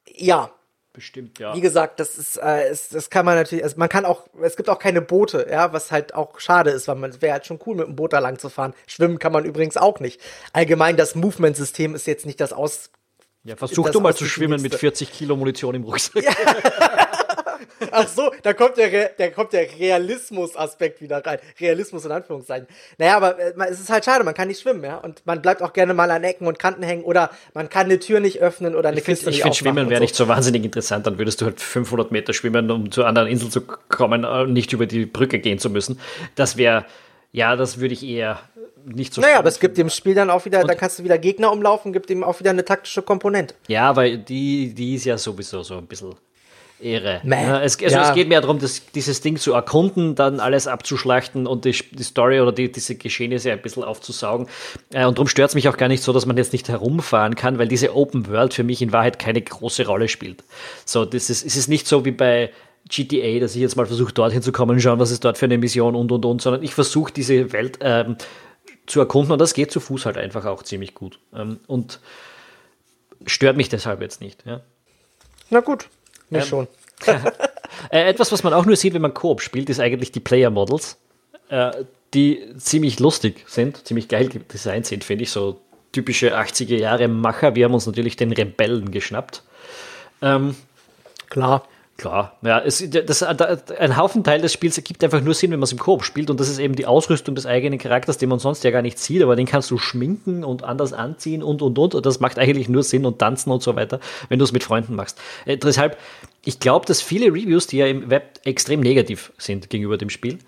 ja, 0.07 0.51
Bestimmt, 0.99 1.39
ja. 1.39 1.55
Wie 1.55 1.61
gesagt, 1.61 2.01
das 2.01 2.19
ist, 2.19 2.39
äh, 2.43 2.73
ist, 2.73 2.93
das 2.93 3.09
kann 3.09 3.25
man 3.25 3.37
natürlich, 3.37 3.63
also 3.63 3.77
man 3.79 3.89
kann 3.89 4.05
auch, 4.05 4.27
es 4.43 4.57
gibt 4.57 4.69
auch 4.69 4.81
keine 4.81 5.01
Boote, 5.01 5.47
ja, 5.49 5.73
was 5.73 5.93
halt 5.93 6.13
auch 6.13 6.41
schade 6.41 6.71
ist, 6.71 6.89
weil 6.89 6.97
man 6.97 7.23
wäre 7.23 7.35
halt 7.35 7.47
schon 7.47 7.61
cool, 7.67 7.77
mit 7.77 7.87
dem 7.87 7.95
Boot 7.95 8.13
da 8.13 8.19
lang 8.19 8.41
zu 8.41 8.49
fahren. 8.49 8.75
Schwimmen 8.89 9.21
kann 9.21 9.33
man 9.33 9.45
übrigens 9.45 9.77
auch 9.77 10.01
nicht. 10.01 10.21
Allgemein, 10.53 10.97
das 10.97 11.15
Movement-System 11.15 11.95
ist 11.95 12.09
jetzt 12.09 12.27
nicht 12.27 12.41
das 12.41 12.53
aus. 12.53 12.91
Ja, 13.45 13.55
versuch 13.55 13.91
du 13.91 14.01
mal 14.01 14.17
zu 14.17 14.25
schwimmen 14.25 14.61
mit 14.61 14.75
40 14.75 15.13
Kilo 15.13 15.37
Munition 15.37 15.77
im 15.77 15.85
Rucksack. 15.85 16.25
Ja. 16.25 16.33
Ach 17.90 18.09
so, 18.09 18.31
da 18.42 18.53
kommt 18.53 18.77
der, 18.77 19.31
kommt 19.31 19.53
der 19.53 19.66
Realismus-Aspekt 19.79 21.01
wieder 21.01 21.25
rein. 21.25 21.38
Realismus 21.61 22.05
in 22.05 22.12
Anführungszeichen. 22.12 22.66
Naja, 22.99 23.16
aber 23.16 23.38
äh, 23.38 23.53
es 23.71 23.81
ist 23.81 23.90
halt 23.90 24.05
schade, 24.05 24.25
man 24.25 24.35
kann 24.35 24.49
nicht 24.49 24.61
schwimmen, 24.61 24.83
ja. 24.85 24.99
Und 24.99 25.23
man 25.25 25.42
bleibt 25.42 25.62
auch 25.62 25.73
gerne 25.73 25.94
mal 25.94 26.11
an 26.11 26.25
Ecken 26.25 26.47
und 26.47 26.59
Kanten 26.59 26.83
hängen 26.83 27.05
oder 27.05 27.31
man 27.55 27.68
kann 27.68 27.87
eine 27.87 27.99
Tür 27.99 28.21
nicht 28.21 28.40
öffnen 28.40 28.75
oder 28.75 28.88
eine 28.88 28.99
ich 28.99 29.05
find, 29.05 29.18
Kiste 29.18 29.31
Ich 29.31 29.42
finde 29.42 29.57
Schwimmen 29.57 29.90
wäre 29.90 29.99
so. 29.99 30.03
nicht 30.03 30.14
so 30.14 30.29
wahnsinnig 30.29 30.64
interessant. 30.64 31.07
Dann 31.07 31.18
würdest 31.18 31.40
du 31.40 31.47
halt 31.47 31.61
500 31.61 32.12
Meter 32.12 32.33
schwimmen, 32.33 32.71
um 32.71 32.90
zur 32.90 33.07
anderen 33.07 33.29
Insel 33.29 33.51
zu 33.51 33.62
kommen, 33.62 34.25
äh, 34.25 34.47
nicht 34.47 34.73
über 34.73 34.87
die 34.87 35.07
Brücke 35.07 35.38
gehen 35.38 35.59
zu 35.59 35.71
müssen. 35.71 36.01
Das 36.35 36.57
wäre, 36.57 36.85
ja, 37.33 37.57
das 37.57 37.81
würde 37.81 37.94
ich 37.94 38.05
eher 38.05 38.40
nicht 38.85 39.14
so 39.14 39.21
Naja, 39.21 39.38
aber 39.38 39.49
es 39.49 39.61
gibt 39.61 39.77
dem 39.77 39.90
Spiel 39.90 40.14
dann 40.14 40.31
auch 40.31 40.44
wieder, 40.44 40.64
da 40.64 40.75
kannst 40.75 40.99
du 40.99 41.05
wieder 41.05 41.18
Gegner 41.18 41.53
umlaufen, 41.53 41.92
gibt 41.92 42.11
ihm 42.11 42.25
auch 42.25 42.40
wieder 42.40 42.51
eine 42.51 42.64
taktische 42.64 43.03
Komponente. 43.03 43.55
Ja, 43.68 43.97
weil 43.97 44.18
die, 44.18 44.75
die 44.75 44.94
ist 44.94 45.05
ja 45.05 45.18
sowieso 45.18 45.62
so 45.62 45.77
ein 45.77 45.87
bisschen 45.87 46.14
Ehre. 46.81 47.21
Ja, 47.25 47.61
es, 47.62 47.83
also 47.83 47.97
ja. 47.97 48.09
es 48.09 48.14
geht 48.14 48.29
mehr 48.29 48.41
darum, 48.41 48.59
das, 48.59 48.83
dieses 48.93 49.21
Ding 49.21 49.37
zu 49.37 49.53
erkunden, 49.53 50.14
dann 50.14 50.41
alles 50.41 50.67
abzuschlachten 50.67 51.47
und 51.47 51.64
die, 51.64 51.73
die 51.93 52.03
Story 52.03 52.41
oder 52.41 52.53
die, 52.53 52.71
diese 52.71 52.95
Geschehnisse 52.95 53.53
ein 53.53 53.61
bisschen 53.61 53.85
aufzusaugen. 53.85 54.47
Äh, 54.93 55.07
und 55.07 55.19
darum 55.19 55.29
stört 55.29 55.51
es 55.51 55.55
mich 55.55 55.69
auch 55.69 55.77
gar 55.77 55.88
nicht 55.88 56.03
so, 56.03 56.12
dass 56.12 56.27
man 56.27 56.37
jetzt 56.37 56.53
nicht 56.53 56.69
herumfahren 56.69 57.35
kann, 57.35 57.59
weil 57.59 57.69
diese 57.69 57.95
Open 57.95 58.29
World 58.29 58.55
für 58.55 58.64
mich 58.64 58.81
in 58.83 58.93
Wahrheit 58.93 59.19
keine 59.19 59.43
große 59.43 59.87
Rolle 59.87 60.09
spielt. 60.09 60.45
So, 60.85 61.05
das 61.05 61.31
ist, 61.31 61.45
es 61.45 61.57
ist 61.57 61.69
nicht 61.69 61.87
so 61.87 62.05
wie 62.05 62.12
bei 62.12 62.51
GTA, 62.88 63.41
dass 63.41 63.55
ich 63.55 63.61
jetzt 63.61 63.77
mal 63.77 63.87
versuche, 63.87 64.12
dorthin 64.12 64.43
zu 64.43 64.53
kommen 64.53 64.73
und 64.73 64.81
schauen, 64.81 64.99
was 64.99 65.11
ist 65.11 65.25
dort 65.25 65.38
für 65.38 65.47
eine 65.47 65.59
Mission 65.59 65.95
und 65.95 66.11
und 66.11 66.25
und, 66.25 66.41
sondern 66.41 66.62
ich 66.62 66.75
versuche 66.75 67.12
diese 67.12 67.53
Welt 67.53 67.79
ähm, 67.83 68.17
zu 68.87 69.01
erkunden 69.01 69.33
und 69.33 69.41
das 69.41 69.53
geht 69.53 69.71
zu 69.71 69.81
Fuß 69.81 70.07
halt 70.07 70.17
einfach 70.17 70.47
auch 70.47 70.62
ziemlich 70.62 70.95
gut. 70.95 71.19
Ähm, 71.35 71.61
und 71.67 72.01
stört 73.27 73.57
mich 73.57 73.69
deshalb 73.69 74.01
jetzt 74.01 74.21
nicht. 74.21 74.47
Ja. 74.47 74.61
Na 75.51 75.61
gut, 75.61 75.88
mir 76.31 76.41
ähm, 76.41 76.45
schon. 76.45 76.69
Äh, 77.93 78.09
etwas, 78.09 78.33
was 78.33 78.43
man 78.43 78.55
auch 78.55 78.64
nur 78.67 78.75
sieht, 78.75 78.95
wenn 78.95 79.03
man 79.03 79.14
Koop 79.14 79.41
spielt, 79.41 79.71
ist 79.71 79.79
eigentlich 79.79 80.11
die 80.11 80.19
Player 80.19 80.51
Models, 80.51 80.97
äh, 81.49 81.71
die 82.12 82.43
ziemlich 82.57 82.99
lustig 82.99 83.45
sind, 83.47 83.87
ziemlich 83.87 84.09
geil 84.09 84.29
designt 84.29 84.87
sind, 84.87 85.05
finde 85.05 85.23
ich. 85.23 85.31
So 85.31 85.61
typische 85.93 86.37
80er 86.37 86.77
Jahre 86.77 87.07
Macher. 87.07 87.55
Wir 87.55 87.67
haben 87.67 87.75
uns 87.75 87.87
natürlich 87.87 88.17
den 88.17 88.33
Rebellen 88.33 88.91
geschnappt. 88.91 89.45
Ähm, 90.23 90.57
Klar. 91.31 91.69
Klar, 91.99 92.39
ja, 92.43 92.61
es, 92.61 92.89
das, 92.89 93.25
ein 93.25 93.97
Haufen 93.97 94.23
Teil 94.23 94.41
des 94.41 94.53
Spiels 94.53 94.79
ergibt 94.79 95.03
einfach 95.03 95.21
nur 95.21 95.35
Sinn, 95.35 95.51
wenn 95.51 95.59
man 95.59 95.65
es 95.65 95.73
im 95.73 95.81
Koop 95.81 96.05
spielt 96.05 96.31
und 96.31 96.39
das 96.39 96.49
ist 96.49 96.61
eben 96.61 96.77
die 96.77 96.87
Ausrüstung 96.87 97.35
des 97.35 97.45
eigenen 97.45 97.81
Charakters, 97.81 98.19
den 98.19 98.29
man 98.29 98.39
sonst 98.39 98.63
ja 98.63 98.71
gar 98.71 98.83
nicht 98.83 99.01
sieht, 99.01 99.21
aber 99.21 99.35
den 99.35 99.47
kannst 99.47 99.69
du 99.73 99.79
schminken 99.79 100.45
und 100.45 100.63
anders 100.63 100.93
anziehen 100.93 101.43
und 101.43 101.61
und 101.61 101.77
und 101.77 101.97
und 101.97 102.07
das 102.07 102.21
macht 102.21 102.39
eigentlich 102.39 102.69
nur 102.69 102.85
Sinn 102.85 103.05
und 103.05 103.19
tanzen 103.19 103.51
und 103.51 103.65
so 103.65 103.75
weiter, 103.75 103.99
wenn 104.29 104.39
du 104.39 104.45
es 104.45 104.53
mit 104.53 104.63
Freunden 104.63 104.95
machst. 104.95 105.19
Äh, 105.45 105.57
deshalb, 105.57 105.99
ich 106.45 106.61
glaube, 106.61 106.87
dass 106.87 107.03
viele 107.03 107.33
Reviews, 107.33 107.67
die 107.67 107.79
ja 107.79 107.89
im 107.89 108.09
Web 108.09 108.39
extrem 108.45 108.79
negativ 108.79 109.33
sind 109.37 109.69
gegenüber 109.69 109.99
dem 109.99 110.09
Spiel, 110.09 110.39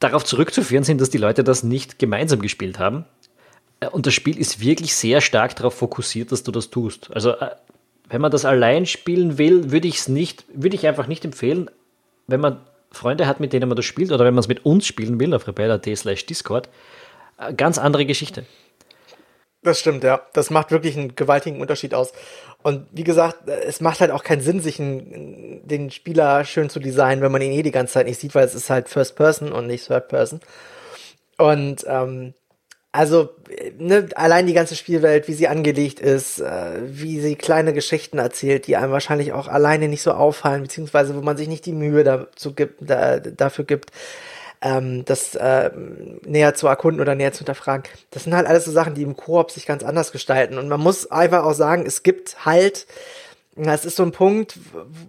darauf 0.00 0.22
zurückzuführen 0.26 0.84
sind, 0.84 1.00
dass 1.00 1.08
die 1.08 1.16
Leute 1.16 1.44
das 1.44 1.62
nicht 1.62 1.98
gemeinsam 1.98 2.42
gespielt 2.42 2.78
haben. 2.78 3.06
Äh, 3.80 3.88
und 3.88 4.04
das 4.04 4.12
Spiel 4.12 4.36
ist 4.36 4.60
wirklich 4.60 4.94
sehr 4.94 5.22
stark 5.22 5.56
darauf 5.56 5.72
fokussiert, 5.72 6.30
dass 6.30 6.42
du 6.42 6.52
das 6.52 6.68
tust. 6.68 7.10
Also 7.14 7.30
äh, 7.30 7.52
wenn 8.08 8.20
man 8.20 8.30
das 8.30 8.44
allein 8.44 8.86
spielen 8.86 9.38
will, 9.38 9.70
würde 9.72 9.88
ich 9.88 9.98
es 9.98 10.08
nicht, 10.08 10.44
würde 10.48 10.76
ich 10.76 10.86
einfach 10.86 11.06
nicht 11.06 11.24
empfehlen, 11.24 11.70
wenn 12.26 12.40
man 12.40 12.60
Freunde 12.90 13.26
hat, 13.26 13.40
mit 13.40 13.52
denen 13.52 13.68
man 13.68 13.76
das 13.76 13.84
spielt, 13.84 14.12
oder 14.12 14.24
wenn 14.24 14.34
man 14.34 14.40
es 14.40 14.48
mit 14.48 14.64
uns 14.64 14.86
spielen 14.86 15.18
will, 15.18 15.34
auf 15.34 15.46
rebella.at 15.46 15.96
slash 15.96 16.26
Discord, 16.26 16.68
äh, 17.38 17.52
ganz 17.54 17.78
andere 17.78 18.06
Geschichte. 18.06 18.44
Das 19.62 19.80
stimmt, 19.80 20.04
ja. 20.04 20.20
Das 20.34 20.50
macht 20.50 20.70
wirklich 20.70 20.96
einen 20.96 21.16
gewaltigen 21.16 21.60
Unterschied 21.60 21.94
aus. 21.94 22.12
Und 22.62 22.86
wie 22.92 23.04
gesagt, 23.04 23.48
es 23.48 23.80
macht 23.80 24.00
halt 24.00 24.10
auch 24.10 24.22
keinen 24.22 24.42
Sinn, 24.42 24.60
sich 24.60 24.78
einen, 24.78 25.66
den 25.66 25.90
Spieler 25.90 26.44
schön 26.44 26.68
zu 26.68 26.80
designen, 26.80 27.22
wenn 27.22 27.32
man 27.32 27.40
ihn 27.40 27.52
eh 27.52 27.62
die 27.62 27.70
ganze 27.70 27.94
Zeit 27.94 28.06
nicht 28.06 28.20
sieht, 28.20 28.34
weil 28.34 28.44
es 28.44 28.54
ist 28.54 28.68
halt 28.68 28.90
First 28.90 29.16
Person 29.16 29.52
und 29.52 29.66
nicht 29.66 29.86
Third 29.86 30.08
Person. 30.08 30.40
Und 31.38 31.84
ähm, 31.88 32.34
also, 32.94 33.30
ne, 33.76 34.08
allein 34.14 34.46
die 34.46 34.52
ganze 34.52 34.76
Spielwelt, 34.76 35.26
wie 35.26 35.32
sie 35.32 35.48
angelegt 35.48 35.98
ist, 35.98 36.38
äh, 36.38 36.80
wie 36.84 37.20
sie 37.20 37.34
kleine 37.34 37.72
Geschichten 37.72 38.18
erzählt, 38.18 38.68
die 38.68 38.76
einem 38.76 38.92
wahrscheinlich 38.92 39.32
auch 39.32 39.48
alleine 39.48 39.88
nicht 39.88 40.02
so 40.02 40.12
auffallen, 40.12 40.62
beziehungsweise 40.62 41.16
wo 41.16 41.20
man 41.20 41.36
sich 41.36 41.48
nicht 41.48 41.66
die 41.66 41.72
Mühe 41.72 42.04
dazu 42.04 42.54
gibt, 42.54 42.88
da, 42.88 43.18
dafür 43.18 43.64
gibt, 43.64 43.90
ähm, 44.62 45.04
das 45.06 45.34
äh, 45.34 45.72
näher 46.24 46.54
zu 46.54 46.68
erkunden 46.68 47.00
oder 47.00 47.16
näher 47.16 47.32
zu 47.32 47.38
hinterfragen. 47.38 47.82
Das 48.12 48.22
sind 48.22 48.34
halt 48.36 48.46
alles 48.46 48.64
so 48.64 48.70
Sachen, 48.70 48.94
die 48.94 49.02
im 49.02 49.16
Koop 49.16 49.50
sich 49.50 49.66
ganz 49.66 49.82
anders 49.82 50.12
gestalten. 50.12 50.56
Und 50.56 50.68
man 50.68 50.80
muss 50.80 51.10
einfach 51.10 51.42
auch 51.42 51.54
sagen, 51.54 51.86
es 51.86 52.04
gibt 52.04 52.46
halt, 52.46 52.86
das 53.56 53.84
ist 53.84 53.96
so 53.96 54.04
ein 54.04 54.12
Punkt, 54.12 54.56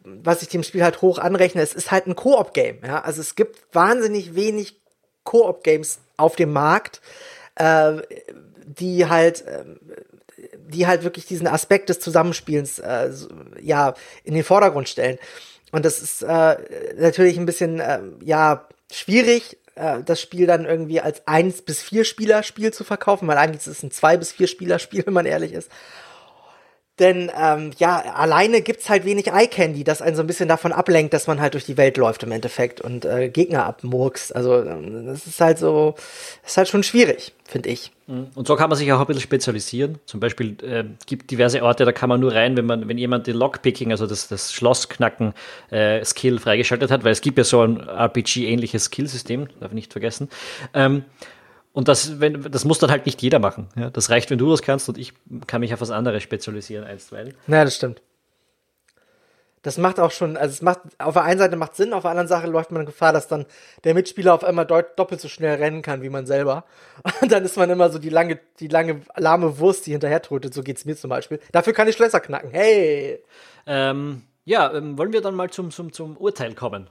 was 0.03 0.41
ich 0.41 0.49
dem 0.49 0.63
Spiel 0.63 0.83
halt 0.83 1.03
hoch 1.03 1.19
anrechne, 1.19 1.61
es 1.61 1.75
ist 1.75 1.91
halt 1.91 2.07
ein 2.07 2.15
Koop-Game. 2.15 2.79
Ja? 2.83 3.01
Also 3.01 3.21
es 3.21 3.35
gibt 3.35 3.59
wahnsinnig 3.75 4.33
wenig 4.33 4.81
Koop-Games 5.23 5.99
auf 6.17 6.35
dem 6.35 6.51
Markt 6.51 6.99
äh, 7.55 8.01
die 8.65 9.07
halt 9.07 9.45
äh, 9.45 9.63
die 10.67 10.87
halt 10.87 11.03
wirklich 11.03 11.25
diesen 11.25 11.47
Aspekt 11.47 11.89
des 11.89 11.99
Zusammenspielens 11.99 12.79
äh, 12.79 13.11
ja 13.61 13.93
in 14.23 14.33
den 14.33 14.43
Vordergrund 14.43 14.89
stellen. 14.89 15.17
Und 15.71 15.85
das 15.85 16.01
ist 16.01 16.21
äh, 16.21 16.57
natürlich 16.97 17.37
ein 17.37 17.45
bisschen 17.45 17.79
äh, 17.79 17.99
ja 18.23 18.67
schwierig, 18.91 19.57
äh, 19.75 20.01
das 20.03 20.21
Spiel 20.21 20.47
dann 20.47 20.65
irgendwie 20.65 21.01
als 21.01 21.27
eins 21.27 21.61
bis 21.61 21.81
vier 21.81 22.05
Spieler 22.05 22.43
Spiel 22.43 22.73
zu 22.73 22.83
verkaufen, 22.83 23.27
weil 23.27 23.37
eigentlich 23.37 23.61
ist 23.61 23.67
es 23.67 23.83
ein 23.83 23.91
zwei 23.91 24.17
bis 24.17 24.31
vier 24.31 24.47
Spieler 24.47 24.79
Spiel, 24.79 25.03
wenn 25.05 25.13
man 25.13 25.25
ehrlich 25.25 25.53
ist. 25.53 25.69
Denn 26.99 27.29
ähm, 27.37 27.71
ja, 27.77 27.97
alleine 27.97 28.61
gibt's 28.61 28.89
halt 28.89 29.03
wenig 29.03 29.27
Eye 29.27 29.47
Candy, 29.47 29.83
das 29.83 30.01
einen 30.01 30.15
so 30.15 30.23
ein 30.23 30.27
bisschen 30.27 30.47
davon 30.47 30.71
ablenkt, 30.71 31.13
dass 31.13 31.27
man 31.27 31.41
halt 31.41 31.53
durch 31.53 31.65
die 31.65 31.75
Welt 31.75 31.97
läuft 31.97 32.23
im 32.23 32.31
Endeffekt 32.31 32.79
und 32.79 33.03
äh, 33.03 33.27
Gegner 33.27 33.65
abmurkst. 33.65 34.33
Also 34.33 34.63
ähm, 34.63 35.05
das 35.05 35.27
ist 35.27 35.41
halt 35.41 35.57
so, 35.57 35.95
ist 36.45 36.55
halt 36.55 36.69
schon 36.69 36.83
schwierig, 36.83 37.33
finde 37.43 37.67
ich. 37.67 37.91
Mhm. 38.07 38.27
Und 38.35 38.47
so 38.47 38.55
kann 38.55 38.69
man 38.69 38.79
sich 38.79 38.89
auch 38.93 38.99
ein 39.01 39.07
bisschen 39.07 39.21
spezialisieren. 39.21 39.99
Zum 40.05 40.21
Beispiel 40.21 40.55
äh, 40.63 40.85
gibt 41.05 41.31
diverse 41.31 41.63
Orte, 41.63 41.83
da 41.83 41.91
kann 41.91 42.07
man 42.07 42.21
nur 42.21 42.33
rein, 42.33 42.55
wenn 42.55 42.65
man, 42.65 42.87
wenn 42.87 42.97
jemand 42.97 43.27
den 43.27 43.35
Lockpicking, 43.35 43.91
also 43.91 44.07
das, 44.07 44.29
das 44.29 44.53
Schlossknacken 44.53 45.33
äh, 45.71 46.05
freigeschaltet 46.05 46.91
hat, 46.91 47.03
weil 47.03 47.11
es 47.11 47.19
gibt 47.19 47.37
ja 47.37 47.43
so 47.43 47.61
ein 47.61 47.77
RPG-ähnliches 47.77 48.85
Skillsystem, 48.85 49.47
darf 49.59 49.71
ich 49.71 49.75
nicht 49.75 49.91
vergessen. 49.91 50.29
Ähm, 50.73 51.03
und 51.75 51.89
das, 51.89 52.21
wenn, 52.21 52.41
das 52.41 52.63
muss 52.63 52.79
dann 52.79 52.89
halt 52.89 53.05
nicht 53.05 53.21
jeder 53.21 53.39
machen. 53.39 53.67
Ja? 53.75 53.89
Das 53.89 54.09
reicht, 54.09 54.29
wenn 54.29 54.37
du 54.37 54.49
das 54.49 54.61
kannst 54.61 54.87
und 54.87 54.97
ich 54.97 55.13
kann 55.45 55.59
mich 55.59 55.73
auf 55.73 55.81
was 55.81 55.91
anderes 55.91 56.23
spezialisieren 56.23 56.85
einstweilen. 56.85 57.33
Naja, 57.47 57.65
das 57.65 57.75
stimmt. 57.75 58.01
Das 59.61 59.77
macht 59.77 59.99
auch 59.99 60.11
schon, 60.11 60.37
also 60.37 60.53
es 60.53 60.61
macht, 60.61 60.79
auf 60.99 61.15
der 61.15 61.23
einen 61.23 61.39
Seite 61.39 61.57
macht 61.57 61.75
Sinn, 61.75 61.91
auf 61.91 62.03
der 62.03 62.11
anderen 62.11 62.29
Sache 62.29 62.47
läuft 62.47 62.71
man 62.71 62.85
Gefahr, 62.85 63.11
dass 63.11 63.27
dann 63.27 63.45
der 63.83 63.93
Mitspieler 63.93 64.33
auf 64.33 64.45
einmal 64.45 64.65
doppelt 64.65 65.19
so 65.19 65.27
schnell 65.27 65.55
rennen 65.55 65.81
kann 65.81 66.01
wie 66.01 66.09
man 66.09 66.25
selber. 66.25 66.63
Und 67.21 67.31
dann 67.31 67.43
ist 67.43 67.57
man 67.57 67.69
immer 67.69 67.89
so 67.89 67.99
die 67.99 68.09
lange, 68.09 68.39
die 68.59 68.67
lange 68.67 69.01
lahme 69.17 69.59
Wurst, 69.59 69.85
die 69.85 69.91
hinterher 69.91 70.21
trötet. 70.21 70.53
So 70.53 70.63
geht's 70.63 70.85
mir 70.85 70.95
zum 70.95 71.09
Beispiel. 71.09 71.41
Dafür 71.51 71.73
kann 71.73 71.89
ich 71.89 71.95
Schlösser 71.95 72.21
knacken. 72.21 72.51
Hey! 72.51 73.21
Ähm, 73.67 74.21
ja, 74.45 74.71
ähm, 74.73 74.97
wollen 74.97 75.11
wir 75.11 75.21
dann 75.21 75.35
mal 75.35 75.49
zum, 75.49 75.71
zum, 75.71 75.91
zum 75.91 76.15
Urteil 76.15 76.53
kommen? 76.53 76.89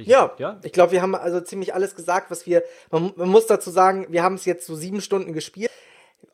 Ich 0.00 0.06
ja, 0.06 0.22
gesagt, 0.22 0.40
ja, 0.40 0.60
ich 0.62 0.72
glaube, 0.72 0.92
wir 0.92 1.02
haben 1.02 1.14
also 1.14 1.40
ziemlich 1.40 1.74
alles 1.74 1.94
gesagt, 1.94 2.30
was 2.30 2.46
wir. 2.46 2.62
Man, 2.90 3.12
man 3.16 3.28
muss 3.28 3.46
dazu 3.46 3.70
sagen, 3.70 4.06
wir 4.10 4.22
haben 4.22 4.36
es 4.36 4.44
jetzt 4.44 4.66
so 4.66 4.74
sieben 4.74 5.00
Stunden 5.00 5.32
gespielt. 5.32 5.70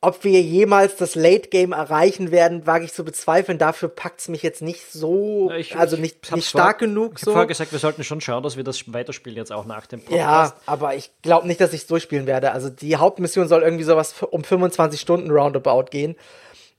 Ob 0.00 0.22
wir 0.22 0.40
jemals 0.40 0.94
das 0.96 1.16
Late 1.16 1.48
Game 1.48 1.72
erreichen 1.72 2.30
werden, 2.30 2.66
wage 2.66 2.84
ich 2.84 2.92
zu 2.92 3.04
bezweifeln. 3.04 3.58
Dafür 3.58 3.88
packt 3.88 4.20
es 4.20 4.28
mich 4.28 4.42
jetzt 4.44 4.62
nicht 4.62 4.92
so, 4.92 5.50
ich, 5.50 5.76
also 5.76 5.96
nicht, 5.96 6.30
nicht 6.32 6.48
stark 6.48 6.78
vor, 6.78 6.86
genug. 6.86 7.14
Ich 7.16 7.22
habe 7.22 7.24
so. 7.24 7.30
vorher 7.32 7.46
gesagt, 7.48 7.72
wir 7.72 7.80
sollten 7.80 8.04
schon 8.04 8.20
schauen, 8.20 8.44
dass 8.44 8.56
wir 8.56 8.62
das 8.62 8.92
weiterspielen 8.92 9.36
jetzt 9.36 9.50
auch 9.50 9.64
nach 9.64 9.86
dem 9.86 10.00
Podcast. 10.00 10.54
Ja, 10.54 10.62
aber 10.66 10.94
ich 10.94 11.10
glaube 11.22 11.48
nicht, 11.48 11.60
dass 11.60 11.72
ich 11.72 11.80
es 11.80 11.86
durchspielen 11.88 12.26
werde. 12.26 12.52
Also 12.52 12.70
die 12.70 12.96
Hauptmission 12.96 13.48
soll 13.48 13.62
irgendwie 13.62 13.82
sowas 13.82 14.14
um 14.30 14.44
25 14.44 15.00
Stunden 15.00 15.32
roundabout 15.32 15.86
gehen. 15.90 16.14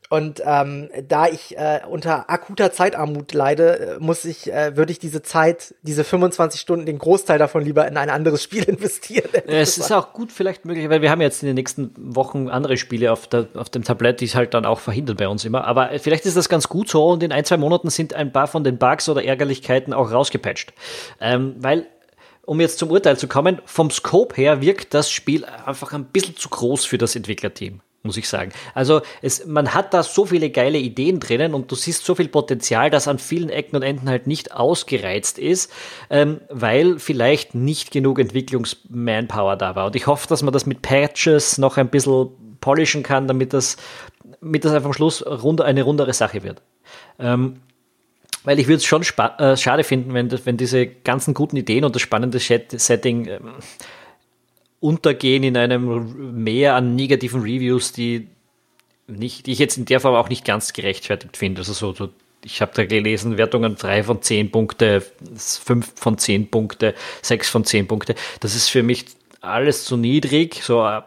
Und 0.10 0.42
ähm, 0.44 0.90
da 1.08 1.28
ich 1.28 1.56
äh, 1.56 1.82
unter 1.88 2.32
akuter 2.32 2.72
Zeitarmut 2.72 3.32
leide, 3.32 3.80
äh, 3.80 4.00
muss 4.00 4.26
ich, 4.26 4.52
äh, 4.52 4.76
würde 4.76 4.92
ich 4.92 4.98
diese 4.98 5.22
Zeit, 5.22 5.76
diese 5.84 6.04
25 6.04 6.60
Stunden, 6.60 6.88
den 6.88 6.98
Großteil 6.98 7.38
davon 7.38 7.64
lieber 7.64 7.88
in 7.88 7.96
ein 7.96 8.10
anderes 8.10 8.42
Spiel 8.42 8.64
investieren. 8.68 9.30
Es 9.46 9.78
ist 9.78 9.92
auch 9.92 10.12
gut 10.12 10.32
vielleicht 10.32 10.66
möglich, 10.66 10.90
weil 10.90 11.04
wir 11.04 11.12
haben 11.12 11.22
jetzt 11.22 11.44
in 11.44 11.48
den 11.48 11.56
nächsten 11.56 11.94
Wochen 11.96 12.50
andere 12.50 12.78
Spiele 12.78 13.12
auf, 13.12 13.28
der, 13.28 13.50
auf 13.54 13.70
dem 13.70 13.84
Tablett, 13.84 14.22
die 14.22 14.26
es 14.26 14.34
halt 14.34 14.56
dann 14.56 14.66
auch 14.66 14.80
verhindern 14.80 15.16
bei 15.16 15.28
uns 15.28 15.46
immer. 15.46 15.66
Aber 15.66 15.92
äh, 15.92 16.00
vielleicht 16.00 16.26
ist 16.26 16.36
das 16.36 16.50
ganz 16.50 16.68
gut 16.68 16.90
so 16.90 17.06
und 17.06 17.22
in 17.22 17.32
ein, 17.32 17.46
zwei 17.46 17.58
Monaten 17.58 17.92
sind 17.92 18.16
ein 18.16 18.32
paar 18.32 18.48
von 18.48 18.64
den 18.64 18.80
Bugs 18.80 19.08
oder 19.10 19.24
Ärgerlichkeiten 19.24 19.94
auch 19.94 20.12
rausgepatcht. 20.12 20.74
Ähm, 21.22 21.56
weil 21.60 21.86
um 22.46 22.60
jetzt 22.60 22.80
zum 22.80 22.90
Urteil 22.90 23.16
zu 23.16 23.28
kommen, 23.28 23.62
vom 23.66 23.92
Scope 23.92 24.36
her 24.36 24.60
wirkt 24.60 24.96
das 24.96 25.12
Spiel 25.12 25.46
einfach 25.46 25.94
ein 25.94 26.06
bisschen 26.06 26.36
zu 26.36 26.50
groß 26.50 26.84
für 26.84 26.98
das 26.98 27.16
Entwicklerteam 27.16 27.82
muss 28.04 28.18
ich 28.18 28.30
sagen. 28.30 28.52
Also 28.74 29.02
es, 29.22 29.46
man 29.46 29.74
hat 29.74 29.94
da 29.94 30.04
so 30.04 30.26
viele 30.26 30.50
geile 30.50 30.78
Ideen 30.78 31.20
drinnen 31.20 31.54
und 31.54 31.72
du 31.72 31.76
siehst 31.76 32.06
so 32.06 32.16
viel 32.16 32.30
Potenzial, 32.30 32.90
das 32.90 33.08
an 33.08 33.20
vielen 33.20 33.50
Ecken 33.50 33.76
und 33.76 33.82
Enden 33.82 34.10
halt 34.10 34.28
nicht 34.28 34.54
ausgereizt 34.54 35.38
ist, 35.38 35.72
ähm, 36.10 36.42
weil 36.50 37.00
vielleicht 37.00 37.56
nicht 37.56 37.92
genug 37.92 38.20
Entwicklungsmanpower 38.20 39.58
da 39.58 39.76
war. 39.76 39.88
Und 39.88 39.96
ich 39.96 40.08
hoffe, 40.08 40.28
dass 40.28 40.44
man 40.44 40.54
das 40.54 40.66
mit 40.66 40.82
Patches 40.82 41.58
noch 41.58 41.78
ein 41.78 41.90
bisschen 41.90 42.30
polischen 42.62 43.04
kann, 43.04 43.28
damit 43.28 43.54
das, 43.54 43.78
damit 44.40 44.66
das 44.66 44.74
einfach 44.74 44.88
am 44.88 44.94
Schluss 44.94 45.26
rund, 45.26 45.62
eine 45.62 45.84
rundere 45.84 46.14
Sache 46.14 46.44
wird. 46.44 46.62
Ähm, 47.20 47.62
weil 48.44 48.60
ich 48.60 48.68
würde 48.68 48.78
es 48.78 48.86
schon 48.86 49.02
äh, 49.02 49.58
schade 49.58 49.84
finden, 49.84 50.14
wenn, 50.14 50.32
wenn 50.46 50.56
diese 50.56 50.88
ganzen 50.88 51.34
guten 51.34 51.58
Ideen 51.58 51.84
und 51.84 51.94
das 51.94 52.02
spannende 52.02 52.40
Setting 52.40 53.28
ähm, 53.28 53.54
untergehen 54.80 55.44
in 55.44 55.58
einem 55.58 56.44
Meer 56.44 56.76
an 56.76 56.96
negativen 56.96 57.42
Reviews, 57.42 57.92
die 57.92 58.28
nicht, 59.08 59.46
die 59.46 59.52
ich 59.52 59.60
jetzt 59.60 59.78
in 59.78 59.86
der 59.86 60.00
Form 60.00 60.16
auch 60.16 60.30
nicht 60.30 60.46
ganz 60.46 60.74
gerechtfertigt 60.74 61.38
finde. 61.38 61.62
Also 61.62 61.74
so, 61.74 61.94
so 61.94 62.10
ich 62.44 62.62
habe 62.62 62.72
da 62.74 62.86
gelesen, 62.86 63.38
Wertungen 63.38 63.76
3 63.76 64.04
von 64.04 64.22
10 64.22 64.52
Punkte, 64.52 65.02
5 65.36 65.94
von 65.96 66.18
10 66.18 66.50
Punkte, 66.50 66.96
6 67.22 67.50
von 67.50 67.66
10 67.66 67.88
Punkte. 67.88 68.16
Das 68.40 68.56
ist 68.56 68.70
für 68.70 68.84
mich 68.84 69.06
alles 69.42 69.86
zu 69.86 69.98
niedrig. 69.98 70.62
So 70.64 70.86
äh, 70.86 71.02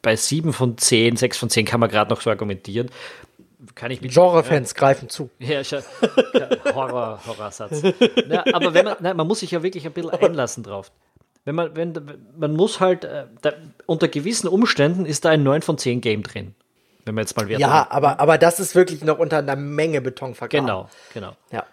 bei 0.00 0.16
7 0.16 0.52
von 0.52 0.76
10, 0.76 1.16
6 1.16 1.38
von 1.38 1.50
10 1.50 1.66
kann 1.66 1.80
man 1.80 1.90
gerade 1.90 2.10
noch 2.10 2.20
so 2.20 2.30
argumentieren. 2.30 2.90
Kann 3.76 3.92
ich 3.92 4.00
mit 4.00 4.12
Genre-Fans 4.12 4.72
ja. 4.72 4.76
greifen 4.76 5.08
zu. 5.08 5.30
Ja, 5.38 5.62
Horror, 6.74 7.20
Horrorsatz. 7.24 7.82
Ja, 8.28 8.44
aber 8.52 8.74
wenn 8.74 8.84
man, 8.84 8.96
nein, 9.00 9.16
man 9.16 9.26
muss 9.26 9.40
sich 9.40 9.52
ja 9.52 9.62
wirklich 9.62 9.86
ein 9.86 9.92
bisschen 9.92 10.10
einlassen 10.10 10.64
drauf 10.64 10.90
wenn 11.44 11.54
man, 11.54 11.76
wenn, 11.76 11.94
man 12.36 12.54
muss 12.54 12.80
halt, 12.80 13.04
äh, 13.04 13.26
da, 13.40 13.52
unter 13.86 14.08
gewissen 14.08 14.48
Umständen 14.48 15.06
ist 15.06 15.24
da 15.24 15.30
ein 15.30 15.42
9 15.42 15.62
von 15.62 15.78
10 15.78 16.00
Game 16.00 16.22
drin. 16.22 16.54
Wenn 17.04 17.14
man 17.14 17.22
jetzt 17.22 17.36
mal 17.36 17.48
Wert 17.48 17.60
Ja, 17.60 17.86
aber, 17.90 18.20
aber 18.20 18.38
das 18.38 18.60
ist 18.60 18.74
wirklich 18.74 19.02
noch 19.02 19.18
unter 19.18 19.38
einer 19.38 19.56
Menge 19.56 20.00
Beton 20.00 20.34
verkauft. 20.34 20.60
Genau, 20.60 20.88
genau. 21.12 21.32
Ja. 21.50 21.64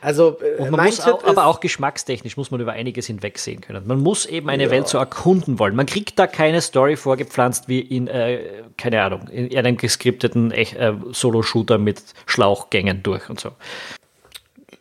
Also, 0.00 0.38
äh, 0.40 0.62
und 0.62 0.70
man 0.70 0.84
muss 0.84 1.00
auch, 1.00 1.24
aber 1.24 1.46
auch 1.46 1.60
geschmackstechnisch 1.60 2.36
muss 2.36 2.50
man 2.50 2.60
über 2.60 2.72
einiges 2.72 3.06
hinwegsehen 3.06 3.60
können. 3.60 3.86
Man 3.86 4.00
muss 4.00 4.26
eben 4.26 4.48
eine 4.48 4.64
ja. 4.64 4.70
Welt 4.70 4.88
so 4.88 4.98
erkunden 4.98 5.58
wollen. 5.58 5.74
Man 5.74 5.86
kriegt 5.86 6.18
da 6.18 6.26
keine 6.26 6.60
Story 6.60 6.96
vorgepflanzt 6.96 7.68
wie 7.68 7.80
in, 7.80 8.06
äh, 8.06 8.62
keine 8.76 9.02
Ahnung, 9.02 9.28
in 9.28 9.56
einem 9.56 9.76
geskripteten 9.76 10.52
äh, 10.52 10.92
Solo-Shooter 11.10 11.78
mit 11.78 12.02
Schlauchgängen 12.26 13.02
durch 13.02 13.28
und 13.30 13.40
so. 13.40 13.52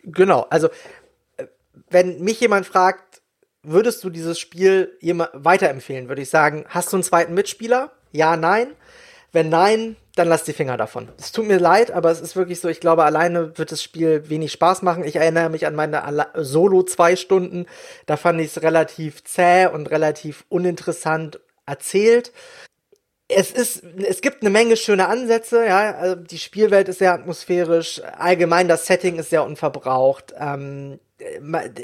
Genau, 0.04 0.46
also 0.50 0.68
äh, 1.38 1.46
wenn 1.90 2.22
mich 2.22 2.42
jemand 2.42 2.66
fragt, 2.68 3.05
würdest 3.66 4.04
du 4.04 4.10
dieses 4.10 4.40
Spiel 4.40 4.98
weiterempfehlen, 5.34 6.08
würde 6.08 6.22
ich 6.22 6.30
sagen, 6.30 6.66
hast 6.68 6.92
du 6.92 6.98
einen 6.98 7.04
zweiten 7.04 7.34
Mitspieler? 7.34 7.92
Ja, 8.12 8.38
nein. 8.38 8.68
Wenn 9.32 9.50
nein, 9.50 9.98
dann 10.16 10.30
lass 10.30 10.46
die 10.46 10.54
Finger 10.54 10.78
davon. 10.78 11.10
Es 11.20 11.34
tut 11.34 11.46
mir 11.46 11.60
leid, 11.60 11.92
aber 11.92 12.10
es 12.10 12.22
ist 12.22 12.38
wirklich 12.38 12.62
so, 12.62 12.70
ich 12.70 12.80
glaube, 12.80 13.04
alleine 13.04 13.58
wird 13.58 13.72
das 13.72 13.84
Spiel 13.84 14.30
wenig 14.30 14.54
Spaß 14.54 14.82
machen. 14.82 15.04
Ich 15.04 15.18
erinnere 15.18 15.50
mich 15.50 15.68
an 15.68 15.76
meine 15.76 16.28
Solo 16.36 16.84
zwei 16.84 17.18
Stunden. 17.18 17.66
Da 18.06 18.16
fand 18.16 18.40
ich 18.40 18.48
es 18.48 18.64
relativ 18.64 19.26
zäh 19.26 19.68
und 19.68 19.92
relativ 19.92 20.46
uninteressant 20.48 21.42
erzählt. 21.66 22.32
Es 23.28 23.52
ist, 23.52 23.84
es 23.84 24.22
gibt 24.22 24.42
eine 24.42 24.52
Menge 24.52 24.78
schöne 24.78 25.08
Ansätze, 25.08 25.66
ja. 25.66 25.96
Also 25.96 26.16
die 26.16 26.38
Spielwelt 26.38 26.88
ist 26.88 27.00
sehr 27.00 27.12
atmosphärisch. 27.14 28.02
Allgemein 28.18 28.70
das 28.70 28.86
Setting 28.86 29.18
ist 29.18 29.32
sehr 29.32 29.44
unverbraucht. 29.44 30.34
Ähm, 30.40 31.00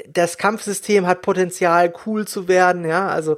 das 0.08 0.36
Kampfsystem 0.36 1.06
hat 1.06 1.22
Potenzial, 1.22 1.92
cool 2.06 2.26
zu 2.26 2.48
werden, 2.48 2.84
ja. 2.84 3.08
Also 3.08 3.36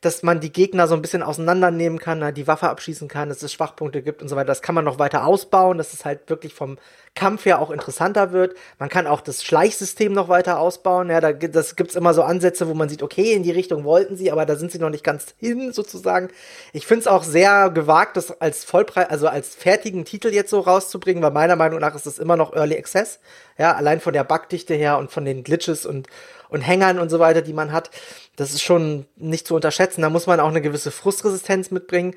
dass 0.00 0.22
man 0.22 0.40
die 0.40 0.52
Gegner 0.52 0.86
so 0.88 0.94
ein 0.94 1.02
bisschen 1.02 1.22
auseinandernehmen 1.22 1.98
kann, 1.98 2.34
die 2.34 2.46
Waffe 2.46 2.68
abschießen 2.68 3.08
kann, 3.08 3.28
dass 3.28 3.42
es 3.42 3.52
Schwachpunkte 3.52 4.02
gibt 4.02 4.22
und 4.22 4.28
so 4.28 4.36
weiter. 4.36 4.48
Das 4.48 4.62
kann 4.62 4.74
man 4.74 4.84
noch 4.84 4.98
weiter 4.98 5.26
ausbauen, 5.26 5.78
dass 5.78 5.92
es 5.92 6.04
halt 6.04 6.28
wirklich 6.28 6.54
vom 6.54 6.78
Kampf 7.14 7.46
her 7.46 7.60
auch 7.60 7.70
interessanter 7.70 8.32
wird. 8.32 8.54
Man 8.78 8.90
kann 8.90 9.06
auch 9.06 9.20
das 9.22 9.42
Schleichsystem 9.42 10.12
noch 10.12 10.28
weiter 10.28 10.60
ausbauen. 10.60 11.08
Ja, 11.08 11.20
da 11.20 11.32
das 11.32 11.74
gibt's 11.74 11.96
immer 11.96 12.14
so 12.14 12.22
Ansätze, 12.22 12.68
wo 12.68 12.74
man 12.74 12.88
sieht, 12.88 13.02
okay, 13.02 13.32
in 13.32 13.42
die 13.42 13.50
Richtung 13.50 13.84
wollten 13.84 14.16
sie, 14.16 14.30
aber 14.30 14.44
da 14.44 14.56
sind 14.56 14.70
sie 14.70 14.78
noch 14.78 14.90
nicht 14.90 15.02
ganz 15.02 15.34
hin, 15.38 15.72
sozusagen. 15.72 16.28
Ich 16.72 16.86
finde 16.86 17.00
es 17.00 17.06
auch 17.06 17.24
sehr 17.24 17.70
gewagt, 17.70 18.16
das 18.16 18.40
als 18.40 18.64
Vollpreis, 18.64 19.08
also 19.08 19.28
als 19.28 19.54
fertigen 19.54 20.04
Titel 20.04 20.28
jetzt 20.28 20.50
so 20.50 20.60
rauszubringen, 20.60 21.22
weil 21.22 21.30
meiner 21.30 21.56
Meinung 21.56 21.80
nach 21.80 21.94
ist 21.94 22.06
das 22.06 22.18
immer 22.18 22.36
noch 22.36 22.54
Early 22.54 22.76
Access. 22.76 23.18
Ja, 23.58 23.74
allein 23.74 24.00
von 24.00 24.12
der 24.12 24.24
Bugdichte 24.24 24.74
her 24.74 24.98
und 24.98 25.10
von 25.10 25.24
den 25.24 25.42
Glitches 25.42 25.86
und 25.86 26.08
und 26.48 26.60
Hängern 26.60 26.98
und 26.98 27.08
so 27.08 27.18
weiter, 27.18 27.42
die 27.42 27.52
man 27.52 27.72
hat. 27.72 27.90
Das 28.36 28.52
ist 28.52 28.62
schon 28.62 29.06
nicht 29.16 29.46
zu 29.46 29.54
unterschätzen. 29.54 30.02
Da 30.02 30.10
muss 30.10 30.26
man 30.26 30.40
auch 30.40 30.48
eine 30.48 30.62
gewisse 30.62 30.90
Frustresistenz 30.90 31.70
mitbringen. 31.70 32.14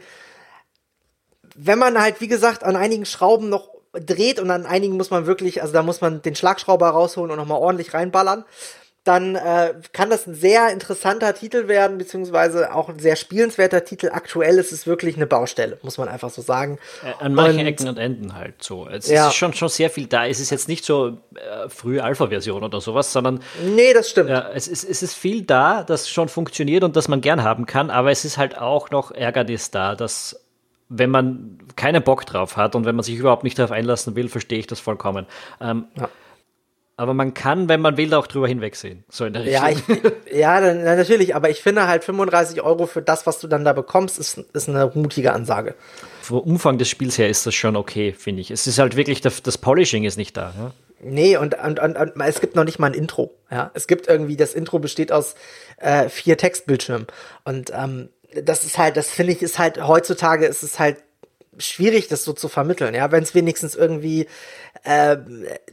Wenn 1.56 1.80
man 1.80 2.00
halt, 2.00 2.22
wie 2.22 2.28
gesagt, 2.28 2.64
an 2.64 2.76
einigen 2.76 3.06
Schrauben 3.06 3.50
noch 3.50 3.70
dreht 3.94 4.40
und 4.40 4.52
an 4.52 4.66
einigen 4.66 4.98
muss 4.98 5.10
man 5.10 5.26
wirklich, 5.26 5.62
also 5.62 5.74
da 5.74 5.82
muss 5.82 6.02
man 6.02 6.22
den 6.22 6.36
Schlagschrauber 6.36 6.90
rausholen 6.90 7.32
und 7.32 7.38
nochmal 7.38 7.60
ordentlich 7.60 7.94
reinballern 7.94 8.46
dann 9.10 9.34
äh, 9.34 9.74
kann 9.92 10.12
das 10.12 10.28
ein 10.28 10.36
sehr 10.36 10.72
interessanter 10.72 11.34
Titel 11.34 11.68
werden, 11.68 11.98
beziehungsweise 11.98 12.76
auch 12.76 12.90
ein 12.90 13.00
sehr 13.00 13.16
spielenswerter 13.16 13.84
Titel. 13.84 14.12
Aktuell 14.14 14.60
ist 14.60 14.72
es 14.72 14.86
wirklich 14.86 15.16
eine 15.16 15.26
Baustelle, 15.26 15.80
muss 15.82 15.98
man 15.98 16.08
einfach 16.08 16.30
so 16.30 16.44
sagen. 16.44 16.78
Äh, 17.04 17.26
an 17.26 17.34
manchen 17.34 17.62
und, 17.62 17.66
Ecken 17.66 17.88
und 17.90 17.98
Enden 17.98 18.36
halt 18.36 18.62
so. 18.62 18.88
Es 18.88 19.10
ja. 19.10 19.30
ist 19.30 19.34
schon, 19.34 19.54
schon 19.54 19.70
sehr 19.70 19.90
viel 19.90 20.06
da. 20.06 20.28
Es 20.28 20.40
ist 20.40 20.52
jetzt 20.52 20.68
nicht 20.68 20.86
so 20.86 21.18
äh, 21.34 21.70
frühe 21.70 22.04
Alpha-Version 22.04 22.64
oder 22.64 22.82
sowas, 22.82 23.12
sondern. 23.12 23.42
Nee, 23.64 23.94
das 23.94 24.12
stimmt. 24.12 24.30
Ja, 24.30 24.52
es, 24.54 24.68
ist, 24.68 24.84
es 24.84 25.02
ist 25.02 25.16
viel 25.16 25.42
da, 25.42 25.82
das 25.82 26.08
schon 26.08 26.30
funktioniert 26.30 26.84
und 26.84 26.96
das 26.96 27.08
man 27.08 27.22
gern 27.22 27.42
haben 27.42 27.66
kann, 27.66 27.90
aber 27.90 28.12
es 28.12 28.26
ist 28.26 28.38
halt 28.38 28.60
auch 28.60 28.92
noch 28.92 29.10
Ärgernis 29.10 29.72
da, 29.72 29.96
dass 29.96 30.40
wenn 30.88 31.10
man 31.10 31.58
keinen 31.76 32.04
Bock 32.04 32.28
drauf 32.28 32.58
hat 32.58 32.76
und 32.76 32.86
wenn 32.86 32.96
man 32.96 33.04
sich 33.04 33.16
überhaupt 33.16 33.44
nicht 33.44 33.58
darauf 33.58 33.72
einlassen 33.72 34.16
will, 34.16 34.30
verstehe 34.30 34.60
ich 34.60 34.68
das 34.68 34.80
vollkommen. 34.80 35.26
Ähm, 35.60 35.86
ja. 35.98 36.10
Aber 37.00 37.14
man 37.14 37.34
kann, 37.34 37.70
wenn 37.70 37.80
man 37.80 37.96
will, 37.96 38.14
auch 38.14 38.28
drüber 38.28 38.50
hinwegsehen. 38.50 39.06
So 39.08 39.24
in 39.24 39.32
der 39.32 39.46
Richtung. 39.46 39.64
Ja, 39.64 39.70
ich, 39.70 40.36
ja 40.36 40.60
dann, 40.60 40.84
natürlich. 40.84 41.34
Aber 41.34 41.50
ich 41.50 41.62
finde 41.62 41.88
halt 41.88 42.04
35 42.04 42.62
Euro 42.62 42.88
für 42.88 43.02
das, 43.02 43.26
was 43.26 43.40
du 43.40 43.48
dann 43.48 43.64
da 43.64 43.72
bekommst, 43.72 44.20
ist, 44.20 44.38
ist 44.52 44.68
eine 44.68 44.92
mutige 44.94 45.32
Ansage. 45.32 45.76
Vom 46.22 46.40
Umfang 46.40 46.78
des 46.78 46.90
Spiels 46.90 47.18
her 47.18 47.30
ist 47.30 47.46
das 47.46 47.56
schon 47.56 47.78
okay, 47.78 48.12
finde 48.12 48.42
ich. 48.42 48.52
Es 48.52 48.68
ist 48.68 48.80
halt 48.80 48.98
wirklich, 48.98 49.22
das, 49.22 49.42
das 49.42 49.58
Polishing 49.58 50.04
ist 50.04 50.18
nicht 50.18 50.36
da. 50.36 50.54
Ja? 50.58 50.74
Nee, 51.02 51.38
und, 51.38 51.56
und, 51.64 51.80
und, 51.80 51.96
und, 51.96 52.20
es 52.20 52.42
gibt 52.42 52.58
noch 52.58 52.66
nicht 52.66 52.80
mal 52.80 52.88
ein 52.88 52.94
Intro. 52.94 53.32
Ja? 53.50 53.72
Es 53.74 53.88
gibt 53.88 54.10
irgendwie, 54.10 54.36
das 54.36 54.54
Intro 54.54 54.80
besteht 54.80 55.14
aus 55.14 55.36
äh, 55.78 56.10
vier 56.10 56.38
Textbildschirmen. 56.38 57.08
Und 57.46 57.72
ähm, 57.74 58.10
das 58.44 58.66
ist 58.66 58.78
halt, 58.78 58.98
das 58.98 59.10
finde 59.10 59.32
ich, 59.32 59.42
ist 59.42 59.58
halt, 59.58 59.82
heutzutage 59.88 60.48
ist 60.48 60.64
es 60.64 60.80
halt 60.80 60.98
schwierig, 61.60 62.08
das 62.08 62.24
so 62.24 62.34
zu 62.34 62.48
vermitteln, 62.48 62.96
ja, 62.96 63.12
wenn 63.12 63.24
es 63.24 63.36
wenigstens 63.36 63.76
irgendwie, 63.76 64.28
äh, 64.84 65.18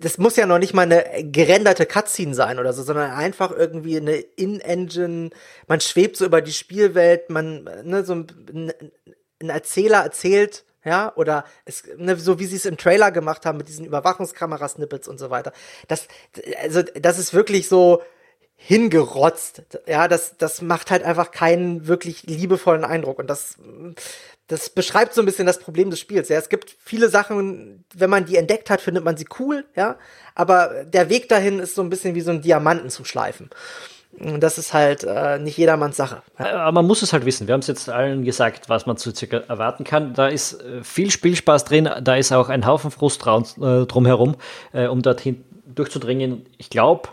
das 0.01 0.19
muss 0.19 0.37
ja 0.37 0.47
noch 0.47 0.59
nicht 0.59 0.75
mal 0.75 0.83
eine 0.83 1.05
gerenderte 1.25 1.87
Cutscene 1.87 2.35
sein 2.35 2.59
oder 2.59 2.73
so, 2.73 2.83
sondern 2.83 3.13
einfach 3.13 3.53
irgendwie 3.53 3.97
eine 3.97 4.17
In-Engine, 4.17 5.31
man 5.67 5.81
schwebt 5.81 6.17
so 6.17 6.25
über 6.25 6.43
die 6.43 6.53
Spielwelt, 6.53 7.31
man, 7.31 7.65
ne, 7.85 8.05
so 8.05 8.15
ein, 8.15 8.73
ein 9.41 9.49
Erzähler 9.49 10.03
erzählt, 10.03 10.65
ja, 10.85 11.13
oder 11.17 11.45
es, 11.65 11.85
ne, 11.97 12.17
so 12.17 12.39
wie 12.39 12.47
sie 12.47 12.57
es 12.57 12.65
im 12.65 12.77
Trailer 12.77 13.11
gemacht 13.11 13.47
haben 13.47 13.59
mit 13.59 13.69
diesen 13.69 13.87
Überwachungskamerasnippets 13.87 15.09
und 15.09 15.19
so 15.19 15.31
weiter. 15.31 15.53
Das, 15.89 16.07
also, 16.63 16.83
das 16.83 17.19
ist 17.19 17.35
wirklich 17.35 17.69
so, 17.69 18.03
hingerotzt. 18.57 19.63
Ja, 19.87 20.09
das, 20.09 20.37
das 20.39 20.63
macht 20.63 20.91
halt 20.91 21.03
einfach 21.03 21.31
keinen 21.31 21.87
wirklich 21.87 22.25
liebevollen 22.25 22.85
Eindruck. 22.85 23.19
Und 23.19 23.29
das, 23.29 23.57
das 24.49 24.71
beschreibt 24.71 25.15
so 25.15 25.23
ein 25.23 25.27
bisschen 25.27 25.47
das 25.47 25.59
Problem 25.59 25.91
des 25.91 26.01
Spiels. 26.01 26.29
Ja, 26.29 26.39
es 26.39 26.49
gibt 26.49 26.77
viele 26.79 27.09
Sachen, 27.09 27.85
wenn 27.95 28.11
man 28.11 28.25
die 28.25 28.37
entdeckt 28.37 28.71
hat, 28.71 28.81
findet 28.81 29.05
man 29.05 29.17
sie 29.17 29.27
cool, 29.39 29.65
ja. 29.75 29.97
Aber 30.35 30.85
der 30.85 31.09
Weg 31.09 31.29
dahin 31.29 31.59
ist 31.59 31.75
so 31.75 31.83
ein 31.83 31.91
bisschen 31.91 32.15
wie 32.15 32.21
so 32.21 32.31
ein 32.31 32.43
Diamanten 32.43 32.91
zu 32.91 33.05
schleifen. 33.05 33.51
Und 34.19 34.41
das 34.41 34.57
ist 34.57 34.73
halt 34.73 35.05
äh, 35.05 35.39
nicht 35.39 35.59
jedermanns 35.59 35.97
Sache. 35.97 36.23
Ja. 36.39 36.57
Aber 36.63 36.73
man 36.73 36.87
muss 36.87 37.03
es 37.03 37.13
halt 37.13 37.27
wissen. 37.27 37.47
Wir 37.47 37.53
haben 37.53 37.61
es 37.61 37.67
jetzt 37.67 37.89
allen 37.89 38.25
gesagt, 38.25 38.69
was 38.69 38.87
man 38.87 38.97
zu 38.97 39.15
circa 39.15 39.39
erwarten 39.49 39.85
kann. 39.85 40.15
Da 40.15 40.29
ist 40.29 40.63
äh, 40.63 40.83
viel 40.83 41.11
Spielspaß 41.11 41.65
drin, 41.65 41.89
da 42.01 42.17
ist 42.17 42.33
auch 42.33 42.49
ein 42.49 42.67
Haufen 42.67 42.91
Frust 42.91 43.21
äh, 43.27 43.85
drumherum, 43.85 44.37
äh, 44.73 44.87
um 44.87 45.03
dorthin 45.03 45.45
durchzudringen. 45.67 46.47
Ich 46.57 46.71
glaube, 46.71 47.11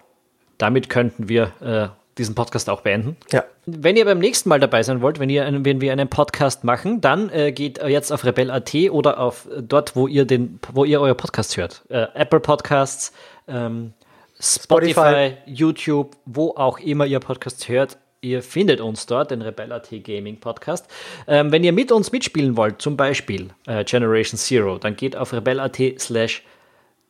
damit 0.58 0.90
könnten 0.90 1.30
wir 1.30 1.52
äh, 1.62 1.88
diesen 2.18 2.36
Podcast 2.36 2.70
auch 2.70 2.82
beenden. 2.82 3.18
Ja. 3.32 3.44
Wenn 3.66 3.96
ihr 3.96 4.06
beim 4.06 4.20
nächsten 4.20 4.50
Mal 4.50 4.60
dabei 4.60 4.84
sein 4.84 5.02
wollt, 5.02 5.20
wenn, 5.20 5.30
ihr, 5.30 5.48
wenn 5.64 5.82
wir 5.82 5.92
einen 5.92 6.10
Podcast 6.10 6.64
machen, 6.64 7.02
dann 7.02 7.30
äh, 7.30 7.52
geht 7.52 7.82
jetzt 7.82 8.12
auf 8.12 8.26
rebell.at 8.26 8.74
oder 8.92 9.20
auf 9.20 9.48
äh, 9.48 9.62
dort, 9.62 9.96
wo 9.96 10.08
ihr, 10.08 10.26
den, 10.26 10.60
wo 10.72 10.86
ihr 10.86 11.02
euer 11.02 11.16
Podcast 11.16 11.58
hört. 11.58 11.84
Äh, 11.90 12.08
Apple 12.14 12.40
Podcasts, 12.40 13.14
ähm, 13.48 13.94
Spotify, 14.40 14.92
Spotify, 14.92 15.38
YouTube, 15.46 16.16
wo 16.26 16.50
auch 16.56 16.80
immer 16.80 17.06
ihr 17.06 17.20
Podcast 17.20 17.68
hört. 17.70 17.98
Ihr 18.22 18.42
findet 18.42 18.80
uns 18.80 19.06
dort, 19.06 19.32
den 19.32 19.42
Rebell.at 19.42 19.90
Gaming 20.04 20.40
Podcast. 20.40 20.88
Ähm, 21.28 21.52
wenn 21.52 21.64
ihr 21.64 21.74
mit 21.74 21.92
uns 21.92 22.12
mitspielen 22.12 22.56
wollt, 22.56 22.82
zum 22.82 22.96
Beispiel 22.96 23.50
äh, 23.68 23.84
Generation 23.84 24.38
Zero, 24.38 24.78
dann 24.78 24.96
geht 24.96 25.16
auf 25.16 25.34
rebell.at 25.34 25.78
slash 26.00 26.44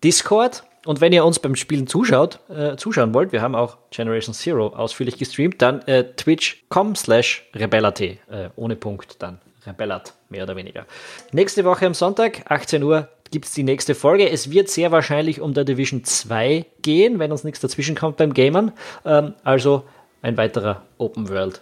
Discord 0.04 0.64
und 0.86 1.02
wenn 1.02 1.14
ihr 1.14 1.26
uns 1.26 1.40
beim 1.40 1.56
Spielen 1.56 1.88
zuschaut, 1.88 2.40
äh, 2.50 2.76
zuschauen 2.76 3.14
wollt, 3.14 3.32
wir 3.32 3.42
haben 3.42 3.56
auch 3.56 3.78
Generation 3.92 4.34
Zero 4.34 4.68
ausführlich 4.68 5.18
gestreamt, 5.18 5.62
dann 5.62 5.82
äh, 5.84 6.04
twitch.com 6.16 6.96
slash 6.96 7.48
rebellat, 7.54 8.02
äh, 8.02 8.18
ohne 8.56 8.76
Punkt 8.76 9.22
dann, 9.22 9.40
rebellat, 9.66 10.14
mehr 10.30 10.44
oder 10.44 10.56
weniger. 10.56 10.86
Nächste 11.32 11.64
Woche 11.64 11.86
am 11.86 11.94
Sonntag, 11.94 12.44
18 12.50 12.84
Uhr, 12.84 13.10
gibt 13.32 13.46
es 13.46 13.54
die 13.54 13.64
nächste 13.64 13.96
Folge. 13.96 14.30
Es 14.30 14.52
wird 14.52 14.70
sehr 14.70 14.92
wahrscheinlich 14.92 15.42
um 15.42 15.54
der 15.54 15.64
Division 15.64 16.04
2 16.04 16.66
gehen, 16.82 17.20
wenn 17.20 17.32
uns 17.32 17.44
nichts 17.44 17.60
dazwischen 17.60 17.96
kommt 17.96 18.18
beim 18.18 18.34
Gamern. 18.34 18.72
Ähm, 19.06 19.34
also 19.44 19.84
ein 20.22 20.38
weiterer 20.38 20.84
Open 20.98 21.30
World 21.30 21.62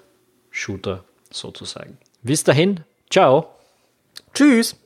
Shooter 0.52 1.04
sozusagen. 1.32 1.98
Bis 2.24 2.44
dahin, 2.44 2.82
ciao. 3.10 3.48
Tschüss. 4.34 4.81